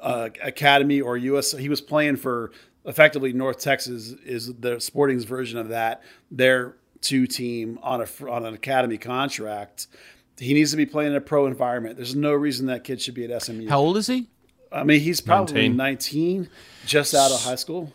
uh, 0.00 0.28
academy 0.42 1.00
or 1.00 1.16
US. 1.16 1.52
He 1.52 1.70
was 1.70 1.80
playing 1.80 2.16
for 2.16 2.52
effectively 2.84 3.32
North 3.32 3.58
Texas 3.58 4.10
is 4.24 4.52
the 4.54 4.78
Sporting's 4.78 5.24
version 5.24 5.58
of 5.58 5.70
that. 5.70 6.02
They're 6.30 6.76
two 7.00 7.26
team 7.26 7.78
on 7.82 8.02
a 8.02 8.30
on 8.30 8.44
an 8.44 8.52
academy 8.52 8.98
contract. 8.98 9.86
He 10.38 10.52
needs 10.52 10.70
to 10.72 10.76
be 10.76 10.86
playing 10.86 11.12
in 11.12 11.16
a 11.16 11.20
pro 11.20 11.46
environment. 11.46 11.96
There's 11.96 12.14
no 12.14 12.32
reason 12.32 12.66
that 12.66 12.84
kid 12.84 13.00
should 13.00 13.14
be 13.14 13.24
at 13.24 13.42
SMU. 13.42 13.68
How 13.68 13.80
old 13.80 13.96
is 13.96 14.06
he? 14.06 14.28
I 14.70 14.84
mean, 14.84 15.00
he's 15.00 15.20
probably 15.20 15.68
19, 15.68 15.76
19 15.76 16.48
just 16.86 17.14
out 17.14 17.30
of 17.30 17.42
high 17.42 17.54
school. 17.54 17.92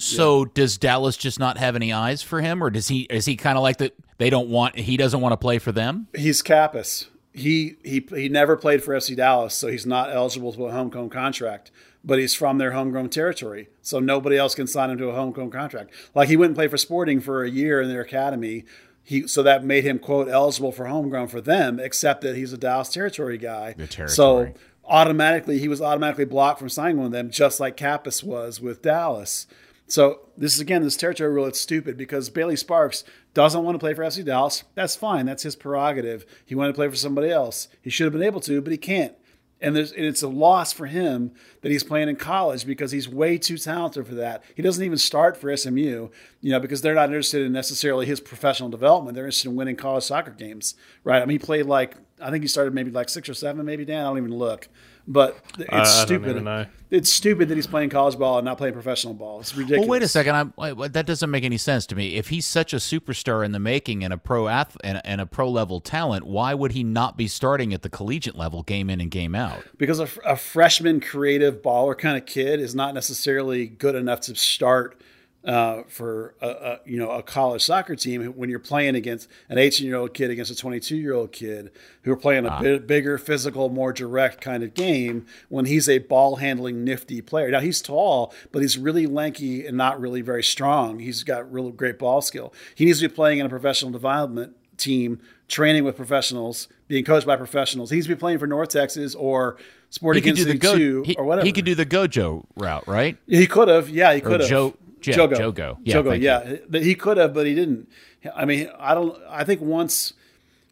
So 0.00 0.40
yeah. 0.40 0.50
does 0.54 0.78
Dallas 0.78 1.16
just 1.16 1.38
not 1.38 1.58
have 1.58 1.76
any 1.76 1.92
eyes 1.92 2.22
for 2.22 2.40
him, 2.40 2.62
or 2.62 2.70
does 2.70 2.88
he? 2.88 3.02
Is 3.02 3.26
he 3.26 3.36
kind 3.36 3.56
of 3.56 3.62
like 3.62 3.78
that? 3.78 3.94
They 4.18 4.30
don't 4.30 4.48
want. 4.48 4.78
He 4.78 4.96
doesn't 4.96 5.20
want 5.20 5.32
to 5.32 5.36
play 5.36 5.58
for 5.58 5.72
them. 5.72 6.08
He's 6.14 6.42
Kappas. 6.42 7.06
He 7.32 7.76
he 7.84 8.06
he 8.10 8.28
never 8.28 8.56
played 8.56 8.82
for 8.82 8.94
FC 8.94 9.16
Dallas, 9.16 9.54
so 9.54 9.68
he's 9.68 9.86
not 9.86 10.10
eligible 10.10 10.52
to 10.54 10.66
a 10.66 10.72
homegrown 10.72 11.10
contract 11.10 11.70
but 12.04 12.18
he's 12.18 12.34
from 12.34 12.58
their 12.58 12.72
homegrown 12.72 13.10
territory. 13.10 13.68
So 13.82 13.98
nobody 13.98 14.36
else 14.36 14.54
can 14.54 14.66
sign 14.66 14.90
him 14.90 14.98
to 14.98 15.08
a 15.08 15.14
homegrown 15.14 15.50
contract. 15.50 15.92
Like 16.14 16.28
he 16.28 16.36
went 16.36 16.50
and 16.50 16.56
played 16.56 16.70
for 16.70 16.78
Sporting 16.78 17.20
for 17.20 17.44
a 17.44 17.50
year 17.50 17.80
in 17.80 17.88
their 17.88 18.00
academy. 18.00 18.64
He, 19.02 19.26
so 19.26 19.42
that 19.42 19.64
made 19.64 19.84
him 19.84 19.98
quote 19.98 20.28
eligible 20.28 20.72
for 20.72 20.86
homegrown 20.86 21.28
for 21.28 21.40
them, 21.40 21.80
except 21.80 22.22
that 22.22 22.36
he's 22.36 22.52
a 22.52 22.58
Dallas 22.58 22.88
territory 22.88 23.38
guy. 23.38 23.72
Territory. 23.72 24.08
So 24.08 24.52
automatically 24.84 25.58
he 25.58 25.68
was 25.68 25.82
automatically 25.82 26.24
blocked 26.24 26.58
from 26.58 26.68
signing 26.68 26.98
one 26.98 27.06
of 27.06 27.12
them, 27.12 27.30
just 27.30 27.60
like 27.60 27.76
Kappas 27.76 28.22
was 28.22 28.60
with 28.60 28.82
Dallas. 28.82 29.46
So 29.90 30.20
this 30.36 30.54
is 30.54 30.60
again 30.60 30.82
this 30.82 30.96
territory 30.96 31.32
rule. 31.32 31.46
It's 31.46 31.60
stupid 31.60 31.96
because 31.96 32.30
Bailey 32.30 32.56
Sparks 32.56 33.04
doesn't 33.34 33.62
want 33.62 33.74
to 33.74 33.78
play 33.78 33.92
for 33.92 34.02
FC 34.02 34.24
Dallas. 34.24 34.64
That's 34.74 34.96
fine. 34.96 35.26
That's 35.26 35.42
his 35.42 35.56
prerogative. 35.56 36.24
He 36.46 36.54
wanted 36.54 36.72
to 36.72 36.76
play 36.76 36.88
for 36.88 36.96
somebody 36.96 37.30
else. 37.30 37.68
He 37.82 37.90
should 37.90 38.04
have 38.04 38.12
been 38.12 38.22
able 38.22 38.40
to, 38.42 38.62
but 38.62 38.70
he 38.70 38.78
can't 38.78 39.14
and, 39.60 39.76
and 39.76 39.92
it's 39.94 40.22
a 40.22 40.28
loss 40.28 40.72
for 40.72 40.86
him 40.86 41.32
that 41.60 41.70
he's 41.70 41.84
playing 41.84 42.08
in 42.08 42.16
college 42.16 42.64
because 42.64 42.92
he's 42.92 43.08
way 43.08 43.36
too 43.36 43.58
talented 43.58 44.06
for 44.06 44.14
that. 44.14 44.42
He 44.54 44.62
doesn't 44.62 44.82
even 44.82 44.98
start 44.98 45.36
for 45.36 45.54
SMU, 45.54 46.08
you 46.40 46.50
know, 46.50 46.60
because 46.60 46.80
they're 46.80 46.94
not 46.94 47.08
interested 47.08 47.42
in 47.44 47.52
necessarily 47.52 48.06
his 48.06 48.20
professional 48.20 48.68
development. 48.68 49.14
They're 49.14 49.24
interested 49.24 49.50
in 49.50 49.56
winning 49.56 49.76
college 49.76 50.04
soccer 50.04 50.30
games, 50.30 50.74
right? 51.04 51.22
I 51.22 51.26
mean, 51.26 51.38
he 51.38 51.44
played 51.44 51.66
like 51.66 51.96
I 52.20 52.30
think 52.30 52.42
he 52.42 52.48
started 52.48 52.74
maybe 52.74 52.90
like 52.90 53.08
six 53.08 53.28
or 53.28 53.34
seven, 53.34 53.64
maybe. 53.64 53.84
Dan, 53.84 54.04
I 54.04 54.08
don't 54.08 54.18
even 54.18 54.34
look. 54.34 54.68
But 55.12 55.36
it's 55.58 55.68
uh, 55.72 55.84
stupid. 55.84 56.68
It's 56.88 57.12
stupid 57.12 57.48
that 57.48 57.56
he's 57.56 57.66
playing 57.66 57.90
college 57.90 58.16
ball 58.16 58.38
and 58.38 58.44
not 58.44 58.58
playing 58.58 58.74
professional 58.74 59.12
ball. 59.12 59.40
It's 59.40 59.56
ridiculous. 59.56 59.80
Well, 59.80 59.88
wait 59.88 60.02
a 60.04 60.08
second. 60.08 60.52
I, 60.56 60.88
that 60.88 61.04
doesn't 61.04 61.30
make 61.30 61.42
any 61.42 61.56
sense 61.56 61.84
to 61.86 61.96
me. 61.96 62.14
If 62.14 62.28
he's 62.28 62.46
such 62.46 62.72
a 62.72 62.76
superstar 62.76 63.44
in 63.44 63.50
the 63.50 63.58
making 63.58 64.04
and 64.04 64.12
a 64.12 64.18
pro 64.18 64.46
ath- 64.46 64.76
and, 64.84 65.00
and 65.04 65.20
a 65.20 65.26
pro 65.26 65.50
level 65.50 65.80
talent, 65.80 66.26
why 66.26 66.54
would 66.54 66.72
he 66.72 66.84
not 66.84 67.16
be 67.16 67.26
starting 67.26 67.74
at 67.74 67.82
the 67.82 67.90
collegiate 67.90 68.36
level, 68.36 68.62
game 68.62 68.88
in 68.88 69.00
and 69.00 69.10
game 69.10 69.34
out? 69.34 69.64
Because 69.76 69.98
a, 69.98 70.08
a 70.24 70.36
freshman 70.36 71.00
creative 71.00 71.60
baller 71.60 71.98
kind 71.98 72.16
of 72.16 72.24
kid 72.24 72.60
is 72.60 72.76
not 72.76 72.94
necessarily 72.94 73.66
good 73.66 73.96
enough 73.96 74.20
to 74.22 74.36
start 74.36 75.00
uh, 75.44 75.82
for 75.88 76.34
a, 76.40 76.48
a, 76.48 76.80
you 76.84 76.98
know 76.98 77.10
a 77.10 77.22
college 77.22 77.64
soccer 77.64 77.96
team 77.96 78.22
when 78.36 78.50
you're 78.50 78.58
playing 78.58 78.94
against 78.94 79.28
an 79.48 79.58
18 79.58 79.86
year 79.86 79.96
old 79.96 80.12
kid 80.12 80.30
against 80.30 80.50
a 80.50 80.54
22 80.54 80.96
year 80.96 81.14
old 81.14 81.32
kid 81.32 81.70
who 82.02 82.12
are 82.12 82.16
playing 82.16 82.46
a 82.46 82.50
ah. 82.50 82.60
bit 82.60 82.86
bigger, 82.86 83.16
physical, 83.16 83.68
more 83.68 83.92
direct 83.92 84.40
kind 84.40 84.62
of 84.62 84.74
game. 84.74 85.26
When 85.48 85.64
he's 85.64 85.88
a 85.88 85.98
ball 85.98 86.36
handling, 86.36 86.84
nifty 86.84 87.20
player. 87.22 87.50
Now 87.50 87.60
he's 87.60 87.80
tall, 87.80 88.34
but 88.52 88.62
he's 88.62 88.76
really 88.76 89.06
lanky 89.06 89.66
and 89.66 89.76
not 89.76 90.00
really 90.00 90.20
very 90.20 90.42
strong. 90.42 90.98
He's 90.98 91.22
got 91.24 91.50
real 91.50 91.70
great 91.70 91.98
ball 91.98 92.20
skill. 92.20 92.52
He 92.74 92.84
needs 92.84 93.00
to 93.00 93.08
be 93.08 93.14
playing 93.14 93.38
in 93.38 93.46
a 93.46 93.50
professional 93.50 93.90
development 93.90 94.56
team, 94.76 95.20
training 95.48 95.84
with 95.84 95.96
professionals, 95.96 96.68
being 96.88 97.04
coached 97.04 97.26
by 97.26 97.36
professionals. 97.36 97.90
He 97.90 97.96
needs 97.96 98.06
to 98.06 98.14
be 98.14 98.18
playing 98.18 98.38
for 98.38 98.46
North 98.46 98.70
Texas 98.70 99.14
or 99.14 99.56
Sporting 99.92 100.22
he 100.22 100.30
could 100.30 100.36
do 100.36 100.44
the 100.44 101.02
he, 101.04 101.16
or 101.16 101.24
whatever. 101.24 101.44
He 101.44 101.52
could 101.52 101.64
do 101.64 101.74
the 101.74 101.84
Gojo 101.84 102.44
route, 102.54 102.86
right? 102.86 103.16
He 103.26 103.48
could 103.48 103.66
have. 103.66 103.88
Yeah, 103.88 104.14
he 104.14 104.20
could 104.20 104.40
have. 104.40 104.48
Joe 104.48 104.74
Jogo. 105.00 105.36
Jogo. 105.36 105.78
Yeah, 105.84 105.96
Jogo, 105.96 106.20
yeah. 106.20 106.56
You. 106.72 106.80
He 106.80 106.94
could 106.94 107.16
have, 107.16 107.34
but 107.34 107.46
he 107.46 107.54
didn't. 107.54 107.88
I 108.34 108.44
mean, 108.44 108.70
I 108.78 108.94
don't. 108.94 109.16
I 109.28 109.44
think 109.44 109.60
once 109.60 110.14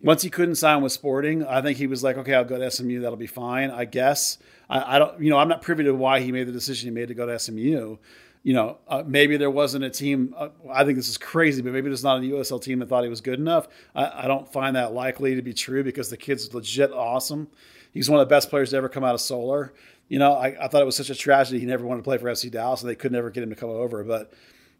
once 0.03 0.23
he 0.23 0.31
couldn't 0.31 0.57
sign 0.57 0.83
with 0.83 0.93
Sporting, 0.93 1.45
I 1.45 1.61
think 1.61 1.79
he 1.79 1.87
was 1.87 2.03
like, 2.03 2.17
okay, 2.19 2.35
I'll 2.35 2.45
go 2.45 2.59
to 2.59 2.71
SMU. 2.71 3.01
That'll 3.01 3.17
be 3.17 3.27
fine, 3.27 3.71
I 3.71 3.85
guess. 3.85 4.39
I, 4.71 4.97
I 4.97 4.99
don't, 4.99 5.21
you 5.21 5.31
know, 5.31 5.39
I'm 5.39 5.49
not 5.49 5.63
privy 5.63 5.85
to 5.85 5.93
why 5.93 6.21
he 6.21 6.31
made 6.31 6.47
the 6.47 6.53
decision 6.53 6.89
he 6.89 6.95
made 6.95 7.09
to 7.09 7.15
go 7.15 7.27
to 7.27 7.39
SMU. 7.39 7.97
You 8.45 8.55
know, 8.55 8.79
uh, 8.87 9.03
maybe 9.05 9.37
there 9.37 9.51
wasn't 9.51 9.85
a 9.85 9.91
team. 9.91 10.35
Uh, 10.37 10.49
I 10.71 10.85
think 10.85 10.97
this 10.97 11.09
is 11.09 11.19
crazy, 11.19 11.61
but 11.63 11.73
maybe 11.73 11.89
there's 11.89 12.05
not 12.05 12.19
a 12.19 12.23
USL 12.23 12.63
team 12.63 12.79
that 12.79 12.89
thought 12.89 13.03
he 13.03 13.11
was 13.11 13.21
good 13.21 13.39
enough. 13.39 13.67
I, 13.95 14.25
I 14.25 14.27
don't 14.29 14.51
find 14.51 14.77
that 14.77 14.93
likely 14.93 15.35
to 15.35 15.43
be 15.43 15.53
true 15.53 15.83
because 15.83 16.11
the 16.11 16.17
kid's 16.17 16.55
legit 16.55 16.93
awesome. 16.93 17.49
He's 17.93 18.09
one 18.09 18.21
of 18.21 18.29
the 18.29 18.33
best 18.33 18.51
players 18.51 18.71
to 18.71 18.77
ever 18.77 18.89
come 18.89 19.03
out 19.03 19.15
of 19.15 19.21
Solar. 19.21 19.73
You 20.09 20.19
know, 20.19 20.33
I, 20.33 20.57
I 20.65 20.69
thought 20.69 20.83
it 20.83 20.87
was 20.87 20.97
such 20.97 21.11
a 21.11 21.15
tragedy 21.15 21.61
he 21.61 21.67
never 21.67 21.87
wanted 21.87 22.01
to 22.01 22.05
play 22.05 22.19
for 22.19 22.27
FC 22.27 22.51
Dallas 22.51 22.81
and 22.81 22.91
they 22.91 22.95
could 22.95 23.13
never 23.13 23.31
get 23.31 23.43
him 23.43 23.51
to 23.51 23.57
come 23.57 23.71
over. 23.71 24.03
But 24.05 24.33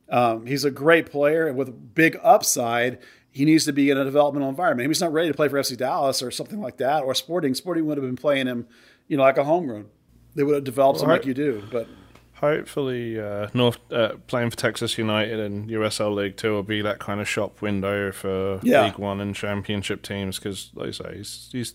um, 0.09 0.47
he's 0.47 0.65
a 0.65 0.71
great 0.71 1.11
player 1.11 1.47
and 1.47 1.57
with 1.57 1.95
big 1.95 2.19
upside 2.23 2.99
he 3.31 3.45
needs 3.45 3.65
to 3.67 3.73
be 3.73 3.91
in 3.91 3.99
a 3.99 4.05
developmental 4.05 4.49
environment. 4.49 4.79
Maybe 4.79 4.91
he's 4.91 5.01
not 5.01 5.13
ready 5.13 5.29
to 5.29 5.35
play 5.35 5.49
for 5.49 5.59
FC 5.59 5.77
Dallas 5.77 6.23
or 6.23 6.31
something 6.31 6.61
like 6.61 6.79
that, 6.79 7.05
or 7.05 7.15
Sporting. 7.15 7.55
Sporting 7.55 7.87
would 7.87 7.97
have 7.97 8.05
been 8.05 8.17
playing 8.17 8.47
him, 8.47 8.67
you 9.07 9.17
know, 9.17 9.23
like 9.23 9.39
a 9.39 9.45
homegrown. 9.45 9.87
They 10.35 10.43
would 10.43 10.57
have 10.57 10.65
developed 10.65 11.01
well, 11.01 11.05
him 11.05 11.11
like 11.11 11.27
you 11.27 11.35
do. 11.35 11.63
But 11.71 11.89
hopefully, 12.35 13.21
uh, 13.21 13.49
North 13.55 13.79
uh, 13.93 14.15
playing 14.27 14.51
for 14.51 14.57
Texas 14.57 14.97
United 14.99 15.39
and 15.39 15.69
USL 15.69 16.15
League 16.15 16.37
Two 16.37 16.53
will 16.53 16.63
be 16.63 16.83
that 16.83 16.99
kind 16.99 17.21
of 17.21 17.29
shop 17.29 17.61
window 17.61 18.13
for 18.13 18.61
yeah. 18.63 18.85
League 18.85 18.99
One 18.99 19.21
and 19.21 19.35
Championship 19.35 20.03
teams 20.03 20.39
because, 20.39 20.71
like 20.75 20.89
I 20.89 20.91
say, 20.91 21.17
he's 21.19 21.49
he's, 21.53 21.75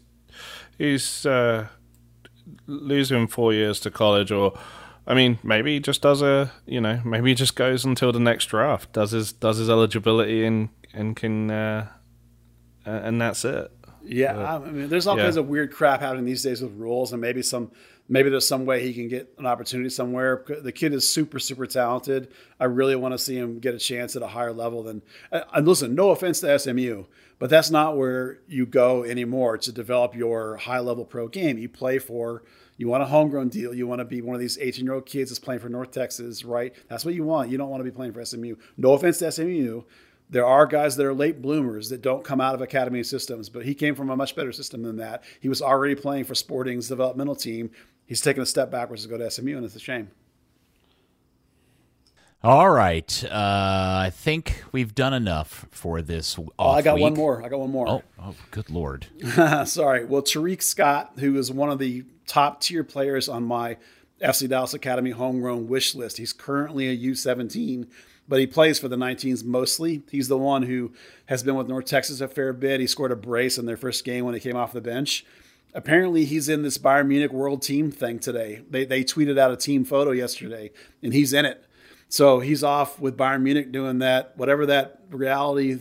he's 0.77 1.25
uh, 1.25 1.67
losing 2.67 3.27
four 3.27 3.53
years 3.53 3.79
to 3.81 3.91
college 3.91 4.31
or. 4.31 4.57
I 5.05 5.13
mean, 5.15 5.37
maybe 5.43 5.73
he 5.73 5.79
just 5.81 6.01
does 6.01 6.21
a, 6.21 6.53
you 6.65 6.79
know, 6.79 7.01
maybe 7.03 7.31
he 7.31 7.35
just 7.35 7.57
goes 7.57 7.83
until 7.83 8.13
the 8.13 8.21
next 8.21 8.45
draft, 8.45 8.93
does 8.93 9.11
his 9.11 9.33
does 9.33 9.57
his 9.57 9.69
eligibility 9.69 10.45
and 10.45 10.69
and 10.93 11.13
can, 11.13 11.51
uh, 11.51 11.89
and 12.85 13.19
that's 13.19 13.43
it. 13.43 13.69
Yeah, 14.05 14.55
I 14.55 14.59
mean, 14.59 14.89
there's 14.89 15.07
all 15.07 15.17
yeah. 15.17 15.23
kinds 15.23 15.37
of 15.37 15.47
weird 15.47 15.71
crap 15.71 16.01
happening 16.01 16.25
these 16.25 16.43
days 16.43 16.61
with 16.61 16.73
rules, 16.73 17.13
and 17.13 17.21
maybe 17.21 17.41
some, 17.41 17.71
maybe 18.09 18.29
there's 18.29 18.47
some 18.47 18.65
way 18.65 18.81
he 18.83 18.93
can 18.93 19.07
get 19.07 19.33
an 19.37 19.45
opportunity 19.45 19.89
somewhere. 19.89 20.43
The 20.61 20.71
kid 20.71 20.93
is 20.93 21.09
super, 21.09 21.39
super 21.39 21.65
talented. 21.65 22.31
I 22.59 22.65
really 22.65 22.95
want 22.95 23.13
to 23.13 23.17
see 23.17 23.37
him 23.37 23.59
get 23.59 23.73
a 23.73 23.79
chance 23.79 24.15
at 24.15 24.21
a 24.21 24.27
higher 24.27 24.51
level 24.51 24.83
than. 24.83 25.01
And 25.31 25.67
listen, 25.67 25.95
no 25.95 26.09
offense 26.11 26.41
to 26.41 26.59
SMU, 26.59 27.05
but 27.43 27.49
that's 27.49 27.69
not 27.69 27.97
where 27.97 28.39
you 28.47 28.65
go 28.65 29.03
anymore 29.03 29.57
to 29.57 29.73
develop 29.73 30.15
your 30.15 30.55
high 30.55 30.79
level 30.79 31.03
pro 31.03 31.27
game. 31.27 31.57
You 31.57 31.67
play 31.67 31.99
for. 31.99 32.41
You 32.77 32.87
want 32.87 33.03
a 33.03 33.07
homegrown 33.07 33.49
deal. 33.49 33.73
You 33.73 33.85
want 33.85 33.99
to 33.99 34.05
be 34.05 34.21
one 34.21 34.33
of 34.33 34.39
these 34.39 34.57
18 34.57 34.85
year 34.85 34.93
old 34.93 35.05
kids 35.05 35.29
that's 35.29 35.39
playing 35.39 35.59
for 35.59 35.67
North 35.67 35.91
Texas, 35.91 36.45
right? 36.45 36.73
That's 36.87 37.03
what 37.03 37.15
you 37.15 37.25
want. 37.25 37.49
You 37.49 37.57
don't 37.57 37.67
want 37.67 37.81
to 37.81 37.83
be 37.83 37.91
playing 37.91 38.13
for 38.13 38.23
SMU. 38.23 38.55
No 38.77 38.93
offense 38.93 39.17
to 39.17 39.29
SMU, 39.29 39.81
there 40.29 40.45
are 40.45 40.65
guys 40.65 40.95
that 40.95 41.05
are 41.05 41.13
late 41.13 41.41
bloomers 41.41 41.89
that 41.89 42.01
don't 42.01 42.23
come 42.23 42.39
out 42.39 42.55
of 42.55 42.61
academy 42.61 43.03
systems, 43.03 43.49
but 43.49 43.65
he 43.65 43.75
came 43.75 43.93
from 43.93 44.09
a 44.09 44.15
much 44.15 44.37
better 44.37 44.53
system 44.53 44.81
than 44.81 44.95
that. 44.95 45.21
He 45.41 45.49
was 45.49 45.61
already 45.61 45.95
playing 45.95 46.23
for 46.23 46.35
Sporting's 46.35 46.87
developmental 46.87 47.35
team. 47.35 47.71
He's 48.05 48.21
taken 48.21 48.41
a 48.41 48.45
step 48.45 48.71
backwards 48.71 49.03
to 49.03 49.09
go 49.09 49.17
to 49.17 49.29
SMU, 49.29 49.57
and 49.57 49.65
it's 49.65 49.75
a 49.75 49.79
shame. 49.79 50.11
All 52.43 52.69
right. 52.69 53.23
Uh, 53.23 53.29
I 53.31 54.11
think 54.13 54.63
we've 54.71 54.93
done 54.93 55.13
enough 55.13 55.65
for 55.71 56.01
this. 56.01 56.37
Oh, 56.59 56.69
I 56.69 56.81
got 56.81 56.95
week. 56.95 57.03
one 57.03 57.13
more. 57.13 57.43
I 57.43 57.47
got 57.47 57.59
one 57.59 57.71
more. 57.71 57.87
Oh, 57.87 58.03
oh 58.19 58.35
good 58.51 58.69
lord. 58.69 59.07
Sorry. 59.65 60.03
Well, 60.03 60.21
Tarik 60.21 60.61
Scott, 60.61 61.13
who 61.19 61.37
is 61.37 61.51
one 61.51 61.69
of 61.69 61.79
the 61.79 62.03
top 62.27 62.59
tier 62.59 62.83
players 62.83 63.29
on 63.29 63.43
my 63.43 63.77
FC 64.21 64.49
Dallas 64.49 64.73
Academy 64.73 65.11
homegrown 65.11 65.67
wish 65.67 65.95
list, 65.95 66.17
he's 66.17 66.33
currently 66.33 66.89
a 66.89 66.97
U17 66.97 67.87
but 68.27 68.39
he 68.39 68.47
plays 68.47 68.79
for 68.79 68.87
the 68.87 68.95
19s 68.95 69.43
mostly. 69.43 70.03
He's 70.09 70.27
the 70.27 70.37
one 70.37 70.63
who 70.63 70.93
has 71.25 71.43
been 71.43 71.55
with 71.55 71.67
North 71.67 71.85
Texas 71.85 72.21
a 72.21 72.27
fair 72.27 72.53
bit. 72.53 72.79
He 72.79 72.87
scored 72.87 73.11
a 73.11 73.15
brace 73.15 73.57
in 73.57 73.65
their 73.65 73.77
first 73.77 74.05
game 74.05 74.25
when 74.25 74.33
he 74.33 74.39
came 74.39 74.55
off 74.55 74.73
the 74.73 74.81
bench. 74.81 75.25
Apparently, 75.73 76.23
he's 76.25 76.49
in 76.49 76.61
this 76.61 76.77
Bayern 76.77 77.07
Munich 77.07 77.33
World 77.33 77.61
Team 77.61 77.91
thing 77.91 78.19
today. 78.19 78.61
They, 78.69 78.85
they 78.85 79.03
tweeted 79.03 79.39
out 79.39 79.51
a 79.51 79.57
team 79.57 79.83
photo 79.83 80.11
yesterday, 80.11 80.71
and 81.01 81.13
he's 81.13 81.33
in 81.33 81.45
it. 81.45 81.65
So 82.13 82.41
he's 82.41 82.63
off 82.63 82.99
with 82.99 83.17
Bayern 83.17 83.41
Munich 83.41 83.71
doing 83.71 83.97
that, 83.97 84.37
whatever 84.37 84.67
that 84.67 84.99
reality 85.09 85.79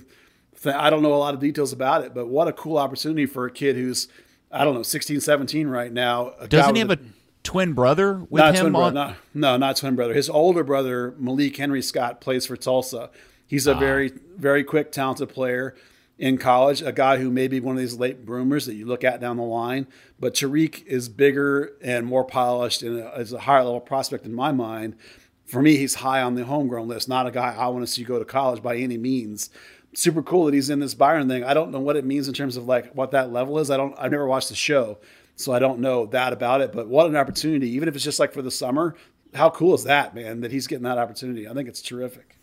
thing. 0.55 0.73
I 0.73 0.89
don't 0.89 1.03
know 1.03 1.13
a 1.13 1.17
lot 1.17 1.35
of 1.35 1.41
details 1.41 1.75
about 1.75 2.05
it, 2.05 2.15
but 2.15 2.27
what 2.27 2.49
a 2.49 2.55
cool 2.55 2.79
opportunity 2.79 3.27
for 3.27 3.45
a 3.45 3.51
kid 3.51 3.77
who's, 3.77 4.09
I 4.51 4.65
don't 4.65 4.73
know, 4.73 4.83
16, 4.83 5.21
17 5.21 5.69
right 5.69 5.93
now. 5.93 6.33
Doesn't 6.49 6.75
he 6.75 6.79
have 6.79 6.91
a 6.91 6.99
twin 7.43 7.75
brother 7.75 8.15
with 8.31 8.41
not 8.41 8.55
him? 8.55 8.63
Twin 8.63 8.77
on... 8.77 8.95
brother, 8.95 9.17
no, 9.35 9.51
no, 9.51 9.57
not 9.59 9.77
twin 9.77 9.95
brother. 9.95 10.15
His 10.15 10.31
older 10.31 10.65
brother, 10.65 11.15
Malik 11.19 11.55
Henry 11.59 11.83
Scott, 11.83 12.23
plays 12.23 12.47
for 12.47 12.57
Tulsa. 12.57 13.11
He's 13.47 13.67
a 13.67 13.75
ah. 13.75 13.79
very, 13.79 14.11
very 14.39 14.65
quick, 14.65 14.91
talented 14.91 15.29
player 15.29 15.77
in 16.17 16.39
college, 16.39 16.81
a 16.81 16.93
guy 16.93 17.19
who 17.19 17.31
may 17.31 17.47
be 17.47 17.61
one 17.61 17.77
of 17.77 17.81
these 17.81 17.97
late 17.97 18.25
bloomers 18.25 18.65
that 18.65 18.75
you 18.75 18.87
look 18.87 19.05
at 19.05 19.21
down 19.21 19.37
the 19.37 19.43
line. 19.43 19.87
But 20.19 20.35
Tarik 20.35 20.87
is 20.87 21.11
bigger 21.11 21.73
and 21.83 22.07
more 22.07 22.25
polished 22.25 22.83
and 22.83 23.07
is 23.19 23.35
a 23.35 23.41
higher 23.41 23.65
level 23.65 23.81
prospect 23.81 24.25
in 24.25 24.33
my 24.33 24.51
mind. 24.51 24.97
For 25.53 25.61
me, 25.61 25.77
he's 25.77 25.97
high 25.97 26.23
on 26.23 26.35
the 26.35 26.47
homegrown 26.47 26.89
list, 26.89 27.11
not 27.11 27.27
a 27.27 27.31
guy 27.31 27.55
I 27.55 27.69
want 27.69 27.87
to 27.87 27.93
see 27.93 28.05
go 28.05 28.19
to 28.19 28.25
college 28.25 28.63
by 28.63 28.77
any 28.77 28.97
means. 28.97 29.51
Super 29.93 30.23
cool 30.23 30.47
that 30.47 30.55
he's 30.55 30.71
in 30.71 30.81
this 30.81 30.95
Bayern 30.95 31.29
thing. 31.29 31.45
I 31.45 31.53
don't 31.53 31.71
know 31.71 31.79
what 31.79 31.97
it 31.97 32.07
means 32.07 32.27
in 32.27 32.33
terms 32.33 32.57
of 32.57 32.65
like 32.65 32.91
what 32.95 33.11
that 33.11 33.35
level 33.35 33.59
is. 33.59 33.71
I 33.71 33.77
don't. 33.77 33.95
I've 33.99 34.11
never 34.11 34.27
watched 34.27 34.49
the 34.49 34.55
show, 34.55 34.97
so 35.37 35.53
I 35.53 35.59
don't 35.59 35.81
know 35.81 36.07
that 36.07 36.33
about 36.33 36.63
it, 36.63 36.73
but 36.73 36.89
what 36.89 37.07
an 37.07 37.17
opportunity, 37.17 37.69
even 37.73 37.87
if 37.87 37.95
it's 37.95 38.03
just 38.03 38.19
like 38.19 38.33
for 38.33 38.41
the 38.41 38.51
summer. 38.51 38.97
How 39.35 39.51
cool 39.51 39.75
is 39.75 39.85
that, 39.85 40.15
man, 40.15 40.41
that 40.41 40.53
he's 40.53 40.67
getting 40.67 40.85
that 40.85 40.97
opportunity? 40.97 41.47
I 41.47 41.53
think 41.53 41.69
it's 41.69 41.83
terrific. 41.83 42.39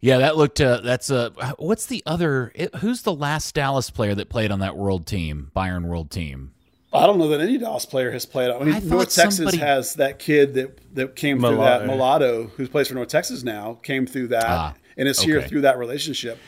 Yeah, 0.00 0.18
that 0.18 0.36
looked. 0.36 0.60
Uh, 0.60 0.82
that's 0.82 1.08
a. 1.08 1.32
Uh, 1.38 1.52
what's 1.58 1.86
the 1.86 2.02
other? 2.04 2.52
It, 2.54 2.74
who's 2.74 3.02
the 3.02 3.14
last 3.14 3.54
Dallas 3.54 3.88
player 3.88 4.14
that 4.14 4.28
played 4.28 4.50
on 4.50 4.58
that 4.58 4.76
world 4.76 5.06
team, 5.06 5.50
Bayern 5.56 5.86
world 5.86 6.10
team? 6.10 6.52
I 6.92 7.06
don't 7.06 7.18
know 7.18 7.28
that 7.28 7.40
any 7.40 7.58
Dallas 7.58 7.84
player 7.84 8.10
has 8.12 8.24
played. 8.24 8.50
I 8.50 8.58
mean, 8.62 8.74
I 8.74 8.78
North 8.78 9.14
Texas 9.14 9.36
somebody... 9.36 9.58
has 9.58 9.94
that 9.94 10.18
kid 10.18 10.54
that 10.54 10.94
that 10.94 11.16
came 11.16 11.40
through 11.40 11.56
that 11.56 11.86
Mulatto, 11.86 12.50
who 12.56 12.68
plays 12.68 12.88
for 12.88 12.94
North 12.94 13.08
Texas 13.08 13.42
now, 13.42 13.74
came 13.82 14.06
through 14.06 14.28
that 14.28 14.46
ah, 14.46 14.74
and 14.96 15.08
is 15.08 15.18
okay. 15.18 15.32
here 15.32 15.42
through 15.42 15.62
that 15.62 15.78
relationship. 15.78 16.38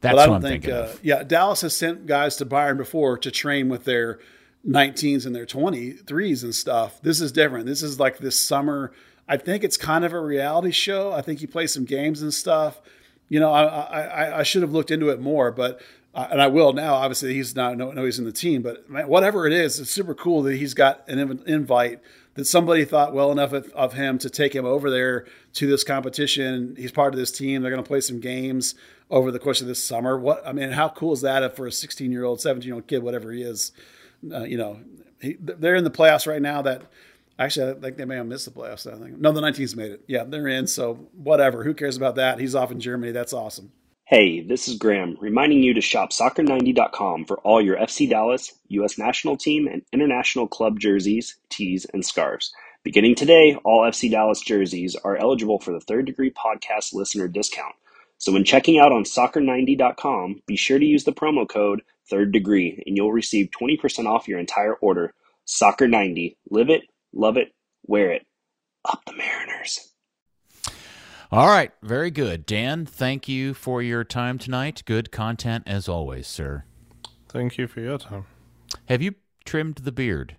That's 0.00 0.14
but 0.14 0.22
I 0.22 0.26
don't 0.26 0.42
think. 0.42 0.68
Uh, 0.68 0.88
yeah, 1.02 1.22
Dallas 1.22 1.62
has 1.62 1.76
sent 1.76 2.06
guys 2.06 2.36
to 2.36 2.46
Bayern 2.46 2.76
before 2.76 3.16
to 3.18 3.30
train 3.30 3.68
with 3.68 3.84
their 3.84 4.20
19s 4.68 5.26
and 5.26 5.34
their 5.34 5.46
23s 5.46 6.42
and 6.42 6.54
stuff. 6.54 7.00
This 7.02 7.20
is 7.20 7.32
different. 7.32 7.66
This 7.66 7.82
is 7.82 7.98
like 7.98 8.18
this 8.18 8.38
summer. 8.38 8.92
I 9.28 9.36
think 9.36 9.64
it's 9.64 9.76
kind 9.76 10.04
of 10.04 10.12
a 10.12 10.20
reality 10.20 10.70
show. 10.70 11.12
I 11.12 11.22
think 11.22 11.40
you 11.40 11.48
play 11.48 11.66
some 11.66 11.84
games 11.84 12.22
and 12.22 12.32
stuff. 12.32 12.80
You 13.28 13.40
know, 13.40 13.52
I 13.52 13.64
I, 13.64 14.38
I 14.40 14.42
should 14.42 14.62
have 14.62 14.72
looked 14.72 14.90
into 14.90 15.08
it 15.08 15.20
more, 15.20 15.50
but 15.50 15.80
uh, 16.16 16.28
and 16.30 16.42
I 16.42 16.48
will 16.48 16.72
now. 16.72 16.94
Obviously, 16.94 17.34
he's 17.34 17.54
not 17.54 17.76
no, 17.76 17.92
no 17.92 18.04
he's 18.04 18.18
in 18.18 18.24
the 18.24 18.32
team, 18.32 18.62
but 18.62 18.90
man, 18.90 19.06
whatever 19.06 19.46
it 19.46 19.52
is, 19.52 19.78
it's 19.78 19.90
super 19.90 20.14
cool 20.14 20.42
that 20.42 20.56
he's 20.56 20.74
got 20.74 21.08
an 21.08 21.42
invite 21.46 22.00
that 22.34 22.46
somebody 22.46 22.84
thought 22.84 23.14
well 23.14 23.30
enough 23.30 23.52
of, 23.52 23.70
of 23.72 23.92
him 23.94 24.18
to 24.18 24.28
take 24.28 24.54
him 24.54 24.64
over 24.64 24.90
there 24.90 25.26
to 25.54 25.66
this 25.66 25.84
competition. 25.84 26.74
He's 26.76 26.92
part 26.92 27.14
of 27.14 27.18
this 27.20 27.30
team. 27.30 27.62
They're 27.62 27.70
going 27.70 27.82
to 27.82 27.86
play 27.86 28.00
some 28.00 28.20
games 28.20 28.74
over 29.10 29.30
the 29.30 29.38
course 29.38 29.60
of 29.60 29.68
this 29.68 29.82
summer. 29.82 30.18
What 30.18 30.46
I 30.46 30.52
mean, 30.52 30.72
how 30.72 30.88
cool 30.88 31.12
is 31.12 31.20
that 31.20 31.54
for 31.54 31.66
a 31.66 31.72
16 31.72 32.10
year 32.10 32.24
old, 32.24 32.40
17 32.40 32.66
year 32.66 32.74
old 32.74 32.88
kid, 32.88 33.02
whatever 33.04 33.30
he 33.30 33.42
is? 33.42 33.70
uh, 34.32 34.44
you 34.44 34.56
know, 34.56 34.80
he, 35.20 35.36
they're 35.40 35.74
in 35.74 35.84
the 35.84 35.90
playoffs 35.90 36.26
right 36.26 36.42
now. 36.42 36.62
That 36.62 36.82
actually, 37.38 37.72
I 37.72 37.74
think 37.74 37.96
they 37.96 38.04
may 38.04 38.16
have 38.16 38.26
missed 38.26 38.44
the 38.44 38.50
playoffs. 38.50 38.90
I 38.90 38.98
think 38.98 39.18
no, 39.18 39.32
the 39.32 39.40
19s 39.40 39.76
made 39.76 39.92
it. 39.92 40.04
Yeah, 40.06 40.24
they're 40.24 40.48
in. 40.48 40.66
So 40.66 40.94
whatever. 41.14 41.64
Who 41.64 41.74
cares 41.74 41.96
about 41.96 42.16
that? 42.16 42.38
He's 42.38 42.54
off 42.54 42.70
in 42.70 42.80
Germany. 42.80 43.12
That's 43.12 43.32
awesome. 43.32 43.72
Hey, 44.08 44.40
this 44.40 44.68
is 44.68 44.78
Graham 44.78 45.16
reminding 45.18 45.64
you 45.64 45.74
to 45.74 45.80
shop 45.80 46.10
soccer90.com 46.10 47.24
for 47.24 47.38
all 47.38 47.60
your 47.60 47.76
FC 47.76 48.08
Dallas, 48.08 48.56
U.S. 48.68 48.98
national 48.98 49.36
team, 49.36 49.66
and 49.66 49.82
international 49.92 50.46
club 50.46 50.78
jerseys, 50.78 51.34
tees, 51.48 51.86
and 51.92 52.06
scarves. 52.06 52.52
Beginning 52.84 53.16
today, 53.16 53.58
all 53.64 53.82
FC 53.82 54.08
Dallas 54.08 54.40
jerseys 54.40 54.94
are 54.94 55.16
eligible 55.16 55.58
for 55.58 55.72
the 55.72 55.80
third 55.80 56.06
degree 56.06 56.30
podcast 56.30 56.94
listener 56.94 57.26
discount. 57.26 57.74
So 58.18 58.32
when 58.32 58.44
checking 58.44 58.78
out 58.78 58.92
on 58.92 59.02
soccer90.com, 59.02 60.42
be 60.46 60.54
sure 60.54 60.78
to 60.78 60.86
use 60.86 61.02
the 61.02 61.12
promo 61.12 61.48
code 61.48 61.82
third 62.08 62.30
degree 62.30 62.80
and 62.86 62.96
you'll 62.96 63.10
receive 63.10 63.50
20% 63.60 64.06
off 64.06 64.28
your 64.28 64.38
entire 64.38 64.74
order. 64.74 65.14
Soccer 65.46 65.88
90. 65.88 66.38
Live 66.48 66.70
it, 66.70 66.82
love 67.12 67.36
it, 67.36 67.48
wear 67.84 68.12
it. 68.12 68.24
Up 68.84 69.02
the 69.04 69.14
Mariners. 69.14 69.95
All 71.32 71.48
right, 71.48 71.72
very 71.82 72.12
good. 72.12 72.46
Dan, 72.46 72.86
thank 72.86 73.26
you 73.26 73.52
for 73.52 73.82
your 73.82 74.04
time 74.04 74.38
tonight. 74.38 74.82
Good 74.86 75.10
content 75.10 75.64
as 75.66 75.88
always, 75.88 76.28
sir. 76.28 76.64
Thank 77.28 77.58
you 77.58 77.66
for 77.66 77.80
your 77.80 77.98
time. 77.98 78.26
Have 78.84 79.02
you 79.02 79.16
trimmed 79.44 79.78
the 79.78 79.90
beard 79.90 80.36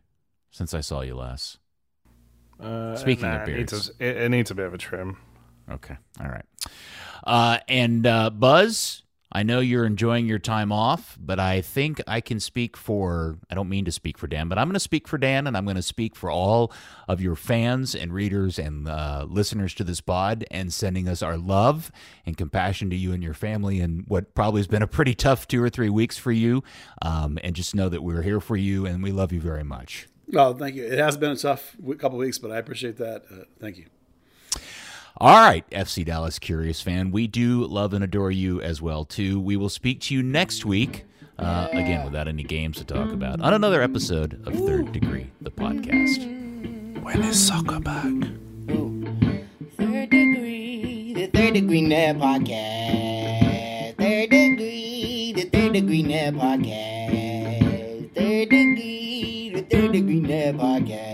since 0.50 0.74
I 0.74 0.80
saw 0.80 1.02
you 1.02 1.16
last? 1.16 1.60
Uh, 2.58 2.96
Speaking 2.96 3.30
nah, 3.30 3.42
of 3.42 3.46
beards, 3.46 3.74
it 3.74 3.76
needs, 3.76 3.92
a, 4.00 4.26
it 4.26 4.30
needs 4.30 4.52
a 4.52 4.56
bit 4.56 4.66
of 4.66 4.74
a 4.74 4.78
trim. 4.78 5.18
Okay, 5.70 5.98
all 6.22 6.28
right. 6.28 6.46
Uh, 7.26 7.60
and 7.68 8.08
uh, 8.08 8.30
Buzz, 8.30 9.04
I 9.32 9.44
know 9.44 9.60
you're 9.60 9.86
enjoying 9.86 10.26
your 10.26 10.40
time 10.40 10.72
off, 10.72 11.18
but 11.20 11.40
I 11.40 11.62
think 11.62 12.02
I 12.08 12.22
can 12.22 12.40
speak 12.40 12.78
for, 12.78 13.38
I 13.50 13.56
don't 13.56 13.68
mean 13.68 13.86
to 13.86 13.92
speak 13.92 14.18
for 14.18 14.28
Dan, 14.28 14.48
but 14.48 14.58
I'm 14.58 14.68
going 14.68 14.74
to 14.74 14.80
speak 14.80 15.08
for 15.08 15.18
Dan 15.18 15.48
and 15.48 15.58
I'm 15.58 15.66
going 15.66 15.76
to 15.76 15.82
speak 15.82 16.16
for 16.16 16.32
all 16.32 16.72
of 17.08 17.20
your 17.20 17.36
fans 17.36 17.94
and 17.94 18.14
readers 18.14 18.58
and 18.58 18.88
uh, 18.88 19.26
listeners 19.28 19.74
to 19.76 19.84
this 19.84 20.00
pod 20.00 20.46
and 20.50 20.72
sending 20.72 21.10
us 21.10 21.22
our 21.22 21.38
love 21.38 21.92
and 22.26 22.38
compassion 22.38 22.90
to 22.90 22.96
you 22.96 23.12
and 23.12 23.22
your 23.22 23.34
family 23.34 23.80
and 23.82 24.06
what 24.08 24.34
probably 24.34 24.60
has 24.60 24.68
been 24.68 24.82
a 24.82 24.88
pretty 24.88 25.14
tough 25.14 25.48
two 25.48 25.62
or 25.62 25.70
three 25.70 25.90
weeks 25.90 26.18
for 26.18 26.32
you. 26.32 26.64
Um, 27.02 27.38
and 27.44 27.56
just 27.56 27.76
know 27.76 27.90
that 27.90 28.04
we're 28.04 28.22
here 28.22 28.40
for 28.40 28.56
you 28.56 28.86
and 28.86 29.04
we 29.04 29.12
love 29.12 29.34
you 29.34 29.42
very 29.42 29.64
much. 29.64 30.08
Oh, 30.36 30.54
thank 30.54 30.76
you. 30.76 30.86
It 30.86 31.00
has 31.00 31.18
been 31.18 31.32
a 31.32 31.38
tough 31.38 31.76
couple 31.98 32.18
weeks, 32.18 32.38
but 32.38 32.52
I 32.52 32.58
appreciate 32.58 32.98
that. 32.98 33.24
Uh, 33.32 33.44
thank 33.60 33.78
you. 33.78 33.86
All 35.20 35.36
right, 35.42 35.68
FC 35.72 36.06
Dallas 36.06 36.38
Curious 36.38 36.80
fan, 36.80 37.10
we 37.10 37.26
do 37.26 37.66
love 37.66 37.94
and 37.94 38.04
adore 38.04 38.30
you 38.30 38.62
as 38.62 38.84
well 38.84 39.04
too. 39.04 39.40
We 39.40 39.58
will 39.58 39.70
speak 39.70 40.00
to 40.02 40.14
you 40.14 40.22
next 40.22 40.64
week, 40.64 41.06
uh, 41.40 41.70
again 41.72 42.06
without 42.06 42.28
any 42.28 42.44
games 42.44 42.78
to 42.78 42.86
talk 42.86 43.12
about, 43.12 43.42
on 43.42 43.52
another 43.52 43.82
episode 43.82 44.40
of 44.46 44.54
Third 44.54 44.92
Degree, 44.92 45.32
the 45.42 45.50
podcast. 45.50 46.22
When 47.02 47.24
is 47.24 47.48
soccer 47.48 47.80
back? 47.80 48.04
Third 49.78 50.10
Degree, 50.12 51.14
the 51.16 51.28
Third 51.34 51.54
Degree 51.56 51.82
Net 51.82 52.18
Podcast. 52.18 53.96
Third 53.98 54.30
Degree, 54.30 55.34
the 55.36 55.44
Third 55.46 55.74
Degree 55.74 56.04
Net 56.04 56.36
Podcast. 56.36 58.14
Third 58.14 58.50
Degree, 58.50 59.52
the 59.56 59.62
Third 59.64 59.92
Degree 59.94 60.20
Net 60.20 60.56
Podcast. 60.58 61.07